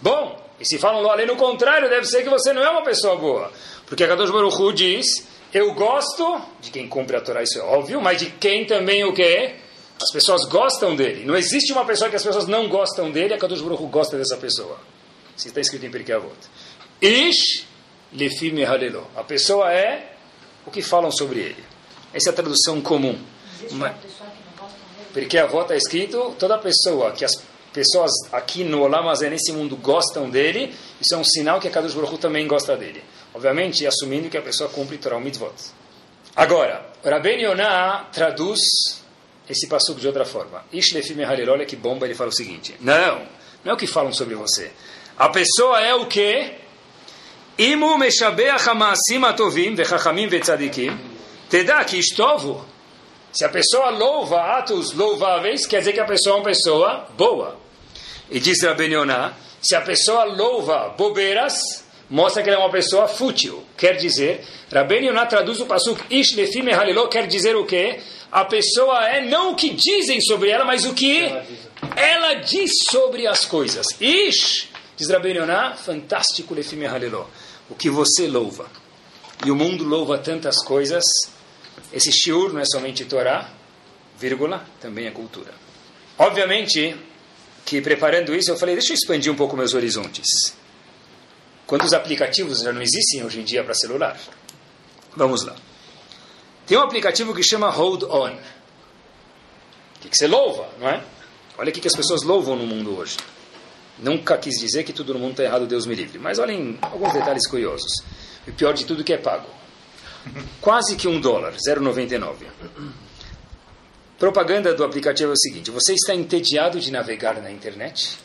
bom. 0.00 0.40
E 0.60 0.64
se 0.64 0.78
falam 0.78 1.10
além 1.10 1.26
no 1.26 1.34
contrário, 1.34 1.90
deve 1.90 2.06
ser 2.06 2.22
que 2.22 2.30
você 2.30 2.52
não 2.52 2.62
é 2.62 2.70
uma 2.70 2.84
pessoa 2.84 3.16
boa. 3.16 3.52
Porque 3.84 4.04
a 4.04 4.08
Kadosh 4.08 4.30
Baruch 4.30 4.56
Hu 4.56 4.72
diz, 4.72 5.26
eu 5.52 5.74
gosto 5.74 6.40
de 6.60 6.70
quem 6.70 6.88
cumpre 6.88 7.16
a 7.16 7.20
Torá, 7.20 7.42
isso 7.42 7.58
é 7.58 7.62
óbvio, 7.62 8.00
mas 8.00 8.18
de 8.18 8.26
quem 8.30 8.64
também 8.64 9.02
o 9.04 9.12
que 9.12 9.56
As 10.00 10.12
pessoas 10.12 10.44
gostam 10.44 10.94
dele. 10.94 11.24
Não 11.24 11.34
existe 11.34 11.72
uma 11.72 11.84
pessoa 11.84 12.08
que 12.08 12.14
as 12.14 12.22
pessoas 12.22 12.46
não 12.46 12.68
gostam 12.68 13.10
dele, 13.10 13.34
a 13.34 13.38
Kadosh 13.38 13.60
Baruch 13.60 13.82
Hu 13.82 13.88
gosta 13.88 14.16
dessa 14.16 14.36
pessoa. 14.36 14.78
Isso 15.36 15.48
está 15.48 15.60
escrito 15.60 15.84
em 15.84 15.90
Pirkei 15.90 16.14
Avot. 16.14 16.36
Ish 17.02 17.66
lefi 18.12 18.52
mehalelo. 18.52 19.04
A 19.16 19.24
pessoa 19.24 19.72
é 19.72 20.12
o 20.64 20.70
que 20.70 20.80
falam 20.80 21.10
sobre 21.10 21.40
ele. 21.40 21.64
Essa 22.12 22.30
é 22.30 22.32
a 22.32 22.34
tradução 22.36 22.80
comum. 22.80 23.18
Mas, 23.72 23.96
porque 25.14 25.38
a 25.38 25.46
está 25.46 25.76
escrito, 25.76 26.34
toda 26.40 26.58
pessoa 26.58 27.12
que 27.12 27.24
as 27.24 27.40
pessoas 27.72 28.10
aqui 28.32 28.64
no 28.64 28.82
Olamazé, 28.82 29.30
nesse 29.30 29.52
mundo, 29.52 29.76
gostam 29.76 30.28
dele, 30.28 30.74
isso 31.00 31.14
é 31.14 31.16
um 31.16 31.24
sinal 31.24 31.60
que 31.60 31.68
a 31.68 31.70
Kadosh 31.70 31.94
Baruch 31.94 32.14
Hu 32.14 32.18
também 32.18 32.46
gosta 32.48 32.76
dele. 32.76 33.02
Obviamente, 33.32 33.86
assumindo 33.86 34.28
que 34.28 34.36
a 34.36 34.42
pessoa 34.42 34.68
cumpre 34.70 34.98
Torah 34.98 35.20
Mitzvot. 35.20 35.54
Agora, 36.34 36.84
Rabben 37.04 37.42
Yonah 37.42 38.08
traduz 38.12 38.58
esse 39.48 39.68
passuco 39.68 40.00
de 40.00 40.06
outra 40.08 40.24
forma. 40.24 40.64
Ishlefim 40.72 41.16
olha 41.22 41.64
que 41.64 41.76
bomba, 41.76 42.06
ele 42.06 42.14
fala 42.14 42.30
o 42.30 42.34
seguinte, 42.34 42.74
não, 42.80 43.22
não 43.64 43.70
é 43.70 43.74
o 43.74 43.76
que 43.76 43.86
falam 43.86 44.12
sobre 44.12 44.34
você. 44.34 44.72
A 45.16 45.28
pessoa 45.28 45.80
é 45.80 45.94
o 45.94 46.06
que? 46.06 46.54
Imu 47.56 47.98
meshabeach 47.98 48.68
ha'ma'asim 48.68 49.24
atovim 49.24 49.76
vechachamim 49.76 50.26
vetzadikim 50.26 51.14
se 53.34 53.44
a 53.44 53.48
pessoa 53.48 53.90
louva 53.90 54.58
atos 54.58 54.92
louváveis, 54.92 55.66
quer 55.66 55.80
dizer 55.80 55.92
que 55.92 55.98
a 55.98 56.04
pessoa 56.04 56.36
é 56.36 56.38
uma 56.38 56.44
pessoa 56.44 57.08
boa. 57.18 57.58
E 58.30 58.38
diz 58.38 58.62
Rabben 58.62 58.92
Yonah, 58.92 59.36
se 59.60 59.74
a 59.74 59.80
pessoa 59.80 60.22
louva 60.22 60.94
bobeiras, 60.96 61.84
mostra 62.08 62.44
que 62.44 62.48
ela 62.48 62.60
é 62.60 62.64
uma 62.64 62.70
pessoa 62.70 63.08
fútil. 63.08 63.64
Quer 63.76 63.96
dizer, 63.96 64.46
Rabben 64.72 65.06
Yonah 65.06 65.26
traduz 65.26 65.58
o 65.58 65.66
pasuk 65.66 66.00
Ish 66.08 66.36
lefime 66.36 66.72
haliló, 66.72 67.08
quer 67.08 67.26
dizer 67.26 67.56
o 67.56 67.66
quê? 67.66 68.00
A 68.30 68.44
pessoa 68.44 69.04
é 69.08 69.26
não 69.26 69.50
o 69.50 69.56
que 69.56 69.70
dizem 69.70 70.20
sobre 70.20 70.50
ela, 70.50 70.64
mas 70.64 70.84
o 70.84 70.94
que 70.94 71.24
ela 71.96 72.34
diz 72.34 72.70
sobre 72.88 73.26
as 73.26 73.44
coisas. 73.44 73.84
Ish, 74.00 74.68
diz 74.96 75.10
Rabben 75.10 75.38
Yonah, 75.38 75.74
fantástico 75.74 76.54
lefime 76.54 76.86
haliló. 76.86 77.26
O 77.68 77.74
que 77.74 77.90
você 77.90 78.28
louva. 78.28 78.66
E 79.44 79.50
o 79.50 79.56
mundo 79.56 79.82
louva 79.82 80.18
tantas 80.18 80.62
coisas 80.62 81.02
esse 81.94 82.10
shiur 82.10 82.52
não 82.52 82.60
é 82.60 82.64
somente 82.64 83.04
Torá, 83.04 83.48
vírgula, 84.18 84.66
também 84.80 85.06
é 85.06 85.12
cultura. 85.12 85.54
Obviamente 86.18 86.96
que 87.64 87.80
preparando 87.80 88.34
isso 88.34 88.50
eu 88.50 88.56
falei, 88.56 88.74
deixa 88.74 88.92
eu 88.92 88.94
expandir 88.94 89.32
um 89.32 89.36
pouco 89.36 89.56
meus 89.56 89.74
horizontes. 89.74 90.26
Quantos 91.66 91.92
aplicativos 91.92 92.60
já 92.60 92.72
não 92.72 92.82
existem 92.82 93.24
hoje 93.24 93.40
em 93.40 93.44
dia 93.44 93.62
para 93.62 93.74
celular? 93.74 94.18
Vamos 95.16 95.44
lá. 95.44 95.54
Tem 96.66 96.76
um 96.76 96.82
aplicativo 96.82 97.32
que 97.32 97.44
chama 97.44 97.70
Hold 97.70 98.02
On. 98.02 98.36
Que, 100.00 100.08
que 100.08 100.16
você 100.16 100.26
louva, 100.26 100.68
não 100.80 100.88
é? 100.88 101.02
Olha 101.56 101.70
o 101.70 101.72
que 101.72 101.86
as 101.86 101.94
pessoas 101.94 102.22
louvam 102.22 102.56
no 102.56 102.66
mundo 102.66 102.98
hoje. 102.98 103.16
Nunca 103.98 104.36
quis 104.36 104.58
dizer 104.58 104.82
que 104.82 104.92
tudo 104.92 105.14
no 105.14 105.20
mundo 105.20 105.30
está 105.30 105.44
errado, 105.44 105.66
Deus 105.66 105.86
me 105.86 105.94
livre. 105.94 106.18
Mas 106.18 106.40
olhem 106.40 106.76
alguns 106.82 107.12
detalhes 107.12 107.46
curiosos. 107.46 108.02
O 108.46 108.52
pior 108.52 108.72
de 108.72 108.84
tudo 108.84 109.02
é 109.02 109.04
que 109.04 109.12
é 109.12 109.16
pago. 109.16 109.48
Quase 110.60 110.96
que 110.96 111.06
um 111.06 111.20
dólar, 111.20 111.54
0,99. 111.54 112.46
Propaganda 114.18 114.72
do 114.72 114.84
aplicativo 114.84 115.30
é 115.30 115.34
o 115.34 115.38
seguinte: 115.38 115.70
você 115.70 115.94
está 115.94 116.14
entediado 116.14 116.80
de 116.80 116.90
navegar 116.90 117.40
na 117.42 117.50
internet? 117.50 118.16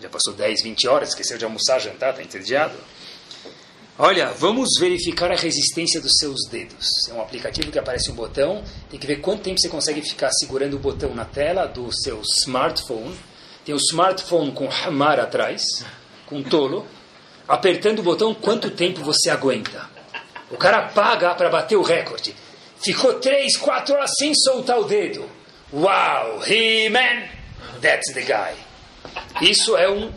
Já 0.00 0.08
passou 0.08 0.32
10, 0.32 0.62
20 0.62 0.88
horas, 0.88 1.10
esqueceu 1.10 1.36
de 1.36 1.44
almoçar, 1.44 1.78
jantar, 1.78 2.10
está 2.10 2.22
entediado? 2.22 2.74
Olha, 3.98 4.30
vamos 4.30 4.70
verificar 4.80 5.30
a 5.30 5.36
resistência 5.36 6.00
dos 6.00 6.12
seus 6.18 6.48
dedos. 6.50 6.86
É 7.10 7.12
um 7.12 7.20
aplicativo 7.20 7.70
que 7.70 7.78
aparece 7.78 8.10
um 8.10 8.14
botão, 8.14 8.64
tem 8.90 8.98
que 8.98 9.06
ver 9.06 9.16
quanto 9.16 9.42
tempo 9.42 9.60
você 9.60 9.68
consegue 9.68 10.00
ficar 10.00 10.30
segurando 10.32 10.74
o 10.74 10.78
botão 10.78 11.14
na 11.14 11.26
tela 11.26 11.66
do 11.66 11.92
seu 11.92 12.22
smartphone. 12.22 13.14
Tem 13.62 13.74
o 13.74 13.78
smartphone 13.78 14.52
com 14.52 14.70
hamar 14.70 15.20
atrás, 15.20 15.84
com 16.24 16.42
tolo. 16.42 16.86
Apertando 17.46 17.98
o 17.98 18.02
botão, 18.02 18.34
quanto 18.34 18.70
tempo 18.70 19.02
você 19.02 19.28
aguenta? 19.28 19.99
O 20.50 20.56
cara 20.56 20.82
paga 20.88 21.34
para 21.34 21.48
bater 21.48 21.76
o 21.76 21.82
recorde. 21.82 22.34
Ficou 22.82 23.14
três, 23.14 23.56
quatro 23.56 23.94
horas 23.94 24.10
sem 24.18 24.32
soltar 24.34 24.78
o 24.78 24.84
dedo. 24.84 25.24
Wow, 25.72 26.42
he-man, 26.44 27.28
that's 27.80 28.12
the 28.12 28.22
guy. 28.22 28.54
Isso 29.40 29.76
é 29.76 29.88
um, 29.88 30.10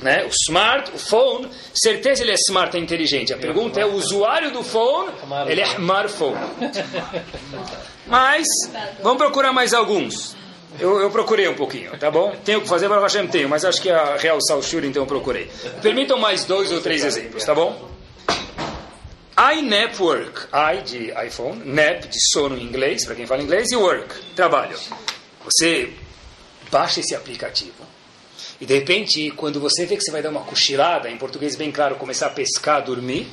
né, 0.00 0.24
o 0.24 0.28
smart, 0.28 0.90
o 0.94 0.98
phone, 0.98 1.48
certeza 1.74 2.22
ele 2.22 2.32
é 2.32 2.34
smart, 2.34 2.76
é 2.76 2.80
inteligente. 2.80 3.32
A 3.32 3.38
pergunta 3.38 3.80
é, 3.80 3.84
o 3.84 3.94
usuário 3.94 4.52
do 4.52 4.62
phone, 4.62 5.10
ele 5.48 5.60
é 5.60 5.64
smartphone. 5.64 6.36
Mas, 8.06 8.46
vamos 9.02 9.18
procurar 9.18 9.52
mais 9.52 9.72
alguns. 9.72 10.36
Eu, 10.78 11.00
eu, 11.00 11.10
procurei 11.10 11.48
um 11.48 11.54
pouquinho, 11.54 11.96
tá 11.98 12.10
bom? 12.10 12.34
Tenho 12.44 12.60
que 12.60 12.68
fazer, 12.68 12.88
mas 12.88 13.14
eu 13.14 13.28
tenho, 13.28 13.48
mas 13.48 13.64
acho 13.64 13.80
que 13.80 13.90
a 13.90 14.16
realçar 14.16 14.56
o 14.56 14.62
Shuri, 14.62 14.86
então 14.86 15.02
eu 15.02 15.06
procurei. 15.06 15.50
Permitam 15.82 16.18
mais 16.18 16.44
dois 16.44 16.72
ou 16.72 16.80
três 16.80 17.04
exemplos, 17.04 17.44
tá 17.44 17.54
bom? 17.54 17.90
iNetwork, 19.36 20.48
i 20.52 20.82
de 20.82 21.12
iPhone, 21.26 21.62
nap 21.64 22.06
de 22.06 22.20
sono 22.32 22.56
em 22.56 22.62
inglês, 22.62 23.04
para 23.04 23.14
quem 23.14 23.26
fala 23.26 23.42
inglês, 23.42 23.70
e 23.70 23.76
work, 23.76 24.14
trabalho. 24.34 24.78
Você 25.44 25.92
baixa 26.70 27.00
esse 27.00 27.14
aplicativo 27.14 27.92
e 28.62 28.64
de 28.64 28.74
repente, 28.74 29.28
quando 29.32 29.58
você 29.58 29.84
vê 29.86 29.96
que 29.96 30.02
você 30.04 30.12
vai 30.12 30.22
dar 30.22 30.30
uma 30.30 30.42
cochilada, 30.42 31.10
em 31.10 31.16
português 31.16 31.56
bem 31.56 31.72
claro, 31.72 31.96
começar 31.96 32.28
a 32.28 32.30
pescar, 32.30 32.80
dormir, 32.84 33.26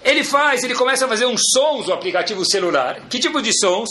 ele 0.00 0.22
faz, 0.22 0.62
ele 0.62 0.76
começa 0.76 1.06
a 1.06 1.08
fazer 1.08 1.26
uns 1.26 1.40
sons 1.52 1.88
no 1.88 1.92
aplicativo 1.92 2.48
celular. 2.48 3.00
Que 3.08 3.18
tipo 3.18 3.42
de 3.42 3.52
sons? 3.52 3.88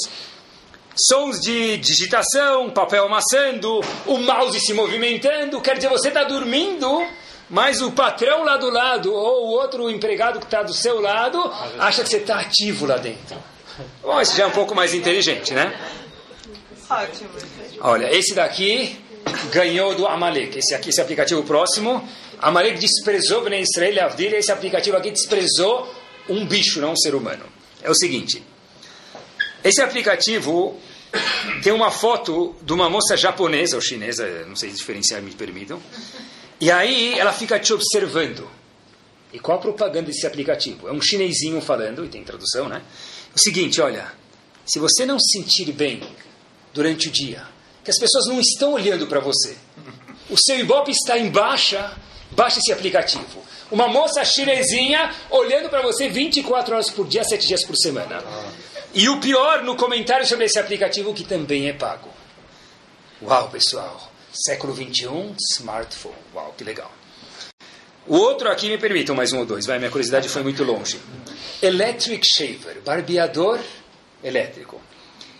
Sons 0.95 1.37
de 1.41 1.75
digitação, 1.79 2.69
papel 2.69 3.05
amassando, 3.05 3.81
o 4.05 4.17
mouse 4.19 4.57
se 4.61 4.73
movimentando. 4.73 5.59
Quer 5.59 5.75
dizer, 5.75 5.89
você 5.89 6.07
está 6.07 6.23
dormindo 6.23 7.05
mas 7.49 7.81
o 7.81 7.91
patrão 7.91 8.43
lá 8.43 8.57
do 8.57 8.69
lado 8.69 9.11
ou 9.11 9.47
o 9.47 9.51
outro 9.51 9.89
empregado 9.89 10.39
que 10.39 10.45
está 10.45 10.61
do 10.61 10.73
seu 10.73 11.01
lado 11.01 11.39
acha 11.79 12.03
que 12.03 12.09
você 12.09 12.17
está 12.17 12.39
ativo 12.39 12.85
lá 12.85 12.97
dentro. 12.97 13.37
Bom, 14.03 14.21
esse 14.21 14.37
já 14.37 14.43
é 14.43 14.47
um 14.47 14.51
pouco 14.51 14.75
mais 14.75 14.93
inteligente, 14.93 15.53
né? 15.53 15.73
Ótimo. 16.89 17.29
Olha, 17.81 18.13
esse 18.13 18.35
daqui 18.35 18.97
ganhou 19.51 19.95
do 19.95 20.05
Amalek. 20.05 20.59
Esse 20.59 20.75
aqui, 20.75 20.89
esse 20.89 21.01
aplicativo 21.01 21.43
próximo. 21.43 22.07
Amalek 22.39 22.77
desprezou 22.77 23.41
Ben 23.41 23.61
Israel 23.61 24.05
Avdil. 24.05 24.35
Esse 24.35 24.51
aplicativo 24.51 24.97
aqui 24.97 25.11
desprezou 25.11 25.91
um 26.27 26.45
bicho, 26.45 26.79
não 26.81 26.91
um 26.91 26.97
ser 26.97 27.15
humano. 27.15 27.45
É 27.81 27.89
o 27.89 27.95
seguinte. 27.95 28.43
Esse 29.63 29.81
aplicativo 29.81 30.79
tem 31.63 31.73
uma 31.73 31.89
foto 31.89 32.55
de 32.61 32.73
uma 32.73 32.89
moça 32.89 33.17
japonesa 33.17 33.75
ou 33.75 33.81
chinesa, 33.81 34.45
não 34.45 34.55
sei 34.55 34.69
diferenciar, 34.69 35.21
me 35.21 35.31
permitam 35.31 35.81
e 36.59 36.71
aí 36.71 37.17
ela 37.17 37.31
fica 37.31 37.59
te 37.59 37.73
observando. 37.73 38.49
E 39.31 39.39
qual 39.39 39.57
a 39.57 39.61
propaganda 39.61 40.07
desse 40.07 40.25
aplicativo? 40.25 40.87
É 40.87 40.91
um 40.91 41.01
chinesinho 41.01 41.61
falando, 41.61 42.03
e 42.03 42.09
tem 42.09 42.23
tradução, 42.23 42.67
né? 42.67 42.81
O 43.35 43.39
seguinte, 43.39 43.79
olha, 43.79 44.11
se 44.65 44.79
você 44.79 45.05
não 45.05 45.19
se 45.19 45.37
sentir 45.37 45.71
bem 45.71 46.01
durante 46.73 47.07
o 47.07 47.11
dia, 47.11 47.45
que 47.83 47.91
as 47.91 47.97
pessoas 47.97 48.25
não 48.25 48.39
estão 48.39 48.73
olhando 48.73 49.07
para 49.07 49.19
você, 49.19 49.55
o 50.29 50.37
seu 50.37 50.59
Ibope 50.59 50.91
está 50.91 51.17
em 51.17 51.29
baixa, 51.29 51.95
baixe 52.31 52.59
esse 52.59 52.73
aplicativo. 52.73 53.43
Uma 53.71 53.87
moça 53.87 54.25
chinesinha 54.25 55.13
olhando 55.29 55.69
para 55.69 55.81
você 55.81 56.09
24 56.09 56.73
horas 56.73 56.89
por 56.89 57.07
dia, 57.07 57.23
7 57.23 57.47
dias 57.47 57.65
por 57.65 57.75
semana. 57.77 58.23
E 58.93 59.07
o 59.09 59.19
pior, 59.19 59.63
no 59.63 59.75
comentário 59.75 60.25
sobre 60.25 60.45
esse 60.45 60.57
aplicativo, 60.57 61.13
que 61.13 61.23
também 61.23 61.69
é 61.69 61.73
pago. 61.73 62.09
Uau, 63.21 63.49
pessoal! 63.49 64.08
Século 64.31 64.73
21, 64.73 65.35
smartphone. 65.55 66.15
Uau, 66.33 66.53
que 66.57 66.63
legal. 66.63 66.91
O 68.07 68.15
outro 68.15 68.49
aqui 68.49 68.69
me 68.69 68.77
permitam 68.77 69.15
mais 69.15 69.33
um 69.33 69.39
ou 69.39 69.45
dois, 69.45 69.65
vai, 69.65 69.77
minha 69.77 69.89
curiosidade 69.89 70.29
foi 70.29 70.43
muito 70.43 70.63
longe. 70.63 70.99
Electric 71.61 72.25
shaver, 72.25 72.81
barbeador 72.81 73.59
elétrico. 74.23 74.81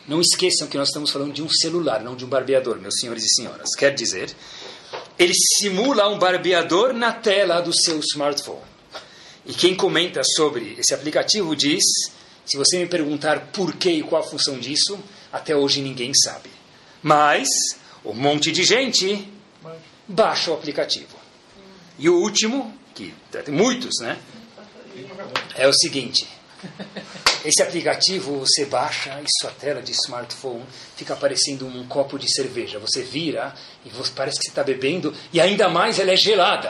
Não 0.08 0.20
esqueçam 0.20 0.68
que 0.68 0.78
nós 0.78 0.88
estamos 0.90 1.12
falando 1.12 1.34
de 1.34 1.44
um 1.44 1.50
celular, 1.50 2.02
não 2.02 2.16
de 2.16 2.26
um 2.26 2.28
barbeador, 2.28 2.80
meus 2.80 2.96
senhores 3.00 3.24
e 3.24 3.30
senhoras. 3.30 3.76
Quer 3.76 3.94
dizer, 3.94 4.36
ele 5.18 5.34
simula 5.36 6.08
um 6.10 6.18
barbeador 6.18 6.94
na 6.94 7.12
tela 7.12 7.62
do 7.62 7.72
seu 7.74 8.00
smartphone. 8.00 8.62
E 9.46 9.54
quem 9.54 9.76
comenta 9.76 10.22
sobre 10.24 10.76
esse 10.80 10.94
aplicativo 10.94 11.56
diz: 11.56 11.84
se 12.46 12.58
você 12.58 12.80
me 12.80 12.88
perguntar 12.88 13.52
por 13.54 13.76
que 13.76 13.92
e 13.92 14.04
qual 14.04 14.24
a 14.24 14.26
função 14.26 14.58
disso, 14.58 15.00
até 15.32 15.56
hoje 15.56 15.82
ninguém 15.82 16.12
sabe. 16.14 16.50
Mas 17.02 17.48
um 18.04 18.14
monte 18.14 18.52
de 18.52 18.64
gente 18.64 19.28
baixa 20.08 20.52
o 20.52 20.54
aplicativo. 20.54 21.18
E 21.98 22.10
o 22.10 22.16
último, 22.16 22.74
que 22.96 23.14
tem 23.32 23.54
muitos, 23.54 24.00
né? 24.02 24.18
É 25.56 25.68
o 25.68 25.74
seguinte: 25.74 26.28
esse 27.46 27.62
aplicativo 27.62 28.40
você 28.40 28.66
baixa 28.66 29.20
e 29.22 29.26
sua 29.42 29.52
tela 29.52 29.82
de 29.82 29.92
smartphone 29.92 30.64
fica 30.96 31.16
parecendo 31.16 31.66
um 31.66 31.88
copo 31.88 32.18
de 32.18 32.32
cerveja. 32.34 32.80
Você 32.80 33.02
vira 33.02 33.54
e 33.86 33.90
você, 33.90 34.12
parece 34.16 34.38
que 34.38 34.46
você 34.46 34.52
está 34.52 34.64
bebendo 34.64 35.14
e 35.32 35.40
ainda 35.40 35.70
mais 35.70 36.00
ela 36.00 36.12
é 36.12 36.18
gelada. 36.18 36.70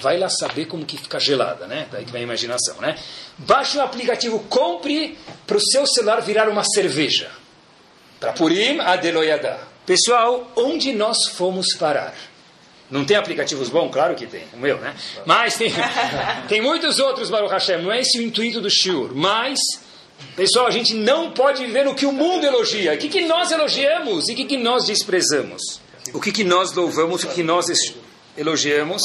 Vai 0.00 0.18
lá 0.18 0.28
saber 0.28 0.66
como 0.66 0.84
que 0.84 0.96
fica 0.96 1.18
gelada, 1.18 1.66
né? 1.66 1.88
Daí 1.90 2.04
que 2.04 2.12
vem 2.12 2.22
a 2.22 2.24
imaginação, 2.24 2.80
né? 2.80 2.98
Baixe 3.38 3.76
o 3.78 3.82
aplicativo, 3.82 4.40
compre 4.48 5.18
para 5.46 5.56
o 5.56 5.60
seu 5.60 5.86
celular 5.86 6.20
virar 6.20 6.48
uma 6.48 6.64
cerveja. 6.64 7.30
Para 8.20 8.32
Purim 8.32 8.80
Adeloyada. 8.80 9.75
Pessoal, 9.86 10.50
onde 10.56 10.92
nós 10.92 11.28
fomos 11.28 11.74
parar? 11.76 12.14
Não 12.90 13.04
tem 13.04 13.16
aplicativos 13.16 13.68
bons? 13.68 13.90
Claro 13.90 14.14
que 14.14 14.26
tem, 14.26 14.44
o 14.52 14.58
meu, 14.58 14.78
né? 14.78 14.94
Mas 15.24 15.56
tem, 15.56 15.72
tem 16.48 16.60
muitos 16.60 16.98
outros, 16.98 17.30
Baruch 17.30 17.52
Hashem. 17.52 17.82
Não 17.82 17.92
é 17.92 18.00
esse 18.00 18.18
o 18.18 18.22
intuito 18.22 18.60
do 18.60 18.70
Shiur. 18.70 19.14
Mas 19.14 19.58
Pessoal, 20.34 20.66
a 20.66 20.70
gente 20.70 20.94
não 20.94 21.30
pode 21.30 21.64
viver 21.64 21.84
no 21.84 21.94
que 21.94 22.06
o 22.06 22.12
mundo 22.12 22.44
elogia. 22.44 22.94
O 22.94 22.98
que, 22.98 23.08
que 23.08 23.26
nós 23.26 23.50
elogiamos 23.50 24.28
e 24.28 24.32
o 24.32 24.36
que, 24.36 24.44
que 24.44 24.56
nós 24.56 24.86
desprezamos? 24.86 25.80
O 26.12 26.20
que, 26.20 26.32
que 26.32 26.44
nós 26.44 26.72
louvamos, 26.72 27.24
o 27.24 27.28
que 27.28 27.42
nós 27.42 27.66
elogiamos, 28.36 29.02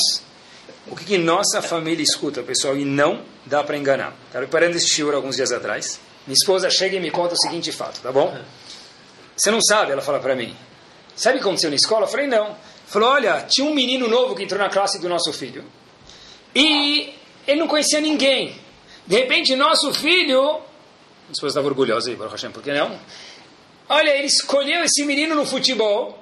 o 0.87 0.95
que, 0.95 1.05
que 1.05 1.17
nossa 1.17 1.61
família 1.61 2.03
escuta, 2.03 2.41
pessoal, 2.43 2.77
e 2.77 2.85
não 2.85 3.23
dá 3.45 3.63
para 3.63 3.77
enganar. 3.77 4.13
Estava 4.27 4.45
preparando 4.45 4.75
esse 4.75 4.89
shiur 4.89 5.13
alguns 5.13 5.35
dias 5.35 5.51
atrás. 5.51 5.99
Minha 6.27 6.35
esposa 6.35 6.69
chega 6.69 6.95
e 6.95 6.99
me 6.99 7.11
conta 7.11 7.33
o 7.33 7.37
seguinte 7.37 7.71
fato, 7.71 7.99
tá 8.01 8.11
bom? 8.11 8.37
Você 9.35 9.51
não 9.51 9.61
sabe, 9.61 9.91
ela 9.91 10.01
fala 10.01 10.19
para 10.19 10.35
mim. 10.35 10.55
Sabe 11.15 11.37
o 11.37 11.41
que 11.41 11.47
aconteceu 11.47 11.69
na 11.69 11.75
escola? 11.75 12.05
Eu 12.05 12.09
falei, 12.09 12.27
não. 12.27 12.55
Falou, 12.87 13.09
olha, 13.09 13.41
tinha 13.41 13.65
um 13.65 13.73
menino 13.73 14.07
novo 14.07 14.35
que 14.35 14.43
entrou 14.43 14.59
na 14.59 14.69
classe 14.69 14.99
do 14.99 15.07
nosso 15.07 15.31
filho. 15.31 15.63
E 16.55 17.13
ele 17.47 17.59
não 17.59 17.67
conhecia 17.67 18.01
ninguém. 18.01 18.55
De 19.05 19.15
repente, 19.15 19.55
nosso 19.55 19.93
filho 19.93 20.61
a 21.31 21.33
esposa 21.33 21.51
estava 21.51 21.67
orgulhosa 21.67 22.09
aí, 22.09 22.15
Baruch 22.17 22.33
Hashem, 22.33 22.51
por 22.51 22.61
que 22.61 22.73
não? 22.73 22.99
Olha, 23.87 24.09
ele 24.09 24.27
escolheu 24.27 24.83
esse 24.83 25.05
menino 25.05 25.33
no 25.33 25.45
futebol. 25.45 26.19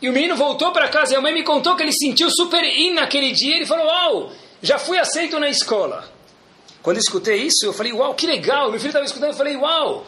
E 0.00 0.08
o 0.08 0.12
menino 0.12 0.34
voltou 0.34 0.72
para 0.72 0.88
casa 0.88 1.12
e 1.12 1.16
a 1.16 1.20
mãe 1.20 1.34
me 1.34 1.42
contou 1.42 1.76
que 1.76 1.82
ele 1.82 1.92
sentiu 1.92 2.30
super 2.30 2.64
in 2.64 2.94
naquele 2.94 3.32
dia. 3.32 3.56
Ele 3.56 3.66
falou: 3.66 3.84
Uau, 3.84 4.32
já 4.62 4.78
fui 4.78 4.98
aceito 4.98 5.38
na 5.38 5.50
escola. 5.50 6.10
Quando 6.82 6.96
eu 6.96 7.00
escutei 7.00 7.42
isso, 7.42 7.66
eu 7.66 7.74
falei: 7.74 7.92
Uau, 7.92 8.14
que 8.14 8.26
legal. 8.26 8.70
Meu 8.70 8.80
filho 8.80 8.88
estava 8.88 9.04
escutando, 9.04 9.32
eu 9.32 9.36
falei: 9.36 9.54
Uau, 9.54 10.06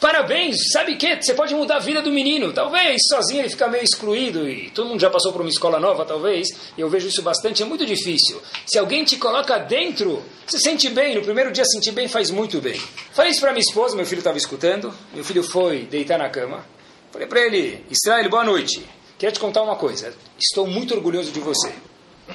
Parabéns, 0.00 0.56
sabe 0.72 0.96
que? 0.96 1.22
Você 1.22 1.34
pode 1.34 1.54
mudar 1.54 1.76
a 1.76 1.78
vida 1.78 2.00
do 2.00 2.10
menino. 2.10 2.54
Talvez 2.54 3.02
sozinho 3.06 3.42
ele 3.42 3.50
fica 3.50 3.68
meio 3.68 3.84
excluído 3.84 4.48
e 4.48 4.70
todo 4.70 4.88
mundo 4.88 4.98
já 4.98 5.10
passou 5.10 5.30
por 5.30 5.42
uma 5.42 5.50
escola 5.50 5.78
nova, 5.78 6.06
talvez. 6.06 6.48
E 6.76 6.80
eu 6.80 6.88
vejo 6.88 7.06
isso 7.06 7.20
bastante, 7.20 7.62
é 7.62 7.66
muito 7.66 7.84
difícil. 7.84 8.40
Se 8.66 8.78
alguém 8.78 9.04
te 9.04 9.18
coloca 9.18 9.58
dentro, 9.58 10.24
você 10.46 10.58
sente 10.58 10.88
bem. 10.88 11.14
No 11.14 11.20
primeiro 11.22 11.52
dia 11.52 11.66
sentir 11.66 11.92
bem 11.92 12.08
faz 12.08 12.30
muito 12.30 12.62
bem. 12.62 12.80
Falei 13.12 13.30
isso 13.30 13.40
para 13.40 13.52
minha 13.52 13.60
esposa, 13.60 13.94
meu 13.94 14.06
filho 14.06 14.20
estava 14.20 14.38
escutando. 14.38 14.90
Meu 15.12 15.22
filho 15.22 15.42
foi 15.42 15.82
deitar 15.82 16.18
na 16.18 16.30
cama. 16.30 16.64
Falei 17.12 17.28
para 17.28 17.40
ele: 17.40 17.84
Israel, 17.90 18.30
boa 18.30 18.44
noite. 18.44 18.82
Quero 19.18 19.32
te 19.32 19.38
contar 19.38 19.62
uma 19.62 19.76
coisa. 19.76 20.14
Estou 20.38 20.66
muito 20.66 20.94
orgulhoso 20.94 21.30
de 21.30 21.40
você. 21.40 21.74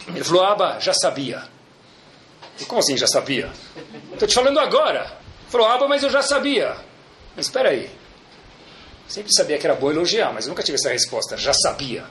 Ele 0.09 0.23
falou: 0.23 0.43
Aba, 0.43 0.79
já 0.79 0.93
sabia. 0.93 1.39
Falei, 1.39 2.67
Como 2.67 2.79
assim 2.79 2.95
já 2.95 3.07
sabia? 3.07 3.51
Estou 4.13 4.27
te 4.27 4.35
falando 4.35 4.59
agora. 4.59 4.99
Ele 4.99 5.49
falou: 5.51 5.65
Aba, 5.65 5.87
mas 5.87 6.03
eu 6.03 6.11
já 6.11 6.21
sabia. 6.21 6.75
Mas 7.35 7.47
espera 7.47 7.69
aí. 7.69 7.89
Sempre 9.07 9.33
sabia 9.33 9.57
que 9.57 9.67
era 9.67 9.75
bom 9.75 9.91
elogiar, 9.91 10.33
mas 10.33 10.47
nunca 10.47 10.63
tive 10.63 10.77
essa 10.77 10.89
resposta. 10.89 11.37
Já 11.37 11.53
sabia. 11.53 12.05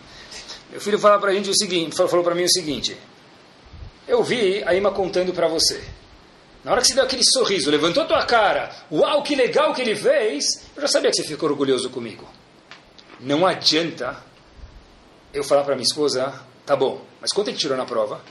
Meu 0.71 0.81
filho 0.81 0.99
falou 0.99 1.21
para 1.21 1.31
a 1.31 1.35
gente 1.35 1.51
o 1.51 1.55
seguinte, 1.55 1.95
falou 1.97 2.23
para 2.23 2.35
mim 2.35 2.45
o 2.45 2.51
seguinte: 2.51 2.97
Eu 4.07 4.23
vi 4.23 4.63
a 4.65 4.75
Ima 4.75 4.91
contando 4.91 5.33
para 5.33 5.49
você. 5.49 5.83
Na 6.65 6.73
hora 6.73 6.81
que 6.81 6.87
você 6.87 6.95
deu 6.95 7.05
aquele 7.05 7.23
sorriso, 7.25 7.71
levantou 7.71 8.07
tua 8.07 8.25
cara, 8.25 8.75
uau, 8.91 9.23
que 9.23 9.35
legal 9.35 9.75
que 9.75 9.83
ele 9.83 9.95
fez, 9.95 10.45
eu 10.75 10.81
já 10.81 10.89
sabia 10.89 11.11
que 11.11 11.17
você 11.17 11.25
ficou 11.25 11.51
orgulhoso 11.51 11.91
comigo. 11.91 12.27
Não 13.21 13.47
adianta 13.47 14.17
eu 15.33 15.45
falar 15.45 15.63
para 15.63 15.75
minha 15.75 15.85
esposa, 15.87 16.33
tá 16.65 16.75
bom, 16.75 17.03
mas 17.21 17.33
quanto 17.33 17.49
ele 17.49 17.59
tirou 17.59 17.77
na 17.77 17.85
prova? 17.85 18.23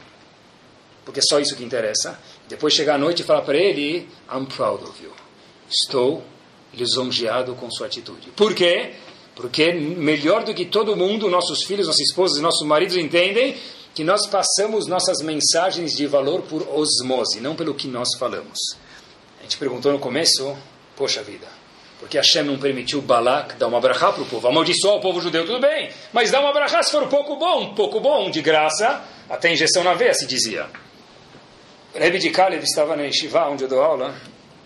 Porque 1.06 1.20
é 1.20 1.24
só 1.24 1.40
isso 1.40 1.56
que 1.56 1.64
interessa. 1.64 2.20
Depois 2.48 2.74
chegar 2.74 2.96
à 2.96 2.98
noite 2.98 3.22
e 3.22 3.26
falar 3.26 3.44
para 3.44 3.58
ele, 3.58 4.10
I'm 4.32 4.46
proud 4.48 4.84
of 4.84 5.04
you. 5.04 5.12
Estou 5.70 6.24
lisonjeado 6.74 7.56
com 7.56 7.70
sua 7.70 7.88
atitude. 7.88 8.30
Por 8.36 8.54
quê? 8.54 8.94
Porque 9.36 9.72
melhor 9.72 10.44
do 10.44 10.54
que 10.54 10.66
todo 10.66 10.96
mundo, 10.96 11.30
nossos 11.30 11.64
filhos, 11.64 11.88
nossas 11.88 12.02
esposas 12.02 12.38
e 12.38 12.42
nossos 12.42 12.66
maridos 12.66 12.96
entendem 12.96 13.56
que 13.94 14.04
nós 14.04 14.28
passamos 14.28 14.88
nossas 14.88 15.22
mensagens 15.22 15.96
de 15.96 16.08
valor 16.08 16.42
por 16.42 16.68
osmose, 16.68 17.40
não 17.40 17.56
pelo 17.56 17.74
que 17.74 17.88
nós 17.88 18.10
falamos. 18.18 18.58
A 19.40 19.44
gente 19.44 19.58
perguntou 19.58 19.92
no 19.92 20.00
começo, 20.00 20.56
poxa 20.96 21.22
vida, 21.22 21.48
porque 22.00 22.18
Hashem 22.18 22.44
não 22.44 22.58
permitiu 22.58 23.02
Balak 23.02 23.56
dar 23.56 23.68
uma 23.68 23.80
brachá 23.80 24.12
para 24.12 24.24
o 24.24 24.26
povo, 24.26 24.48
amaldiçoar 24.48 24.96
o 24.96 25.02
povo 25.02 25.22
judeu, 25.22 25.46
tudo 25.46 25.60
bem, 25.60 25.92
mas 26.12 26.32
dá 26.32 26.40
uma 26.40 26.52
brachá 26.52 26.82
se 26.82 26.92
for 26.92 27.04
um 27.04 27.08
pouco 27.08 27.36
bom, 27.36 27.62
um 27.62 27.76
pouco 27.76 28.00
bom, 28.00 28.32
de 28.32 28.42
graça, 28.42 29.04
até 29.30 29.54
injeção 29.54 29.84
na 29.84 29.94
veia, 29.94 30.14
se 30.14 30.26
dizia. 30.26 30.68
Rebbe 31.94 32.18
de 32.18 32.32
Kalev 32.32 32.64
estava 32.64 32.96
na 32.96 33.04
Yeshiva, 33.04 33.48
onde 33.48 33.64
eu 33.64 33.70
dou 33.70 33.82
aula, 33.82 34.16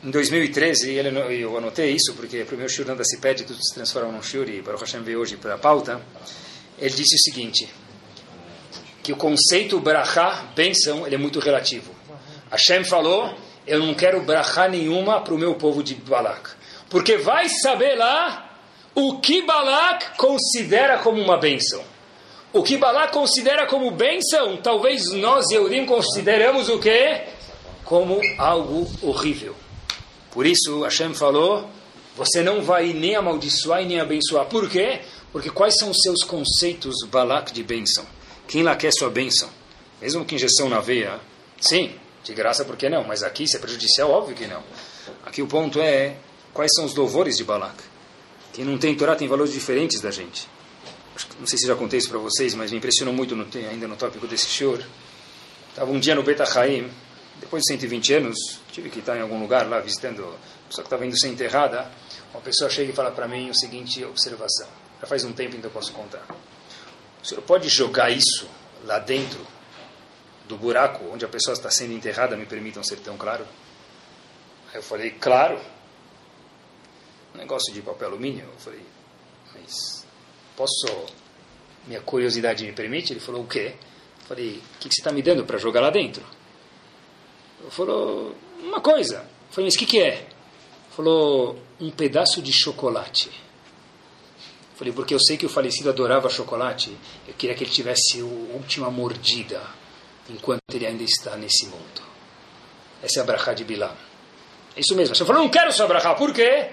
em 0.04 0.12
2013, 0.12 0.92
ele, 0.92 1.42
eu 1.42 1.58
anotei 1.58 1.92
isso 1.92 2.14
porque 2.16 2.44
para 2.44 2.56
o 2.56 2.58
meu 2.58 2.70
shiur 2.70 2.86
se 3.04 3.18
pede, 3.18 3.44
tudo 3.44 3.60
se 3.62 3.74
transforma 3.74 4.12
num 4.12 4.22
shiur 4.22 4.48
e 4.48 4.62
Baruch 4.62 4.84
Hashem 4.84 5.02
veio 5.02 5.20
hoje 5.20 5.38
para 5.38 5.56
a 5.56 5.58
pauta. 5.58 6.00
Ele 6.78 6.94
disse 6.94 7.16
o 7.16 7.20
seguinte, 7.20 7.68
que 9.02 9.12
o 9.12 9.16
conceito 9.16 9.80
brachá, 9.80 10.52
bênção, 10.56 11.08
ele 11.08 11.16
é 11.16 11.18
muito 11.18 11.40
relativo. 11.40 11.92
Hashem 12.52 12.84
falou, 12.84 13.34
eu 13.66 13.80
não 13.80 13.94
quero 13.96 14.22
brachá 14.22 14.68
nenhuma 14.68 15.20
para 15.22 15.34
o 15.34 15.38
meu 15.38 15.56
povo 15.56 15.82
de 15.82 15.96
Balak. 15.96 16.52
Porque 16.90 17.18
vai 17.18 17.50
saber 17.50 17.96
lá 17.96 18.60
o 18.94 19.20
que 19.20 19.42
Balak 19.42 20.16
considera 20.16 21.00
como 21.00 21.22
uma 21.22 21.38
bênção. 21.38 21.82
O 22.54 22.62
que 22.62 22.78
Balak 22.78 23.12
considera 23.12 23.66
como 23.66 23.92
bênção, 23.92 24.58
talvez 24.58 25.12
nós, 25.14 25.50
Eudim, 25.52 25.86
consideramos 25.86 26.70
o 26.70 26.78
quê? 26.80 27.24
Como 27.84 28.22
algo 28.38 28.88
horrível. 29.02 29.56
Por 30.32 30.46
isso, 30.46 30.84
Hashem 30.84 31.14
falou: 31.14 31.70
você 32.16 32.42
não 32.42 32.64
vai 32.64 32.94
nem 32.94 33.16
amaldiçoar 33.16 33.84
e 33.84 33.86
nem 33.86 34.00
abençoar. 34.00 34.48
Por 34.48 34.68
quê? 34.70 35.02
Porque 35.32 35.52
quais 35.52 35.76
são 35.78 35.92
os 35.92 35.98
seus 36.02 36.24
conceitos, 36.24 36.96
Balak, 37.12 37.54
de 37.54 37.64
bênção? 37.64 38.06
Quem 38.48 38.64
lá 38.64 38.76
quer 38.76 38.92
sua 38.92 39.10
bênção? 39.10 39.50
Mesmo 40.02 40.26
que 40.26 40.36
injeção 40.36 40.68
na 40.68 40.80
veia, 40.80 41.20
sim, 41.60 41.94
de 42.24 42.34
graça, 42.34 42.66
por 42.66 42.76
que 42.76 42.90
não? 42.90 43.04
Mas 43.04 43.22
aqui, 43.22 43.48
se 43.48 43.58
é 43.58 43.60
prejudicial, 43.60 44.10
óbvio 44.10 44.36
que 44.36 44.48
não. 44.48 44.64
Aqui 45.26 45.42
o 45.42 45.48
ponto 45.48 45.80
é: 45.80 46.18
quais 46.54 46.72
são 46.76 46.86
os 46.86 46.96
louvores 46.96 47.38
de 47.38 47.44
Balak? 47.44 47.76
Quem 48.52 48.66
não 48.66 48.78
tem 48.80 48.96
Torá 48.96 49.16
tem 49.16 49.28
valores 49.28 49.54
diferentes 49.54 50.02
da 50.02 50.10
gente. 50.10 50.48
Não 51.40 51.46
sei 51.46 51.60
se 51.60 51.68
já 51.68 51.76
contei 51.76 52.00
isso 52.00 52.10
para 52.10 52.18
vocês, 52.18 52.56
mas 52.56 52.72
me 52.72 52.78
impressionou 52.78 53.14
muito 53.14 53.36
no, 53.36 53.46
ainda 53.70 53.88
no 53.88 53.96
tópico 53.96 54.26
desse 54.26 54.48
senhor. 54.48 54.84
Estava 55.70 55.92
um 55.92 56.00
dia 56.00 56.16
no 56.16 56.24
Beta 56.24 56.44
Haim, 56.60 56.90
depois 57.40 57.62
de 57.64 57.74
120 57.74 58.14
anos, 58.14 58.60
tive 58.72 58.90
que 58.90 59.00
estar 59.00 59.16
em 59.18 59.22
algum 59.22 59.40
lugar 59.40 59.68
lá 59.68 59.80
visitando 59.80 60.24
a 60.24 60.68
pessoa 60.68 60.84
que 60.84 60.88
estava 60.88 61.06
indo 61.06 61.18
ser 61.18 61.30
enterrada. 61.30 61.90
Uma 62.34 62.42
pessoa 62.42 62.70
chega 62.70 62.92
e 62.92 62.96
fala 62.96 63.12
para 63.12 63.28
mim 63.28 63.50
a 63.50 63.54
seguinte 63.54 64.04
observação. 64.04 64.68
Já 65.00 65.08
faz 65.08 65.24
um 65.24 65.34
tempo 65.34 65.56
então 65.56 65.70
eu 65.70 65.74
posso 65.74 65.92
contar. 65.94 66.26
O 67.22 67.26
senhor 67.26 67.42
pode 67.42 67.70
jogar 67.70 68.10
isso 68.10 68.50
lá 68.86 69.00
dentro 69.00 69.46
do 70.48 70.58
buraco 70.58 71.06
onde 71.12 71.26
a 71.26 71.28
pessoa 71.28 71.54
está 71.54 71.70
sendo 71.70 71.94
enterrada, 71.94 72.36
me 72.36 72.46
permitam 72.46 72.84
ser 72.84 72.98
tão 72.98 73.18
claro? 73.18 73.46
Aí 74.70 74.76
eu 74.76 74.84
falei, 74.84 75.12
claro. 75.12 75.60
Um 77.36 77.38
negócio 77.38 77.74
de 77.74 77.82
papel 77.82 78.10
alumínio. 78.10 78.46
Eu 78.46 78.60
falei, 78.60 78.82
mas 79.54 80.06
posso. 80.56 80.88
Minha 81.86 82.02
curiosidade 82.02 82.66
me 82.66 82.74
permite? 82.74 83.14
Ele 83.14 83.20
falou, 83.20 83.44
o 83.44 83.48
quê? 83.48 83.76
Eu 84.22 84.28
falei, 84.28 84.62
o 84.76 84.80
que 84.80 84.90
você 84.90 85.02
está 85.02 85.12
me 85.12 85.22
dando 85.22 85.46
para 85.46 85.58
jogar 85.58 85.82
lá 85.82 85.90
dentro? 85.90 86.24
Falou, 87.70 88.36
uma 88.62 88.80
coisa. 88.82 89.26
Falei, 89.52 89.68
mas 89.68 89.76
o 89.76 89.80
que, 89.80 89.86
que 89.86 90.02
é? 90.02 90.28
Falou, 90.96 91.60
um 91.80 91.92
pedaço 91.92 92.42
de 92.42 92.52
chocolate. 92.52 93.30
Falei, 94.76 94.94
porque 94.94 95.14
eu 95.14 95.20
sei 95.20 95.38
que 95.38 95.46
o 95.46 95.50
falecido 95.50 95.90
adorava 95.90 96.30
chocolate. 96.30 96.96
Eu 97.28 97.34
queria 97.34 97.56
que 97.56 97.64
ele 97.64 97.72
tivesse 97.72 98.22
a 98.22 98.24
última 98.56 98.90
mordida. 98.92 99.62
enquanto 100.30 100.62
ele 100.74 100.86
ainda 100.86 101.04
está 101.04 101.36
nesse 101.36 101.66
mundo. 101.68 102.02
Essa 103.02 103.20
é 103.20 103.24
a 103.24 103.26
brachá 103.26 103.54
de 103.54 103.64
Bilam. 103.64 103.96
É 104.76 104.80
isso 104.82 104.96
mesmo. 104.96 105.16
Você 105.16 105.26
falou, 105.26 105.42
não 105.42 105.50
quero 105.50 105.72
sua 105.72 105.88
brachá. 105.88 106.14
Por 106.14 106.34
quê? 106.34 106.70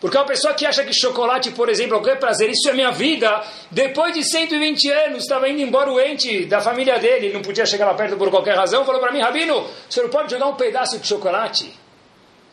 Porque 0.00 0.16
uma 0.16 0.26
pessoa 0.26 0.52
que 0.52 0.66
acha 0.66 0.84
que 0.84 0.92
chocolate, 0.92 1.50
por 1.52 1.68
exemplo, 1.68 1.96
qualquer 1.96 2.18
prazer, 2.18 2.50
isso 2.50 2.68
é 2.68 2.72
minha 2.72 2.90
vida, 2.90 3.42
depois 3.70 4.12
de 4.12 4.22
120 4.22 4.90
anos, 4.90 5.22
estava 5.22 5.48
indo 5.48 5.62
embora 5.62 5.90
o 5.90 5.98
ente 5.98 6.44
da 6.44 6.60
família 6.60 6.98
dele, 6.98 7.32
não 7.32 7.40
podia 7.40 7.64
chegar 7.64 7.86
lá 7.86 7.94
perto 7.94 8.16
por 8.16 8.28
qualquer 8.30 8.56
razão, 8.56 8.84
falou 8.84 9.00
para 9.00 9.10
mim, 9.10 9.20
Rabino, 9.20 9.58
o 9.58 9.70
senhor 9.88 10.10
pode 10.10 10.30
jogar 10.30 10.46
um 10.48 10.54
pedaço 10.54 10.98
de 10.98 11.06
chocolate? 11.06 11.72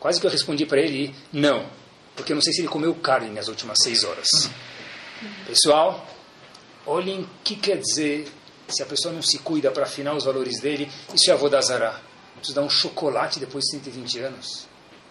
Quase 0.00 0.20
que 0.20 0.26
eu 0.26 0.30
respondi 0.30 0.64
para 0.64 0.80
ele, 0.80 1.14
não, 1.32 1.66
porque 2.16 2.32
eu 2.32 2.34
não 2.34 2.42
sei 2.42 2.52
se 2.52 2.60
ele 2.62 2.68
comeu 2.68 2.94
carne 2.94 3.28
nas 3.30 3.48
últimas 3.48 3.76
seis 3.82 4.04
horas. 4.04 4.28
Pessoal, 5.46 6.06
olhem 6.86 7.20
o 7.20 7.28
que 7.42 7.56
quer 7.56 7.76
dizer 7.76 8.26
se 8.68 8.82
a 8.82 8.86
pessoa 8.86 9.12
não 9.12 9.22
se 9.22 9.38
cuida 9.38 9.70
para 9.70 9.82
afinar 9.84 10.14
os 10.14 10.24
valores 10.24 10.60
dele, 10.60 10.90
isso 11.14 11.30
é 11.30 11.34
avodazará. 11.34 12.00
Precisa 12.36 12.60
dar 12.60 12.66
um 12.66 12.70
chocolate 12.70 13.38
depois 13.38 13.64
de 13.64 13.72
120 13.72 14.18
anos. 14.20 14.66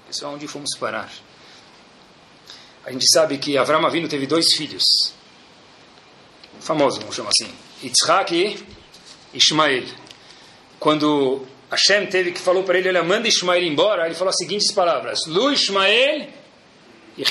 Pessoal, 0.08 0.34
onde 0.34 0.48
fomos 0.48 0.76
parar? 0.78 1.12
A 2.86 2.92
gente 2.92 3.06
sabe 3.10 3.38
que 3.38 3.58
Avram 3.58 3.86
Avinu 3.86 4.08
teve 4.08 4.28
dois 4.28 4.54
filhos. 4.56 4.84
Famoso, 6.60 7.00
vamos 7.00 7.16
chamar 7.16 7.30
assim. 7.30 7.52
Yitzhak 7.84 8.36
e 8.36 9.38
Ishmael. 9.38 9.86
Quando 10.80 11.46
Hashem 11.72 12.08
teve 12.08 12.32
que 12.32 12.40
falou 12.40 12.64
para 12.64 12.78
ele, 12.78 12.90
ele 12.90 13.02
manda 13.02 13.28
Ishmael 13.28 13.64
embora, 13.64 14.06
ele 14.06 14.16
falou 14.16 14.30
as 14.30 14.38
seguintes 14.38 14.72
palavras: 14.72 15.20
Lu 15.28 15.52
Ishmael 15.52 16.28
e. 17.18 17.24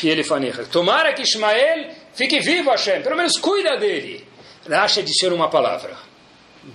Tomara 0.71 1.13
que 1.13 1.23
Ishmael 1.23 1.91
fique 2.15 2.41
vivo, 2.41 2.71
Hashem. 2.71 3.03
Pelo 3.03 3.17
menos 3.17 3.39
cuida 3.39 3.77
dele. 3.77 4.27
Rashi 4.69 5.01
adiciona 5.01 5.35
uma 5.35 5.49
palavra. 5.51 5.97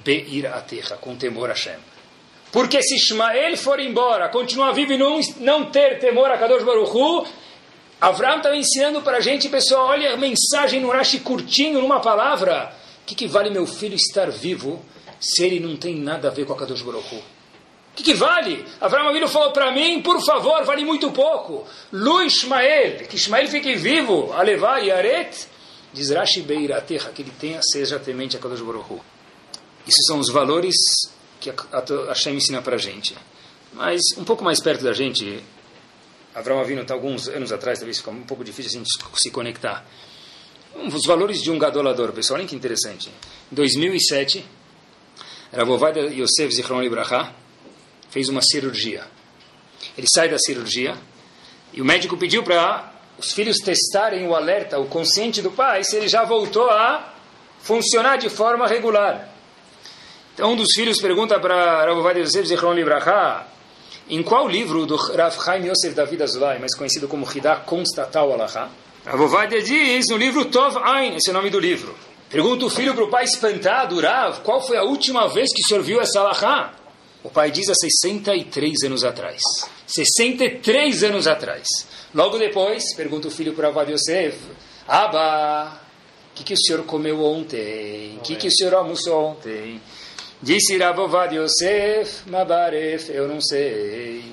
Beir 0.03 0.47
aterra, 0.47 0.97
com 0.97 1.15
temor 1.15 1.49
a 1.49 1.53
Hashem. 1.53 1.79
Porque 2.51 2.81
se 2.81 2.95
Ishmael 2.95 3.55
for 3.57 3.79
embora, 3.79 4.29
continuar 4.29 4.73
vivo 4.73 4.93
e 4.93 4.97
não, 4.97 5.19
não 5.39 5.71
ter 5.71 5.99
temor 5.99 6.29
a 6.31 6.37
Kadosh 6.37 6.63
Baruch 6.63 6.91
Hu, 6.91 7.25
Avram 7.99 8.37
estava 8.37 8.55
ensinando 8.55 9.01
para 9.01 9.17
a 9.17 9.19
gente, 9.19 9.49
pessoal, 9.49 9.87
olha 9.87 10.13
a 10.13 10.17
mensagem 10.17 10.79
no 10.79 10.91
Rashi 10.91 11.19
curtinho, 11.19 11.81
numa 11.81 11.99
palavra. 11.99 12.71
O 13.01 13.05
que, 13.07 13.15
que 13.15 13.27
vale 13.27 13.49
meu 13.49 13.65
filho 13.65 13.95
estar 13.95 14.29
vivo 14.29 14.85
se 15.19 15.43
ele 15.43 15.59
não 15.59 15.75
tem 15.75 15.95
nada 15.95 16.27
a 16.27 16.31
ver 16.31 16.45
com 16.45 16.53
a 16.53 16.55
Kadosh 16.55 16.83
Baruch? 16.83 17.15
O 17.15 17.23
que, 17.95 18.03
que 18.03 18.13
vale? 18.13 18.63
Avram 18.79 19.09
Avinu 19.09 19.27
falou 19.27 19.51
para 19.51 19.71
mim, 19.71 20.03
por 20.03 20.23
favor, 20.23 20.63
vale 20.63 20.85
muito 20.85 21.11
pouco. 21.11 21.65
Lu 21.91 22.21
Ismael, 22.21 23.07
que 23.07 23.15
Ismael 23.15 23.47
fique 23.47 23.73
vivo, 23.75 24.31
a 24.31 24.43
levar 24.43 24.77
Yaret, 24.77 25.47
diz 25.91 26.11
Rashi 26.11 26.41
Beiraterra, 26.41 27.09
que 27.09 27.23
ele 27.23 27.31
tenha, 27.39 27.59
seja 27.63 27.97
temente 27.97 28.37
a 28.37 28.39
Kadosh 28.39 28.61
Baruch. 28.61 29.01
Esses 29.87 30.05
são 30.05 30.19
os 30.19 30.29
valores 30.31 30.75
que 31.39 31.49
a 31.49 31.55
Hashem 32.09 32.35
ensina 32.35 32.61
para 32.61 32.75
a 32.75 32.79
gente. 32.79 33.15
Mas 33.73 34.01
um 34.17 34.23
pouco 34.23 34.43
mais 34.43 34.61
perto 34.61 34.83
da 34.83 34.93
gente, 34.93 35.43
Avram 36.37 36.59
Avinu 36.59 36.83
está 36.83 36.93
alguns 36.93 37.27
anos 37.27 37.51
atrás, 37.51 37.79
talvez 37.79 37.97
fica 37.97 38.11
um 38.11 38.21
pouco 38.21 38.43
difícil 38.43 38.79
assim, 38.79 38.83
se 39.15 39.31
conectar. 39.31 39.83
Os 40.75 41.03
valores 41.07 41.41
de 41.41 41.49
um 41.49 41.57
gadolador, 41.57 42.13
pessoal, 42.13 42.39
olha 42.39 42.47
que 42.47 42.55
interessante. 42.55 43.09
Em 43.51 43.55
2007, 43.55 44.45
Ravovadia 45.51 46.03
Yosef 46.03 46.53
Zichron 46.53 46.79
Libraha 46.79 47.33
fez 48.11 48.29
uma 48.29 48.43
cirurgia. 48.43 49.03
Ele 49.97 50.05
sai 50.07 50.29
da 50.29 50.37
cirurgia 50.37 50.95
e 51.73 51.81
o 51.81 51.85
médico 51.85 52.15
pediu 52.15 52.43
para 52.43 52.93
os 53.17 53.33
filhos 53.33 53.57
testarem 53.57 54.27
o 54.27 54.35
alerta, 54.35 54.77
o 54.77 54.85
consciente 54.85 55.41
do 55.41 55.49
pai, 55.49 55.83
se 55.83 55.95
ele 55.95 56.07
já 56.07 56.23
voltou 56.23 56.69
a 56.69 57.15
funcionar 57.61 58.17
de 58.17 58.29
forma 58.29 58.67
regular. 58.67 59.27
Então 60.35 60.51
um 60.51 60.55
dos 60.55 60.71
filhos 60.75 61.01
pergunta 61.01 61.39
para 61.39 61.83
Ravovadia 61.83 62.21
Yosef 62.21 62.47
Zichron 62.47 62.73
Libraha 62.75 63.56
em 64.09 64.23
qual 64.23 64.47
livro 64.47 64.85
do 64.85 64.95
Rav 64.95 65.35
Chaim 65.43 65.67
Yosef 65.67 65.93
David 65.93 66.23
Azulay, 66.23 66.59
mais 66.59 66.75
conhecido 66.75 67.07
como 67.07 67.25
Hidah, 67.29 67.57
consta 67.57 68.05
tal 68.05 68.31
alahá? 68.31 68.69
Avovadia 69.05 69.61
diz 69.61 70.05
no 70.09 70.17
livro 70.17 70.45
Tov 70.45 70.77
Ain, 70.77 71.15
esse 71.15 71.29
é 71.29 71.31
o 71.31 71.33
nome 71.33 71.49
do 71.49 71.59
livro. 71.59 71.95
Pergunta 72.29 72.65
o 72.65 72.69
filho 72.69 72.93
para 72.93 73.03
o 73.03 73.09
pai 73.09 73.23
espantado, 73.23 73.99
Rav, 73.99 74.41
qual 74.41 74.65
foi 74.65 74.77
a 74.77 74.83
última 74.83 75.27
vez 75.27 75.49
que 75.53 75.61
o 75.61 75.67
senhor 75.67 75.83
viu 75.83 76.01
essa 76.01 76.19
alahá? 76.19 76.73
O 77.23 77.29
pai 77.29 77.51
diz 77.51 77.69
há 77.69 77.73
63 77.73 78.83
anos 78.85 79.03
atrás. 79.03 79.41
63 79.85 81.03
anos 81.03 81.27
atrás. 81.27 81.67
Logo 82.13 82.37
depois, 82.37 82.95
pergunta 82.95 83.27
o 83.27 83.31
filho 83.31 83.53
para 83.53 83.69
Avad 83.69 83.91
Yosef, 83.91 84.37
Abba, 84.87 85.81
o 86.31 86.35
que, 86.35 86.43
que 86.43 86.53
o 86.53 86.57
senhor 86.57 86.83
comeu 86.83 87.21
ontem? 87.21 88.17
O 88.17 88.21
que, 88.21 88.35
que 88.35 88.47
o 88.47 88.51
senhor 88.51 88.73
almoçou 88.73 89.31
ontem? 89.31 89.81
Disse 90.41 90.77
Ravovad 90.77 91.35
Yosef, 91.35 92.29
Mabaref, 92.29 93.09
eu 93.09 93.27
não 93.27 93.41
sei. 93.41 94.23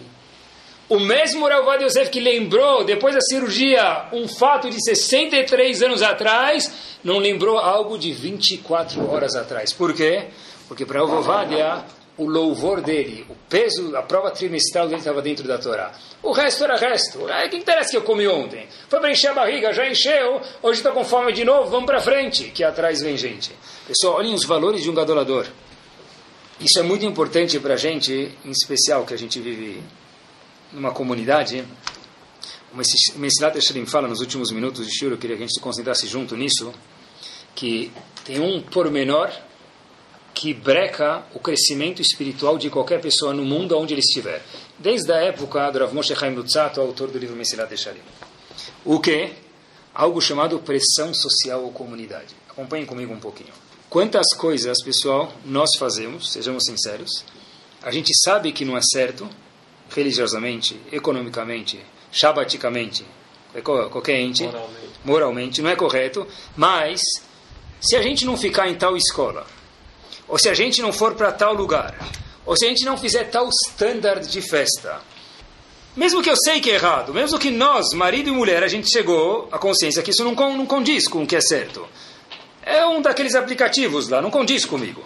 O 0.86 1.00
mesmo 1.00 1.48
Ravovad 1.48 1.82
Yosef 1.82 2.10
que 2.10 2.20
lembrou, 2.20 2.84
depois 2.84 3.14
da 3.14 3.22
cirurgia, 3.22 4.08
um 4.12 4.28
fato 4.28 4.68
de 4.68 4.84
63 4.84 5.82
anos 5.82 6.02
atrás, 6.02 6.98
não 7.02 7.18
lembrou 7.18 7.56
algo 7.56 7.96
de 7.96 8.12
24 8.12 9.10
horas 9.10 9.34
atrás. 9.34 9.72
Por 9.72 9.94
quê? 9.94 10.26
Porque 10.68 10.84
para 10.84 11.00
Ravovadia, 11.00 11.82
o 12.18 12.28
louvor 12.28 12.82
dele, 12.82 13.24
o 13.30 13.34
peso, 13.48 13.96
a 13.96 14.02
prova 14.02 14.30
trimestral 14.30 14.86
dele 14.86 14.98
estava 14.98 15.22
dentro 15.22 15.48
da 15.48 15.56
Torá. 15.56 15.90
O 16.22 16.32
resto 16.32 16.64
era 16.64 16.76
resto. 16.76 17.24
O 17.24 17.48
que 17.48 17.56
interessa 17.56 17.90
que 17.90 17.96
eu 17.96 18.02
comi 18.02 18.28
ontem? 18.28 18.68
Foi 18.90 19.00
para 19.00 19.10
encher 19.10 19.28
a 19.28 19.34
barriga, 19.34 19.72
já 19.72 19.88
encheu, 19.88 20.40
hoje 20.62 20.80
estou 20.80 20.92
com 20.92 21.02
fome 21.02 21.32
de 21.32 21.46
novo, 21.46 21.70
vamos 21.70 21.86
para 21.86 22.00
frente, 22.00 22.50
que 22.50 22.62
atrás 22.62 23.00
vem 23.00 23.16
gente. 23.16 23.52
Pessoal, 23.88 24.16
olhem 24.16 24.34
os 24.34 24.44
valores 24.44 24.82
de 24.82 24.90
um 24.90 24.94
gadolador. 24.94 25.46
Isso 26.60 26.78
é 26.78 26.82
muito 26.82 27.04
importante 27.04 27.58
para 27.58 27.74
a 27.74 27.76
gente, 27.76 28.30
em 28.44 28.50
especial 28.50 29.04
que 29.04 29.12
a 29.12 29.16
gente 29.16 29.40
vive 29.40 29.82
numa 30.72 30.92
comunidade. 30.92 31.64
O 32.72 32.76
Mesilat 33.18 33.56
Eshrim 33.56 33.86
fala 33.86 34.06
nos 34.06 34.20
últimos 34.20 34.52
minutos 34.52 34.86
de 34.86 34.96
Shur, 34.96 35.10
eu 35.10 35.18
queria 35.18 35.36
que 35.36 35.42
a 35.42 35.46
gente 35.46 35.54
se 35.54 35.60
concentrasse 35.60 36.06
junto 36.06 36.36
nisso, 36.36 36.72
que 37.54 37.92
tem 38.24 38.40
um 38.40 38.62
pormenor 38.62 39.30
que 40.32 40.54
breca 40.54 41.24
o 41.34 41.38
crescimento 41.38 42.00
espiritual 42.00 42.56
de 42.56 42.70
qualquer 42.70 43.00
pessoa 43.00 43.32
no 43.32 43.44
mundo 43.44 43.76
onde 43.76 43.94
ele 43.94 44.00
estiver. 44.00 44.42
Desde 44.78 45.12
a 45.12 45.16
época 45.16 45.70
do 45.70 45.78
Rav 45.80 45.92
Moshe 45.92 46.14
Chaim 46.14 46.34
Lutzato, 46.34 46.80
autor 46.80 47.10
do 47.10 47.18
livro 47.18 47.36
Mesilat 47.36 47.72
Eshrim. 47.72 48.00
O 48.84 49.00
que? 49.00 49.32
Algo 49.94 50.20
chamado 50.20 50.58
pressão 50.60 51.12
social 51.14 51.62
ou 51.62 51.72
comunidade. 51.72 52.34
Acompanhem 52.48 52.86
comigo 52.86 53.12
um 53.12 53.20
pouquinho. 53.20 53.52
Quantas 53.94 54.26
coisas, 54.36 54.82
pessoal, 54.82 55.32
nós 55.44 55.70
fazemos, 55.78 56.32
sejamos 56.32 56.64
sinceros, 56.64 57.24
a 57.80 57.92
gente 57.92 58.10
sabe 58.24 58.50
que 58.50 58.64
não 58.64 58.76
é 58.76 58.80
certo, 58.82 59.30
religiosamente, 59.88 60.76
economicamente, 60.90 61.80
shabaticamente, 62.10 63.06
qualquer 63.62 64.18
ente, 64.18 64.42
moralmente. 64.42 65.00
moralmente, 65.04 65.62
não 65.62 65.70
é 65.70 65.76
correto, 65.76 66.26
mas 66.56 67.00
se 67.80 67.94
a 67.94 68.02
gente 68.02 68.24
não 68.24 68.36
ficar 68.36 68.68
em 68.68 68.74
tal 68.74 68.96
escola, 68.96 69.46
ou 70.26 70.40
se 70.40 70.48
a 70.48 70.54
gente 70.54 70.82
não 70.82 70.92
for 70.92 71.14
para 71.14 71.30
tal 71.30 71.54
lugar, 71.54 71.96
ou 72.44 72.56
se 72.56 72.66
a 72.66 72.68
gente 72.70 72.84
não 72.84 72.98
fizer 72.98 73.30
tal 73.30 73.48
standard 73.68 74.26
de 74.26 74.42
festa, 74.42 75.00
mesmo 75.94 76.20
que 76.20 76.30
eu 76.30 76.36
sei 76.36 76.60
que 76.60 76.68
é 76.68 76.74
errado, 76.74 77.14
mesmo 77.14 77.38
que 77.38 77.52
nós, 77.52 77.92
marido 77.94 78.28
e 78.28 78.32
mulher, 78.32 78.64
a 78.64 78.68
gente 78.68 78.90
chegou 78.90 79.48
à 79.52 79.58
consciência 79.60 80.02
que 80.02 80.10
isso 80.10 80.24
não, 80.24 80.34
não 80.34 80.66
condiz 80.66 81.06
com 81.06 81.22
o 81.22 81.26
que 81.28 81.36
é 81.36 81.40
certo, 81.40 81.86
é 82.64 82.86
um 82.86 83.02
daqueles 83.02 83.34
aplicativos 83.34 84.08
lá, 84.08 84.22
não 84.22 84.30
condiz 84.30 84.64
comigo. 84.64 85.04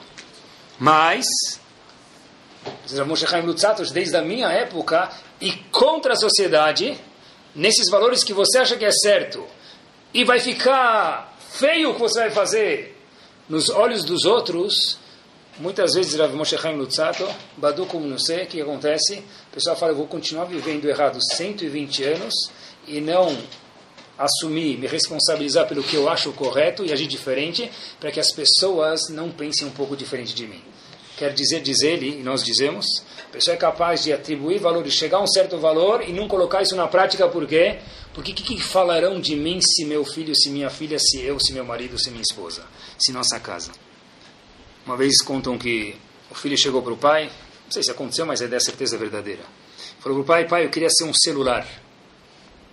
Mas, 0.79 1.27
Moshe 3.07 3.27
Chaim 3.27 3.43
Lutzatos, 3.43 3.91
desde 3.91 4.17
a 4.17 4.23
minha 4.23 4.49
época, 4.49 5.11
e 5.41 5.53
contra 5.73 6.13
a 6.13 6.17
sociedade, 6.17 6.99
nesses 7.55 7.91
valores 7.91 8.23
que 8.23 8.33
você 8.33 8.59
acha 8.59 8.77
que 8.77 8.85
é 8.85 8.93
certo, 8.93 9.45
e 10.15 10.25
vai 10.25 10.39
ficar 10.39 11.37
feio 11.51 11.91
o 11.91 11.95
que 11.95 12.01
você 12.01 12.21
vai 12.21 12.31
fazer 12.31 12.97
nos 13.49 13.69
olhos 13.71 14.05
dos 14.05 14.25
outros, 14.25 14.99
muitas 15.59 15.95
vezes 15.95 16.15
Rav 16.15 16.33
Moshe 16.35 16.57
Chaim 16.57 16.77
Lutzato, 16.77 17.27
Badu 17.57 17.87
como 17.87 18.07
não 18.07 18.19
sei, 18.19 18.45
o 18.45 18.47
que 18.47 18.63
acontece? 18.63 19.25
O 19.51 19.55
pessoal 19.55 19.75
fala, 19.75 19.93
eu 19.93 19.97
vou 19.97 20.07
continuar 20.07 20.45
vivendo 20.45 20.89
errado 20.89 21.19
120 21.35 22.05
anos 22.05 22.35
e 22.87 23.01
não 23.01 23.37
assumir, 24.19 24.77
me 24.77 24.87
responsabilizar 24.87 25.69
pelo 25.69 25.83
que 25.83 25.95
eu 25.95 26.09
acho 26.09 26.33
correto 26.33 26.85
e 26.85 26.93
agir 26.93 27.07
diferente, 27.07 27.71
para 28.01 28.11
que 28.11 28.19
as 28.19 28.33
pessoas 28.33 29.09
não 29.09 29.31
pensem 29.31 29.67
um 29.67 29.71
pouco 29.71 29.97
diferente 29.97 30.35
de 30.35 30.47
mim. 30.47 30.61
Quer 31.17 31.33
dizer, 31.33 31.61
diz 31.61 31.81
ele, 31.83 32.21
e 32.21 32.23
nós 32.23 32.45
dizemos, 32.45 32.87
a 33.29 33.33
pessoa 33.33 33.55
é 33.55 33.57
capaz 33.57 34.05
de 34.05 34.13
atribuir 34.13 34.59
valores, 34.59 34.95
chegar 34.95 35.19
a 35.19 35.23
um 35.23 35.27
certo 35.27 35.59
valor 35.59 36.03
e 36.09 36.13
não 36.13 36.29
colocar 36.29 36.63
isso 36.63 36.77
na 36.77 36.87
prática, 36.87 37.29
por 37.29 37.47
quê? 37.47 37.79
Porque 38.15 38.33
o 38.33 38.35
que, 38.35 38.43
que 38.43 38.63
falarão 38.63 39.21
de 39.21 39.35
mim 39.37 39.61
se 39.61 39.85
meu 39.85 40.05
filho, 40.05 40.35
se 40.35 40.49
minha 40.51 40.71
filha, 40.71 40.99
se 40.99 41.21
eu, 41.21 41.39
se 41.39 41.53
meu 41.53 41.65
marido, 41.65 41.99
se 41.99 42.11
minha 42.11 42.23
esposa, 42.23 42.65
se 42.99 43.13
nossa 43.13 43.39
casa? 43.39 43.73
Uma 44.87 44.97
vez 44.97 45.21
contam 45.23 45.59
que 45.59 45.95
o 46.31 46.35
filho 46.35 46.57
chegou 46.57 46.83
para 46.83 46.93
o 46.93 46.97
pai, 46.97 47.31
não 47.65 47.73
sei 47.73 47.83
se 47.83 47.91
aconteceu, 47.91 48.25
mas 48.25 48.41
é 48.41 48.47
da 48.47 48.59
certeza 48.59 48.97
verdadeira. 48.97 49.43
Falou 50.01 50.19
para 50.19 50.23
o 50.23 50.25
pai, 50.25 50.49
pai, 50.49 50.65
eu 50.65 50.71
queria 50.71 50.89
ser 50.89 51.05
um 51.05 51.13
celular. 51.13 51.67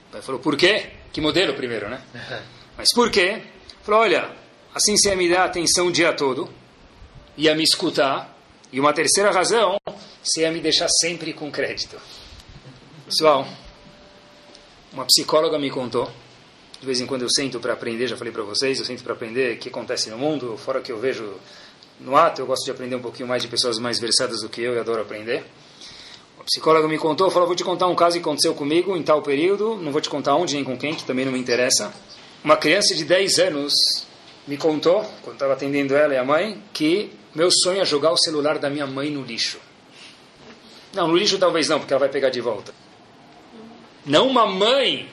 O 0.09 0.11
pai 0.13 0.21
falou, 0.21 0.39
por 0.39 0.55
quê? 0.55 0.91
Que 1.15 1.21
modelo 1.21 1.53
primeiro, 1.53 1.87
né? 1.87 2.01
Mas 2.77 2.89
por 2.93 3.09
quê? 3.09 3.41
Falou, 3.83 4.01
olha, 4.01 4.35
assim 4.73 4.97
você 4.97 5.11
ia 5.11 5.15
me 5.15 5.29
dar 5.29 5.45
atenção 5.45 5.87
o 5.87 5.91
dia 5.91 6.11
todo, 6.11 6.49
ia 7.37 7.55
me 7.55 7.63
escutar, 7.63 8.37
E 8.69 8.81
uma 8.81 8.91
terceira 8.91 9.31
razão, 9.31 9.77
você 10.21 10.41
ia 10.41 10.51
me 10.51 10.59
deixar 10.59 10.89
sempre 10.89 11.31
com 11.31 11.49
crédito. 11.49 11.97
Pessoal, 13.05 13.47
uma 14.91 15.05
psicóloga 15.05 15.57
me 15.57 15.69
contou, 15.69 16.11
de 16.81 16.85
vez 16.85 16.99
em 16.99 17.05
quando 17.05 17.21
eu 17.21 17.29
sento 17.29 17.61
para 17.61 17.71
aprender, 17.71 18.07
já 18.07 18.17
falei 18.17 18.33
para 18.33 18.43
vocês, 18.43 18.77
eu 18.79 18.83
sento 18.83 19.01
para 19.01 19.13
aprender 19.13 19.55
o 19.55 19.57
que 19.57 19.69
acontece 19.69 20.09
no 20.09 20.17
mundo, 20.17 20.57
fora 20.57 20.81
que 20.81 20.91
eu 20.91 20.99
vejo 20.99 21.39
no 21.97 22.17
ato, 22.17 22.41
eu 22.41 22.45
gosto 22.45 22.65
de 22.65 22.71
aprender 22.71 22.97
um 22.97 23.01
pouquinho 23.01 23.29
mais 23.29 23.41
de 23.41 23.47
pessoas 23.47 23.79
mais 23.79 23.99
versadas 23.99 24.41
do 24.41 24.49
que 24.49 24.61
eu 24.61 24.75
e 24.75 24.79
adoro 24.79 25.01
aprender. 25.01 25.45
Uma 26.45 26.51
psicóloga 26.51 26.87
me 26.87 26.99
contou, 26.99 27.31
falou, 27.31 27.47
vou 27.47 27.55
te 27.55 27.63
contar 27.63 27.87
um 27.87 27.95
caso 27.95 28.17
que 28.17 28.21
aconteceu 28.21 28.53
comigo 28.53 28.95
em 28.95 29.01
tal 29.01 29.19
período, 29.23 29.77
não 29.77 29.91
vou 29.91 29.99
te 29.99 30.07
contar 30.07 30.35
onde 30.35 30.53
nem 30.53 30.63
com 30.63 30.77
quem, 30.77 30.93
que 30.93 31.03
também 31.03 31.25
não 31.25 31.31
me 31.31 31.39
interessa. 31.39 31.91
Uma 32.43 32.55
criança 32.55 32.93
de 32.93 33.03
10 33.03 33.39
anos 33.39 33.73
me 34.45 34.55
contou, 34.55 35.03
quando 35.23 35.37
estava 35.37 35.53
atendendo 35.53 35.95
ela 35.95 36.13
e 36.13 36.17
a 36.17 36.23
mãe, 36.23 36.61
que 36.71 37.11
meu 37.33 37.49
sonho 37.49 37.81
é 37.81 37.85
jogar 37.85 38.11
o 38.11 38.17
celular 38.17 38.59
da 38.59 38.69
minha 38.69 38.85
mãe 38.85 39.09
no 39.09 39.23
lixo. 39.23 39.57
Não, 40.93 41.07
no 41.07 41.17
lixo 41.17 41.39
talvez 41.39 41.67
não, 41.67 41.79
porque 41.79 41.91
ela 41.91 42.01
vai 42.01 42.09
pegar 42.09 42.29
de 42.29 42.41
volta. 42.41 42.71
Não 44.05 44.27
uma 44.27 44.45
mãe 44.45 45.09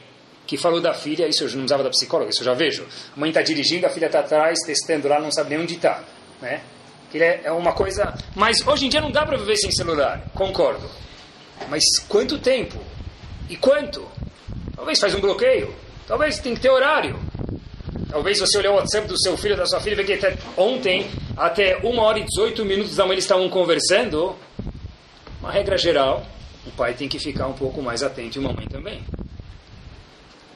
que 0.47 0.59
falou 0.59 0.83
da 0.83 0.93
filha, 0.93 1.27
isso 1.27 1.45
eu 1.45 1.51
não 1.57 1.65
usava 1.65 1.83
da 1.83 1.89
psicóloga, 1.89 2.29
isso 2.29 2.43
eu 2.43 2.45
já 2.45 2.53
vejo. 2.53 2.87
A 3.17 3.19
mãe 3.19 3.31
está 3.31 3.41
dirigindo, 3.41 3.87
a 3.87 3.89
filha 3.89 4.05
está 4.05 4.21
atrás, 4.21 4.59
testando 4.67 5.09
lá, 5.09 5.19
não 5.19 5.33
sabe 5.33 5.49
nem 5.49 5.61
onde 5.61 5.77
está. 5.77 6.05
Né? 6.43 6.61
É 7.43 7.51
uma 7.53 7.73
coisa. 7.73 8.13
Mas 8.37 8.67
hoje 8.67 8.85
em 8.85 8.91
dia 8.91 9.01
não 9.01 9.11
dá 9.11 9.25
para 9.25 9.39
viver 9.39 9.57
sem 9.57 9.73
celular, 9.73 10.23
concordo. 10.35 10.91
Mas 11.69 11.83
quanto 12.09 12.39
tempo? 12.39 12.79
E 13.49 13.57
quanto? 13.57 14.07
Talvez 14.75 14.99
faz 14.99 15.15
um 15.15 15.21
bloqueio. 15.21 15.75
Talvez 16.07 16.39
tem 16.39 16.55
que 16.55 16.61
ter 16.61 16.71
horário. 16.71 17.19
Talvez 18.11 18.39
você 18.39 18.59
olhar 18.59 18.73
o 18.73 18.75
WhatsApp 18.75 19.09
do 19.09 19.19
seu 19.19 19.37
filho, 19.37 19.57
da 19.57 19.65
sua 19.65 19.81
filha, 19.81 19.97
vê 19.97 20.05
que 20.05 20.13
até 20.13 20.37
ontem, 20.57 21.11
até 21.37 21.79
uma 21.79 22.03
hora 22.03 22.19
e 22.19 22.25
18 22.25 22.65
minutos 22.65 22.95
da 22.97 23.05
manhã 23.05 23.15
eles 23.15 23.25
estavam 23.25 23.49
conversando. 23.49 24.37
Uma 25.41 25.51
regra 25.51 25.79
geral, 25.79 26.27
o 26.67 26.71
pai 26.73 26.95
tem 26.95 27.09
que 27.09 27.19
ficar 27.19 27.47
um 27.47 27.55
pouco 27.55 27.81
mais 27.81 28.03
atento 28.03 28.39
e 28.39 28.45
a 28.45 28.49
mamãe 28.49 28.67
também. 28.67 29.03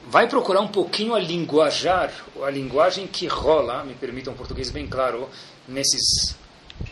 Vai 0.07 0.27
procurar 0.27 0.61
um 0.61 0.67
pouquinho 0.67 1.13
a 1.13 1.19
linguajar, 1.19 2.13
a 2.41 2.49
linguagem 2.49 3.07
que 3.07 3.27
rola, 3.27 3.83
me 3.83 3.93
permitam 3.93 4.33
um 4.33 4.37
português 4.37 4.69
bem 4.69 4.87
claro, 4.87 5.27
nesses 5.67 6.35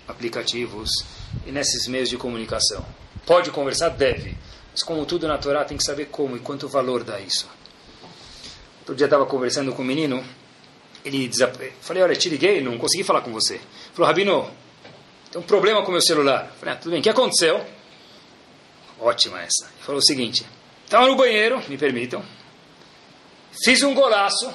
aplicativos 0.07 0.89
e 1.45 1.51
nesses 1.51 1.87
meios 1.87 2.09
de 2.09 2.17
comunicação. 2.17 2.83
Pode 3.25 3.51
conversar? 3.51 3.89
Deve. 3.89 4.37
Mas 4.71 4.83
como 4.83 5.05
tudo 5.05 5.27
na 5.27 5.37
Torá, 5.37 5.63
tem 5.63 5.77
que 5.77 5.83
saber 5.83 6.07
como 6.07 6.35
e 6.35 6.39
quanto 6.39 6.67
valor 6.67 7.03
dá 7.03 7.19
isso. 7.19 7.49
Outro 8.79 8.95
dia 8.95 9.05
estava 9.05 9.25
conversando 9.25 9.73
com 9.73 9.81
um 9.81 9.85
menino, 9.85 10.23
ele 11.03 11.27
desap... 11.27 11.73
falei, 11.81 12.03
olha, 12.03 12.15
te 12.15 12.29
liguei, 12.29 12.61
não 12.61 12.77
consegui 12.77 13.03
falar 13.03 13.21
com 13.21 13.31
você. 13.31 13.55
Ele 13.55 13.63
falou, 13.93 14.07
Rabino, 14.07 14.51
tem 15.31 15.41
um 15.41 15.43
problema 15.45 15.81
com 15.81 15.89
o 15.89 15.91
meu 15.91 16.01
celular. 16.01 16.51
falei, 16.59 16.75
ah, 16.75 16.77
tudo 16.77 16.91
bem, 16.91 16.99
o 16.99 17.03
que 17.03 17.09
aconteceu? 17.09 17.65
Ótima 18.99 19.41
essa. 19.41 19.65
Ele 19.65 19.83
falou 19.83 19.99
o 19.99 20.05
seguinte: 20.05 20.45
estava 20.83 21.07
no 21.07 21.15
banheiro, 21.15 21.61
me 21.67 21.77
permitam, 21.77 22.23
fiz 23.63 23.81
um 23.83 23.93
golaço, 23.93 24.51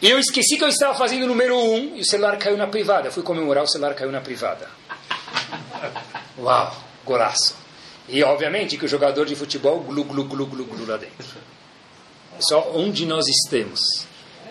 e 0.00 0.08
eu 0.08 0.18
esqueci 0.18 0.56
que 0.56 0.64
eu 0.64 0.68
estava 0.68 0.94
fazendo 0.94 1.24
o 1.24 1.26
número 1.26 1.56
um, 1.58 1.96
e 1.96 2.00
o 2.00 2.04
celular 2.06 2.38
caiu 2.38 2.56
na 2.56 2.66
privada. 2.66 3.08
Eu 3.08 3.12
fui 3.12 3.22
comemorar, 3.22 3.64
o 3.64 3.68
celular 3.68 3.94
caiu 3.94 4.10
na 4.10 4.20
privada. 4.20 4.68
Uau, 6.38 6.76
golaço. 7.04 7.59
E 8.10 8.22
obviamente 8.24 8.76
que 8.76 8.84
o 8.84 8.88
jogador 8.88 9.24
de 9.24 9.36
futebol 9.36 9.80
glu 9.80 10.04
glu 10.04 10.24
glu 10.24 10.46
glu 10.46 10.64
glu 10.64 10.86
lá 10.86 10.96
dentro. 10.96 11.38
Só 12.40 12.72
onde 12.74 13.06
nós 13.06 13.26
estamos. 13.28 13.80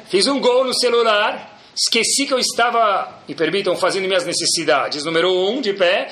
Fiz 0.08 0.28
um 0.28 0.40
gol 0.40 0.64
no 0.64 0.74
celular, 0.80 1.60
esqueci 1.76 2.26
que 2.26 2.34
eu 2.34 2.40
estava, 2.40 3.22
me 3.28 3.36
permitam, 3.36 3.76
fazendo 3.76 4.08
minhas 4.08 4.26
necessidades, 4.26 5.04
número 5.04 5.32
um, 5.32 5.62
de 5.62 5.74
pé, 5.74 6.10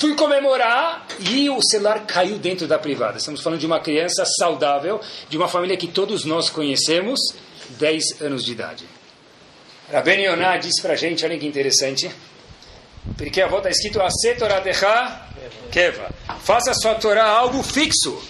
Fui 0.00 0.16
comemorar 0.16 1.06
e 1.30 1.48
o 1.48 1.62
celular 1.62 2.04
caiu 2.04 2.38
dentro 2.38 2.66
da 2.66 2.76
privada. 2.76 3.18
Estamos 3.18 3.40
falando 3.40 3.60
de 3.60 3.66
uma 3.66 3.78
criança 3.78 4.24
saudável, 4.24 5.00
de 5.28 5.36
uma 5.36 5.46
família 5.46 5.76
que 5.76 5.86
todos 5.86 6.24
nós 6.24 6.50
conhecemos, 6.50 7.20
10 7.78 8.20
anos 8.20 8.44
de 8.44 8.50
idade. 8.50 8.84
Rabben 9.92 10.24
Yonah 10.24 10.56
diz 10.56 10.80
para 10.80 10.94
a 10.94 10.96
gente, 10.96 11.24
olha 11.24 11.38
que 11.38 11.46
interessante, 11.46 12.10
porque 13.16 13.40
a 13.40 13.46
volta 13.46 13.68
está 13.68 13.88
escrito 13.88 14.02
Asetoratecha 14.02 15.29
Keva. 15.70 16.10
Faça 16.42 16.70
a 16.70 16.74
sua 16.74 16.94
Torá 16.94 17.26
algo 17.26 17.62
fixo. 17.62 18.20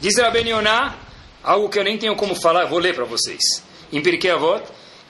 Diz 0.00 0.18
Rabben 0.18 0.48
Yonah, 0.48 0.94
algo 1.42 1.68
que 1.68 1.78
eu 1.78 1.84
nem 1.84 1.98
tenho 1.98 2.16
como 2.16 2.34
falar, 2.34 2.66
vou 2.66 2.78
ler 2.78 2.94
para 2.94 3.04
vocês. 3.04 3.62
Em 3.92 4.02
Pirkei 4.02 4.30
Avot, 4.30 4.62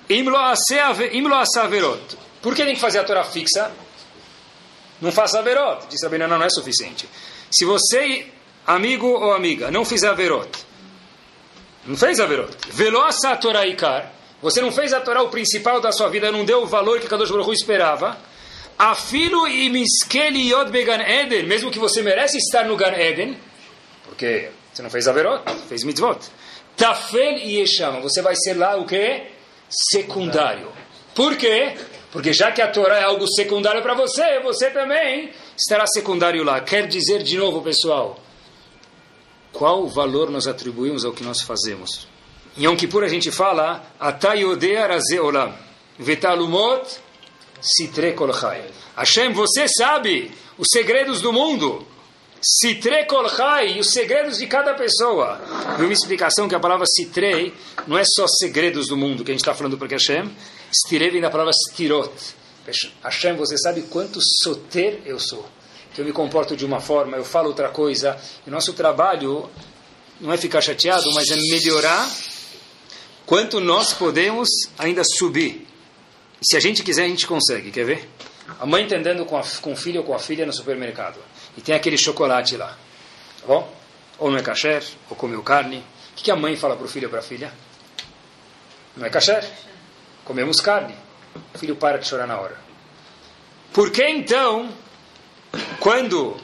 Imlo 0.09 0.37
Asaverot. 0.37 2.17
Por 2.41 2.55
que 2.55 2.65
tem 2.65 2.75
que 2.75 2.81
fazer 2.81 3.01
a 3.01 3.05
Torá 3.05 3.25
fixa? 3.25 3.73
Não 5.01 5.11
faça 5.11 5.39
averot. 5.39 5.87
Diz 5.89 6.03
Rabbi 6.03 6.19
não, 6.19 6.29
não 6.29 6.43
é 6.43 6.49
suficiente. 6.49 7.09
Se 7.51 7.65
você, 7.65 8.27
amigo 8.67 9.07
ou 9.07 9.33
amiga, 9.33 9.71
não 9.71 9.85
fizer 9.85 10.09
averot, 10.09 10.49
não 11.87 11.97
fez 11.97 12.19
averot, 12.21 12.53
a 13.25 13.37
Torá 13.37 13.67
Ikar, 13.67 14.13
você 14.43 14.61
não 14.61 14.73
fez 14.73 14.93
a 14.93 15.01
Torá 15.01 15.23
o 15.23 15.29
principal 15.29 15.81
da 15.81 15.93
sua 15.93 16.09
vida, 16.09 16.31
não 16.31 16.45
deu 16.45 16.63
o 16.63 16.67
valor 16.67 17.01
que 17.01 17.09
Kadosh 17.09 17.31
Baruch 17.31 17.53
esperava, 17.53 18.17
afilo 18.79 19.47
e 19.49 19.69
miskeli 19.69 20.51
yod 20.51 20.71
began 20.71 21.01
Eden, 21.01 21.45
mesmo 21.45 21.71
que 21.71 21.79
você 21.79 22.03
merece 22.03 22.39
estar 22.39 22.65
no 22.65 22.77
Gan 22.77 22.95
Eden, 22.95 23.39
porque 24.05 24.51
você 24.73 24.83
não 24.83 24.91
fez 24.91 25.09
averot, 25.09 25.43
fez 25.69 25.85
mitzvot. 25.85 26.19
Tafel 26.77 27.39
e 27.39 27.61
Yeshama, 27.61 28.01
você 28.01 28.21
vai 28.21 28.35
ser 28.37 28.55
lá 28.55 28.77
o 28.77 28.87
que? 28.87 29.23
Secundário. 29.69 30.71
Por 31.15 31.37
quê? 31.37 31.75
Porque 32.13 32.33
já 32.33 32.53
que 32.53 32.61
a 32.61 32.71
Torá 32.71 32.99
é 32.99 33.03
algo 33.05 33.27
secundário 33.27 33.83
para 33.83 33.95
você, 33.95 34.41
você 34.41 34.71
também 34.71 35.31
estará 35.57 35.87
secundário 35.87 36.45
lá. 36.45 36.61
Quer 36.61 36.87
dizer 36.87 37.23
de 37.23 37.37
novo, 37.39 37.63
pessoal, 37.63 38.21
qual 39.53 39.89
valor 39.89 40.31
nós 40.31 40.47
atribuímos 40.47 41.05
ao 41.05 41.13
que 41.13 41.25
nós 41.25 41.41
fazemos? 41.41 42.07
Em 42.57 42.65
Yom 42.65 42.77
Kippur 42.77 43.05
a 43.05 43.09
gente 43.09 43.31
fala 43.31 43.85
Atayodea 43.99 44.87
Raze 44.87 45.19
Olam 45.19 45.55
Vetalumot 45.99 47.01
Sitre 47.61 48.13
Kolchai 48.13 48.65
Hashem, 48.97 49.33
você 49.33 49.67
sabe 49.69 50.31
os 50.59 50.69
segredos 50.71 51.21
do 51.21 51.33
mundo. 51.33 51.87
Sitre 52.43 53.05
Kolchai, 53.07 53.79
os 53.81 53.91
segredos 53.93 54.39
de 54.39 54.47
cada 54.47 54.75
pessoa. 54.75 55.41
Vi 55.79 55.85
uma 55.85 55.93
explicação 55.93 56.49
que 56.49 56.55
a 56.55 56.61
palavra 56.61 56.87
Sitrei 56.87 57.53
não 57.87 57.99
é 57.99 58.05
só 58.05 58.27
segredos 58.27 58.89
do 58.89 58.97
mundo 58.97 59.25
que 59.25 59.31
a 59.31 59.35
gente 59.35 59.41
está 59.41 59.55
falando 59.55 59.77
porque 59.77 59.95
Hashem 59.95 60.31
Stirei 60.75 61.11
vem 61.11 61.21
da 61.21 61.31
palavra 61.31 61.53
stirot. 61.53 62.11
Hashem, 63.03 63.37
você 63.37 63.57
sabe 63.57 63.83
quanto 63.83 64.19
soter 64.43 65.01
eu 65.07 65.19
sou. 65.19 65.49
Que 65.95 66.01
eu 66.01 66.05
me 66.05 66.13
comporto 66.13 66.57
de 66.57 66.65
uma 66.65 66.81
forma, 66.81 67.17
eu 67.17 67.25
falo 67.25 67.49
outra 67.49 67.69
coisa. 67.69 68.19
E 68.47 68.51
nosso 68.51 68.73
trabalho 68.73 69.49
não 70.21 70.33
é 70.33 70.37
ficar 70.37 70.61
chateado, 70.61 71.11
mas 71.15 71.31
é 71.31 71.37
melhorar 71.37 72.11
quanto 73.25 73.61
nós 73.61 73.93
podemos 73.93 74.49
ainda 74.77 75.03
subir. 75.05 75.66
Se 76.43 76.57
a 76.57 76.61
gente 76.61 76.83
quiser, 76.83 77.05
a 77.05 77.09
gente 77.09 77.27
consegue. 77.27 77.71
Quer 77.71 77.85
ver? 77.85 78.09
A 78.61 78.67
mãe 78.67 78.85
entendendo 78.85 79.25
com, 79.25 79.37
a, 79.37 79.43
com 79.61 79.73
o 79.73 79.77
filho 79.77 80.01
ou 80.01 80.07
com 80.07 80.15
a 80.15 80.19
filha 80.19 80.47
no 80.47 80.53
supermercado. 80.53 81.19
E 81.57 81.61
tem 81.61 81.75
aquele 81.75 81.99
chocolate 81.99 82.57
lá. 82.57 82.77
Tá 83.41 83.47
bom? 83.47 83.75
Ou 84.19 84.31
não 84.31 84.39
é 84.39 84.43
kasher, 84.43 84.83
ou 85.11 85.17
comeu 85.17 85.43
carne. 85.43 85.79
O 86.13 86.15
que 86.17 86.31
a 86.31 86.37
mãe 86.37 86.57
fala 86.57 86.77
para 86.77 86.87
o 86.87 86.89
filho 86.89 87.07
ou 87.07 87.11
para 87.11 87.21
a 87.21 87.23
filha? 87.23 87.53
Não 88.97 89.07
é 89.07 89.11
kasher 89.11 89.45
comemos 90.27 90.61
carne. 90.61 90.95
O 91.55 91.59
filho 91.59 91.77
para 91.77 91.99
de 91.99 92.07
chorar 92.07 92.27
na 92.27 92.39
hora. 92.39 92.57
Por 93.73 93.91
que 93.91 94.07
então, 94.07 94.69
quando 95.81 96.37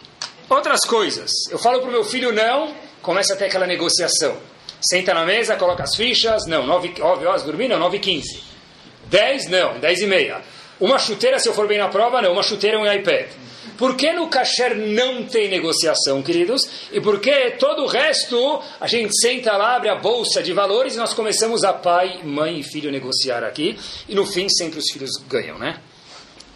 outras 0.48 0.84
coisas, 0.84 1.30
eu 1.50 1.58
falo 1.58 1.80
para 1.80 1.88
o 1.88 1.92
meu 1.92 2.04
filho 2.04 2.32
não, 2.32 2.74
começa 3.02 3.34
a 3.34 3.36
ter 3.36 3.46
aquela 3.46 3.66
negociação. 3.66 4.36
Senta 4.80 5.12
na 5.12 5.24
mesa, 5.24 5.56
coloca 5.56 5.82
as 5.82 5.96
fichas, 5.96 6.46
não, 6.46 6.66
9, 6.66 7.02
horas 7.02 7.42
dormir, 7.42 7.68
não, 7.68 7.78
9 7.78 7.96
e 7.96 8.00
15. 8.00 8.51
10, 9.12 9.48
não, 9.48 9.78
10 9.78 10.00
e 10.00 10.06
meia. 10.06 10.40
Uma 10.80 10.98
chuteira, 10.98 11.38
se 11.38 11.48
eu 11.48 11.52
for 11.52 11.68
bem 11.68 11.78
na 11.78 11.88
prova, 11.88 12.22
não, 12.22 12.32
uma 12.32 12.42
chuteira 12.42 12.78
e 12.78 12.80
um 12.80 12.90
iPad. 12.90 13.26
Por 13.76 13.94
que 13.94 14.12
no 14.12 14.28
kasher 14.28 14.74
não 14.76 15.24
tem 15.24 15.48
negociação, 15.48 16.22
queridos? 16.22 16.68
E 16.90 17.00
por 17.00 17.20
que 17.20 17.52
todo 17.58 17.82
o 17.82 17.86
resto 17.86 18.62
a 18.80 18.86
gente 18.86 19.12
senta 19.20 19.56
lá, 19.56 19.76
abre 19.76 19.90
a 19.90 19.94
bolsa 19.94 20.42
de 20.42 20.52
valores 20.52 20.94
e 20.94 20.98
nós 20.98 21.12
começamos 21.12 21.62
a 21.62 21.72
pai, 21.72 22.22
mãe 22.24 22.60
e 22.60 22.62
filho 22.62 22.90
negociar 22.90 23.44
aqui 23.44 23.78
e 24.08 24.14
no 24.14 24.24
fim 24.24 24.48
sempre 24.48 24.78
os 24.78 24.90
filhos 24.90 25.10
ganham, 25.28 25.58
né? 25.58 25.78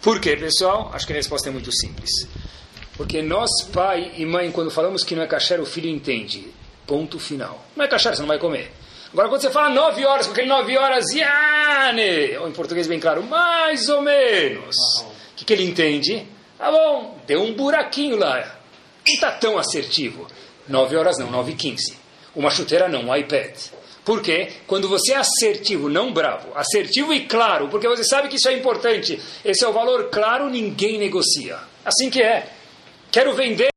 Por 0.01 0.19
quê, 0.19 0.35
pessoal? 0.35 0.91
Acho 0.93 1.05
que 1.05 1.13
a 1.13 1.15
resposta 1.15 1.49
é 1.49 1.51
muito 1.51 1.71
simples. 1.71 2.09
Porque 2.95 3.21
nós, 3.21 3.49
pai 3.71 4.13
e 4.17 4.25
mãe, 4.25 4.51
quando 4.51 4.71
falamos 4.71 5.03
que 5.03 5.15
não 5.15 5.21
é 5.23 5.27
kasher, 5.27 5.61
o 5.61 5.65
filho 5.65 5.89
entende. 5.89 6.47
Ponto 6.87 7.19
final. 7.19 7.65
Não 7.75 7.85
é 7.85 7.87
kasher, 7.87 8.15
você 8.15 8.21
não 8.21 8.27
vai 8.27 8.39
comer. 8.39 8.71
Agora, 9.11 9.29
quando 9.29 9.41
você 9.41 9.49
fala 9.49 9.69
nove 9.69 10.05
horas, 10.05 10.25
com 10.25 10.33
aquele 10.33 10.47
nove 10.47 10.77
horas, 10.77 11.05
yane, 11.13 12.37
ou 12.37 12.47
em 12.47 12.51
português 12.51 12.87
bem 12.87 12.99
claro, 12.99 13.23
mais 13.23 13.87
ou 13.89 14.01
menos. 14.01 14.75
O 15.01 15.35
que, 15.35 15.45
que 15.45 15.53
ele 15.53 15.63
entende? 15.63 16.27
Tá 16.57 16.71
bom, 16.71 17.17
deu 17.25 17.41
um 17.41 17.53
buraquinho 17.53 18.17
lá. 18.17 18.39
Não 19.07 19.13
está 19.13 19.31
tão 19.31 19.57
assertivo. 19.57 20.27
9 20.67 20.95
horas 20.97 21.17
não, 21.17 21.31
9 21.31 21.53
e 21.53 21.55
15. 21.55 21.97
Uma 22.35 22.49
chuteira 22.49 22.89
não, 22.89 23.03
um 23.03 23.15
iPad. 23.15 23.55
Por 24.03 24.21
quê? 24.21 24.53
Quando 24.65 24.87
você 24.87 25.13
é 25.13 25.17
assertivo, 25.17 25.89
não 25.89 26.13
bravo, 26.13 26.49
assertivo 26.55 27.13
e 27.13 27.25
claro, 27.25 27.67
porque 27.67 27.87
você 27.87 28.03
sabe 28.05 28.29
que 28.29 28.37
isso 28.37 28.47
é 28.47 28.53
importante, 28.53 29.19
esse 29.43 29.65
é 29.65 29.67
o 29.67 29.73
valor 29.73 30.09
claro, 30.09 30.49
ninguém 30.49 30.97
negocia. 30.97 31.59
Assim 31.83 32.09
que 32.09 32.21
é. 32.21 32.49
Quero 33.11 33.33
vender 33.33 33.69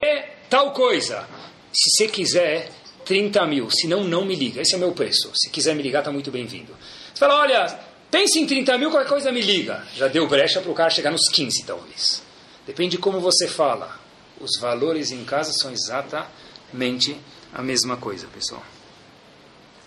tal 0.49 0.73
coisa. 0.73 1.27
Se 1.73 1.91
você 1.91 2.09
quiser, 2.09 2.71
30 3.11 3.45
mil. 3.47 3.69
Se 3.73 3.89
não, 3.89 4.05
não 4.05 4.25
me 4.25 4.37
liga. 4.37 4.61
Esse 4.61 4.75
é 4.75 4.77
o 4.77 4.81
meu 4.81 4.93
preço. 4.93 5.33
Se 5.35 5.51
quiser 5.51 5.75
me 5.75 5.83
ligar, 5.83 5.99
está 5.99 6.13
muito 6.13 6.31
bem-vindo. 6.31 6.73
Você 7.13 7.19
fala, 7.19 7.41
olha, 7.41 7.81
pense 8.09 8.39
em 8.39 8.47
30 8.47 8.79
mil, 8.79 8.89
qualquer 8.89 9.09
coisa 9.09 9.33
me 9.33 9.41
liga. 9.41 9.85
Já 9.97 10.07
deu 10.07 10.29
brecha 10.29 10.61
para 10.61 10.71
o 10.71 10.75
cara 10.75 10.91
chegar 10.91 11.11
nos 11.11 11.29
15, 11.29 11.65
talvez. 11.65 12.23
Depende 12.65 12.93
de 12.93 12.99
como 12.99 13.19
você 13.19 13.49
fala. 13.49 13.99
Os 14.41 14.61
valores 14.61 15.11
em 15.11 15.25
casa 15.25 15.53
são 15.53 15.73
exatamente 15.73 17.21
a 17.53 17.61
mesma 17.63 17.97
coisa, 17.97 18.29
pessoal. 18.29 18.63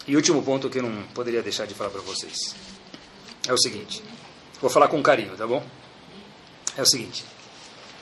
E 0.05 0.17
último 0.17 0.43
ponto 0.43 0.69
que 0.69 0.79
eu 0.79 0.83
não 0.83 1.03
poderia 1.13 1.41
deixar 1.41 1.65
de 1.65 1.73
falar 1.73 1.91
para 1.91 2.01
vocês. 2.01 2.53
É 3.47 3.53
o 3.53 3.57
seguinte. 3.57 4.03
Vou 4.59 4.69
falar 4.69 4.89
com 4.89 5.01
carinho, 5.01 5.33
tá 5.37 5.47
bom? 5.47 5.65
É 6.75 6.81
o 6.81 6.85
seguinte. 6.85 7.23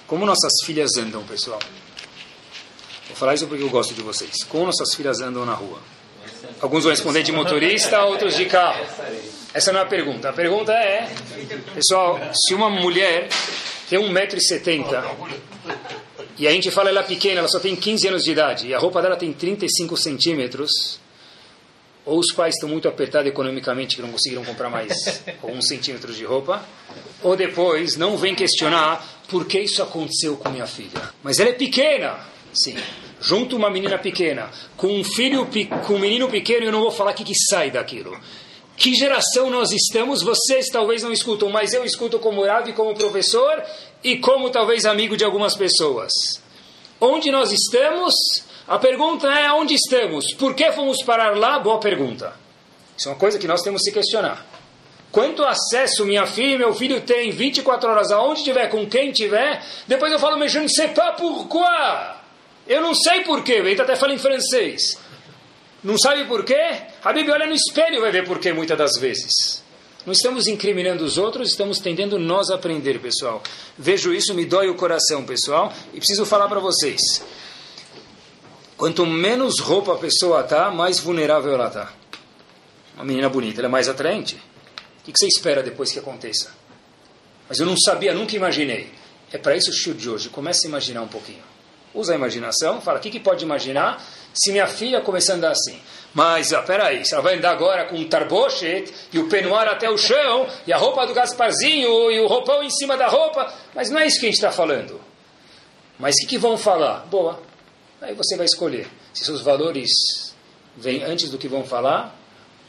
Como 0.07 0.25
nossas 0.25 0.51
filhas 0.65 0.97
andam, 0.97 1.23
pessoal? 1.25 1.59
Vou 3.11 3.17
falar 3.17 3.33
isso 3.33 3.45
porque 3.45 3.61
eu 3.61 3.69
gosto 3.69 3.93
de 3.93 4.01
vocês. 4.01 4.43
Como 4.45 4.65
nossas 4.65 4.95
filhas 4.95 5.19
andam 5.19 5.45
na 5.45 5.53
rua? 5.53 5.79
Alguns 6.61 6.83
vão 6.83 6.91
responder 6.91 7.23
de 7.23 7.31
motorista, 7.31 8.03
outros 8.05 8.35
de 8.35 8.45
carro. 8.45 8.85
Essa 9.53 9.73
não 9.73 9.81
é 9.81 9.83
a 9.83 9.85
pergunta. 9.85 10.29
A 10.29 10.33
pergunta 10.33 10.71
é, 10.71 11.09
pessoal, 11.75 12.19
se 12.33 12.53
uma 12.53 12.69
mulher 12.69 13.27
tem 13.89 13.99
1,70m 13.99 15.03
e 16.37 16.47
a 16.47 16.51
gente 16.51 16.71
fala 16.71 16.89
ela 16.89 17.01
é 17.01 17.03
pequena, 17.03 17.39
ela 17.39 17.47
só 17.49 17.59
tem 17.59 17.75
15 17.75 18.07
anos 18.07 18.23
de 18.23 18.31
idade 18.31 18.67
e 18.67 18.73
a 18.73 18.79
roupa 18.79 19.01
dela 19.01 19.17
tem 19.17 19.33
35 19.33 19.97
centímetros, 19.97 20.99
ou 22.05 22.17
os 22.17 22.31
pais 22.31 22.55
estão 22.55 22.69
muito 22.69 22.87
apertados 22.87 23.27
economicamente 23.27 23.97
que 23.97 24.01
não 24.01 24.09
conseguiram 24.09 24.43
comprar 24.45 24.69
mais 24.69 25.21
alguns 25.43 25.67
centímetros 25.67 26.15
de 26.15 26.23
roupa, 26.23 26.63
ou 27.21 27.35
depois 27.35 27.97
não 27.97 28.17
vem 28.17 28.33
questionar 28.33 29.05
por 29.27 29.45
que 29.45 29.59
isso 29.59 29.83
aconteceu 29.83 30.37
com 30.37 30.49
minha 30.49 30.65
filha. 30.65 31.11
Mas 31.21 31.39
ela 31.39 31.49
é 31.49 31.53
pequena, 31.53 32.17
sim. 32.53 32.75
Junto 33.19 33.55
uma 33.55 33.69
menina 33.69 33.97
pequena, 33.97 34.49
com 34.75 34.87
um 34.87 35.03
filho, 35.03 35.47
com 35.85 35.93
um 35.93 35.99
menino 35.99 36.27
pequeno, 36.27 36.65
eu 36.65 36.71
não 36.71 36.81
vou 36.81 36.91
falar 36.91 37.11
o 37.11 37.13
que, 37.13 37.23
que 37.23 37.35
sai 37.35 37.69
daquilo. 37.69 38.17
Que 38.75 38.95
geração 38.95 39.49
nós 39.51 39.71
estamos? 39.71 40.23
Vocês 40.23 40.67
talvez 40.69 41.03
não 41.03 41.11
escutam, 41.11 41.49
mas 41.49 41.71
eu 41.73 41.85
escuto 41.85 42.17
como 42.17 42.43
Rav, 42.43 42.71
como 42.73 42.95
professor 42.95 43.63
e 44.03 44.17
como 44.17 44.49
talvez 44.49 44.85
amigo 44.85 45.15
de 45.15 45.23
algumas 45.23 45.55
pessoas. 45.55 46.11
Onde 46.99 47.29
nós 47.29 47.51
estamos? 47.51 48.13
A 48.67 48.79
pergunta 48.79 49.27
é 49.27 49.51
onde 49.51 49.75
estamos? 49.75 50.33
Por 50.33 50.55
que 50.55 50.71
fomos 50.71 51.03
parar 51.03 51.37
lá? 51.37 51.59
Boa 51.59 51.79
pergunta. 51.79 52.33
Isso 52.97 53.07
é 53.07 53.11
uma 53.11 53.17
coisa 53.19 53.37
que 53.37 53.47
nós 53.47 53.61
temos 53.61 53.81
que 53.81 53.89
se 53.89 53.91
questionar. 53.91 54.45
Quanto 55.11 55.43
acesso 55.43 56.05
minha 56.05 56.25
filha 56.25 56.55
e 56.55 56.57
meu 56.57 56.73
filho 56.73 57.01
têm 57.01 57.31
24 57.31 57.89
horas 57.89 58.11
aonde 58.11 58.43
tiver, 58.43 58.67
com 58.69 58.87
quem 58.87 59.11
tiver, 59.11 59.61
depois 59.87 60.11
eu 60.11 60.17
falo, 60.17 60.37
mais 60.39 60.51
je 60.51 60.59
ne 60.59 60.87
pas 60.87 61.15
pourquoi. 61.17 62.20
Eu 62.71 62.79
não 62.79 62.95
sei 62.95 63.25
porquê, 63.25 63.55
ele 63.55 63.81
até 63.81 63.97
fala 63.97 64.13
em 64.13 64.17
francês. 64.17 64.97
Não 65.83 65.97
sabe 65.97 66.23
porquê? 66.23 66.55
A 67.03 67.11
Bíblia 67.11 67.35
olha 67.35 67.45
no 67.45 67.53
espelho 67.53 67.97
e 67.97 67.99
vai 67.99 68.11
ver 68.13 68.23
porquê 68.23 68.53
muitas 68.53 68.77
das 68.77 68.91
vezes. 68.97 69.61
Não 70.05 70.13
estamos 70.13 70.47
incriminando 70.47 71.03
os 71.03 71.17
outros, 71.17 71.49
estamos 71.49 71.79
tendendo 71.79 72.17
nós 72.17 72.49
a 72.49 72.55
aprender, 72.55 72.97
pessoal. 73.01 73.43
Vejo 73.77 74.13
isso, 74.13 74.33
me 74.33 74.45
dói 74.45 74.69
o 74.69 74.75
coração, 74.75 75.25
pessoal, 75.25 75.73
e 75.93 75.97
preciso 75.97 76.25
falar 76.25 76.47
para 76.47 76.61
vocês. 76.61 77.01
Quanto 78.77 79.05
menos 79.05 79.59
roupa 79.59 79.95
a 79.95 79.97
pessoa 79.97 80.39
está, 80.39 80.71
mais 80.71 80.97
vulnerável 80.97 81.53
ela 81.53 81.67
está. 81.67 81.91
Uma 82.95 83.03
menina 83.03 83.27
bonita, 83.27 83.59
ela 83.59 83.67
é 83.67 83.69
mais 83.69 83.89
atraente. 83.89 84.35
O 84.35 85.03
que 85.03 85.11
você 85.13 85.27
espera 85.27 85.61
depois 85.61 85.91
que 85.91 85.99
aconteça? 85.99 86.55
Mas 87.49 87.59
eu 87.59 87.65
não 87.65 87.75
sabia, 87.77 88.13
nunca 88.13 88.33
imaginei. 88.33 88.89
É 89.29 89.37
para 89.37 89.57
isso 89.57 89.71
o 89.71 89.73
show 89.73 89.93
de 89.93 90.09
hoje. 90.09 90.29
Começa 90.29 90.65
a 90.65 90.69
imaginar 90.69 91.01
um 91.01 91.09
pouquinho. 91.09 91.50
Usa 91.93 92.13
a 92.13 92.15
imaginação, 92.15 92.79
fala, 92.81 92.99
o 92.99 93.01
que, 93.01 93.09
que 93.09 93.19
pode 93.19 93.43
imaginar 93.43 94.03
se 94.33 94.51
minha 94.51 94.67
filha 94.67 95.01
começar 95.01 95.33
a 95.33 95.35
andar 95.35 95.51
assim? 95.51 95.79
Mas, 96.13 96.53
ah, 96.53 96.61
peraí, 96.61 97.05
se 97.05 97.13
ela 97.13 97.23
vai 97.23 97.35
andar 97.35 97.51
agora 97.51 97.85
com 97.85 97.95
um 97.95 98.07
tarbochet 98.07 98.91
e 99.11 99.19
o 99.19 99.27
penuar 99.27 99.67
até 99.67 99.89
o 99.89 99.97
chão, 99.97 100.47
e 100.65 100.73
a 100.73 100.77
roupa 100.77 101.05
do 101.05 101.13
Gasparzinho 101.13 102.11
e 102.11 102.19
o 102.19 102.27
roupão 102.27 102.63
em 102.63 102.69
cima 102.69 102.97
da 102.97 103.07
roupa, 103.07 103.53
mas 103.75 103.89
não 103.89 103.99
é 103.99 104.07
isso 104.07 104.19
que 104.19 104.25
a 104.25 104.29
gente 104.29 104.35
está 104.35 104.51
falando. 104.51 104.99
Mas 105.99 106.15
o 106.15 106.19
que, 106.19 106.27
que 106.27 106.37
vão 106.37 106.57
falar? 106.57 107.05
Boa, 107.05 107.39
Aí 108.01 108.15
você 108.15 108.35
vai 108.35 108.47
escolher 108.47 108.87
se 109.13 109.23
seus 109.23 109.41
valores 109.41 109.91
vêm 110.75 111.03
antes 111.03 111.29
do 111.29 111.37
que 111.37 111.47
vão 111.47 111.63
falar, 111.63 112.17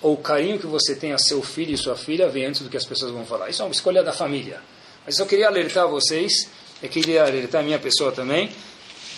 ou 0.02 0.12
o 0.12 0.16
carinho 0.18 0.58
que 0.58 0.66
você 0.66 0.94
tem 0.94 1.14
a 1.14 1.18
seu 1.18 1.42
filho 1.42 1.72
e 1.72 1.78
sua 1.78 1.96
filha 1.96 2.28
vem 2.28 2.44
antes 2.44 2.60
do 2.60 2.68
que 2.68 2.76
as 2.76 2.84
pessoas 2.84 3.12
vão 3.12 3.24
falar. 3.24 3.48
Isso 3.48 3.62
é 3.62 3.64
uma 3.64 3.72
escolha 3.72 4.02
da 4.02 4.12
família. 4.12 4.60
Mas 5.06 5.18
eu 5.18 5.24
queria 5.24 5.46
alertar 5.46 5.88
vocês, 5.88 6.50
eu 6.82 6.88
queria 6.90 7.24
alertar 7.24 7.62
a 7.62 7.64
minha 7.64 7.78
pessoa 7.78 8.12
também. 8.12 8.50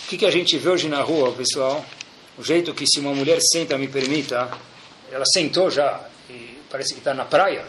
O 0.05 0.07
que, 0.07 0.19
que 0.19 0.25
a 0.27 0.29
gente 0.29 0.55
vê 0.59 0.69
hoje 0.69 0.87
na 0.87 1.01
rua, 1.01 1.31
pessoal? 1.31 1.83
O 2.37 2.43
jeito 2.43 2.75
que 2.75 2.85
se 2.85 2.99
uma 2.99 3.11
mulher 3.11 3.39
senta, 3.41 3.75
me 3.75 3.87
permita, 3.87 4.55
ela 5.11 5.23
sentou 5.33 5.71
já 5.71 5.99
e 6.29 6.59
parece 6.69 6.93
que 6.93 6.99
está 6.99 7.11
na 7.11 7.25
praia. 7.25 7.65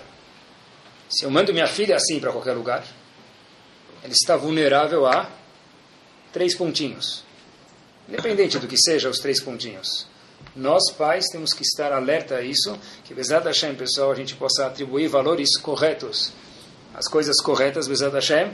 Se 1.08 1.24
eu 1.24 1.30
mando 1.30 1.54
minha 1.54 1.66
filha 1.66 1.96
assim 1.96 2.20
para 2.20 2.30
qualquer 2.30 2.52
lugar, 2.52 2.84
ela 4.04 4.12
está 4.12 4.36
vulnerável 4.36 5.06
a 5.06 5.30
três 6.30 6.54
pontinhos. 6.54 7.24
Independente 8.06 8.58
do 8.58 8.68
que 8.68 8.76
seja 8.76 9.08
os 9.08 9.18
três 9.18 9.42
pontinhos. 9.42 10.06
Nós, 10.54 10.92
pais, 10.92 11.24
temos 11.32 11.54
que 11.54 11.62
estar 11.62 11.90
alerta 11.90 12.34
a 12.34 12.42
isso, 12.42 12.78
que, 13.04 13.14
Bezat 13.14 13.46
Hashem, 13.46 13.74
pessoal, 13.76 14.12
a 14.12 14.14
gente 14.14 14.34
possa 14.36 14.66
atribuir 14.66 15.08
valores 15.08 15.56
corretos, 15.56 16.34
as 16.94 17.08
coisas 17.08 17.36
corretas, 17.42 17.88
Bezat 17.88 18.12
Hashem. 18.12 18.52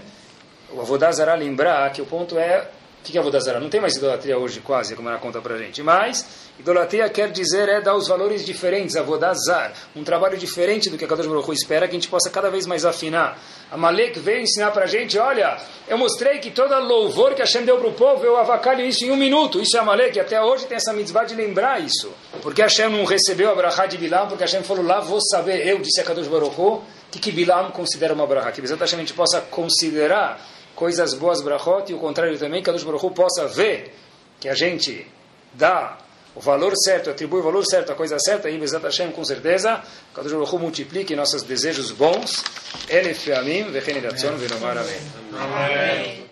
O 0.70 0.80
Avodazara 0.80 1.34
lembrar 1.34 1.92
que 1.92 2.00
o 2.00 2.06
ponto 2.06 2.38
é 2.38 2.70
o 3.02 3.04
que 3.04 3.18
é 3.18 3.20
Avodazara? 3.20 3.58
Não 3.58 3.68
tem 3.68 3.80
mais 3.80 3.96
idolatria 3.96 4.38
hoje, 4.38 4.60
quase, 4.60 4.94
como 4.94 5.08
ela 5.08 5.18
conta 5.18 5.40
para 5.40 5.58
gente. 5.58 5.82
Mas, 5.82 6.24
idolatria 6.58 7.08
quer 7.08 7.32
dizer 7.32 7.68
é 7.68 7.80
dar 7.80 7.96
os 7.96 8.06
valores 8.06 8.44
diferentes, 8.46 8.94
Avodazar. 8.94 9.72
Um 9.96 10.04
trabalho 10.04 10.38
diferente 10.38 10.88
do 10.88 10.96
que 10.96 11.04
a 11.04 11.08
Kadosh 11.08 11.26
Baruch 11.26 11.52
espera, 11.52 11.88
que 11.88 11.96
a 11.96 11.98
gente 11.98 12.06
possa 12.06 12.30
cada 12.30 12.48
vez 12.48 12.64
mais 12.64 12.84
afinar. 12.84 13.36
A 13.72 13.76
Malek 13.76 14.20
veio 14.20 14.42
ensinar 14.42 14.70
para 14.70 14.84
a 14.84 14.86
gente, 14.86 15.18
olha, 15.18 15.56
eu 15.88 15.98
mostrei 15.98 16.38
que 16.38 16.52
toda 16.52 16.78
louvor 16.78 17.34
que 17.34 17.40
Hashem 17.40 17.64
deu 17.64 17.76
para 17.78 17.88
o 17.88 17.92
povo, 17.92 18.24
eu 18.24 18.36
avacalho 18.36 18.86
isso 18.86 19.04
em 19.04 19.10
um 19.10 19.16
minuto. 19.16 19.60
Isso 19.60 19.76
é 19.76 19.80
a 19.80 19.84
Malek, 19.84 20.20
até 20.20 20.40
hoje 20.40 20.66
tem 20.66 20.76
essa 20.76 20.92
mitzvah 20.92 21.24
de 21.24 21.34
lembrar 21.34 21.82
isso. 21.82 22.12
Porque 22.40 22.62
Hashem 22.62 22.88
não 22.88 23.04
recebeu 23.04 23.50
a 23.50 23.54
brachá 23.56 23.86
de 23.86 23.98
Bilam, 23.98 24.28
porque 24.28 24.44
Hashem 24.44 24.62
falou, 24.62 24.84
lá 24.84 25.00
vou 25.00 25.20
saber, 25.20 25.66
eu 25.66 25.80
disse 25.80 26.00
a 26.00 26.04
Kadosh 26.04 26.28
Baruch 26.28 26.82
que, 27.10 27.18
que 27.18 27.32
Bilam 27.32 27.72
considera 27.72 28.14
uma 28.14 28.26
brachá. 28.28 28.52
Que 28.52 28.60
exatamente 28.60 28.94
a 28.94 28.98
gente 28.98 29.12
possa 29.12 29.40
considerar 29.40 30.40
coisas 30.74 31.14
boas 31.14 31.40
brachot 31.40 31.90
e 31.90 31.94
o 31.94 31.98
contrário 31.98 32.38
também, 32.38 32.62
que 32.62 32.70
a 32.70 32.72
Baruch 32.72 33.04
Hu 33.06 33.10
possa 33.10 33.46
ver 33.46 33.94
que 34.40 34.48
a 34.48 34.54
gente 34.54 35.06
dá 35.54 35.98
o 36.34 36.40
valor 36.40 36.72
certo, 36.76 37.10
atribui 37.10 37.40
o 37.40 37.42
valor 37.42 37.64
certo, 37.64 37.92
a 37.92 37.94
coisa 37.94 38.18
certa, 38.18 38.48
e 38.48 38.58
Bezat 38.58 38.82
Hashem, 38.82 39.12
com 39.12 39.24
certeza, 39.24 39.82
Kadosh 40.14 40.32
Baruch 40.32 40.56
multiplique 40.58 41.14
nossos 41.14 41.42
desejos 41.42 41.90
bons. 41.90 42.42
Elef 42.88 43.30
Amim, 43.32 43.70
Vechen 43.70 43.98
Iratzon, 43.98 44.36
Venomar 44.36 44.78
Amém. 44.78 46.26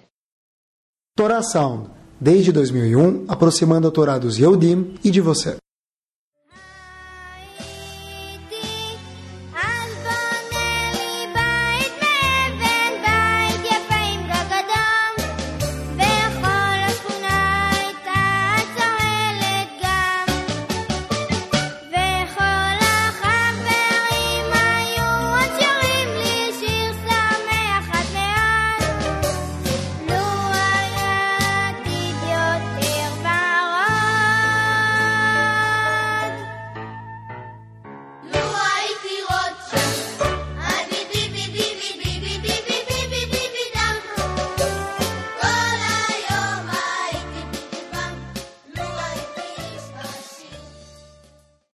Torá 1.16 1.42
Sound, 1.42 1.90
desde 2.18 2.50
2001, 2.50 3.26
aproximando 3.28 3.88
a 3.88 3.90
Torá 3.90 4.16
dos 4.16 4.38
Yehudim 4.38 4.98
e 5.04 5.10
de 5.10 5.20
você. 5.20 5.56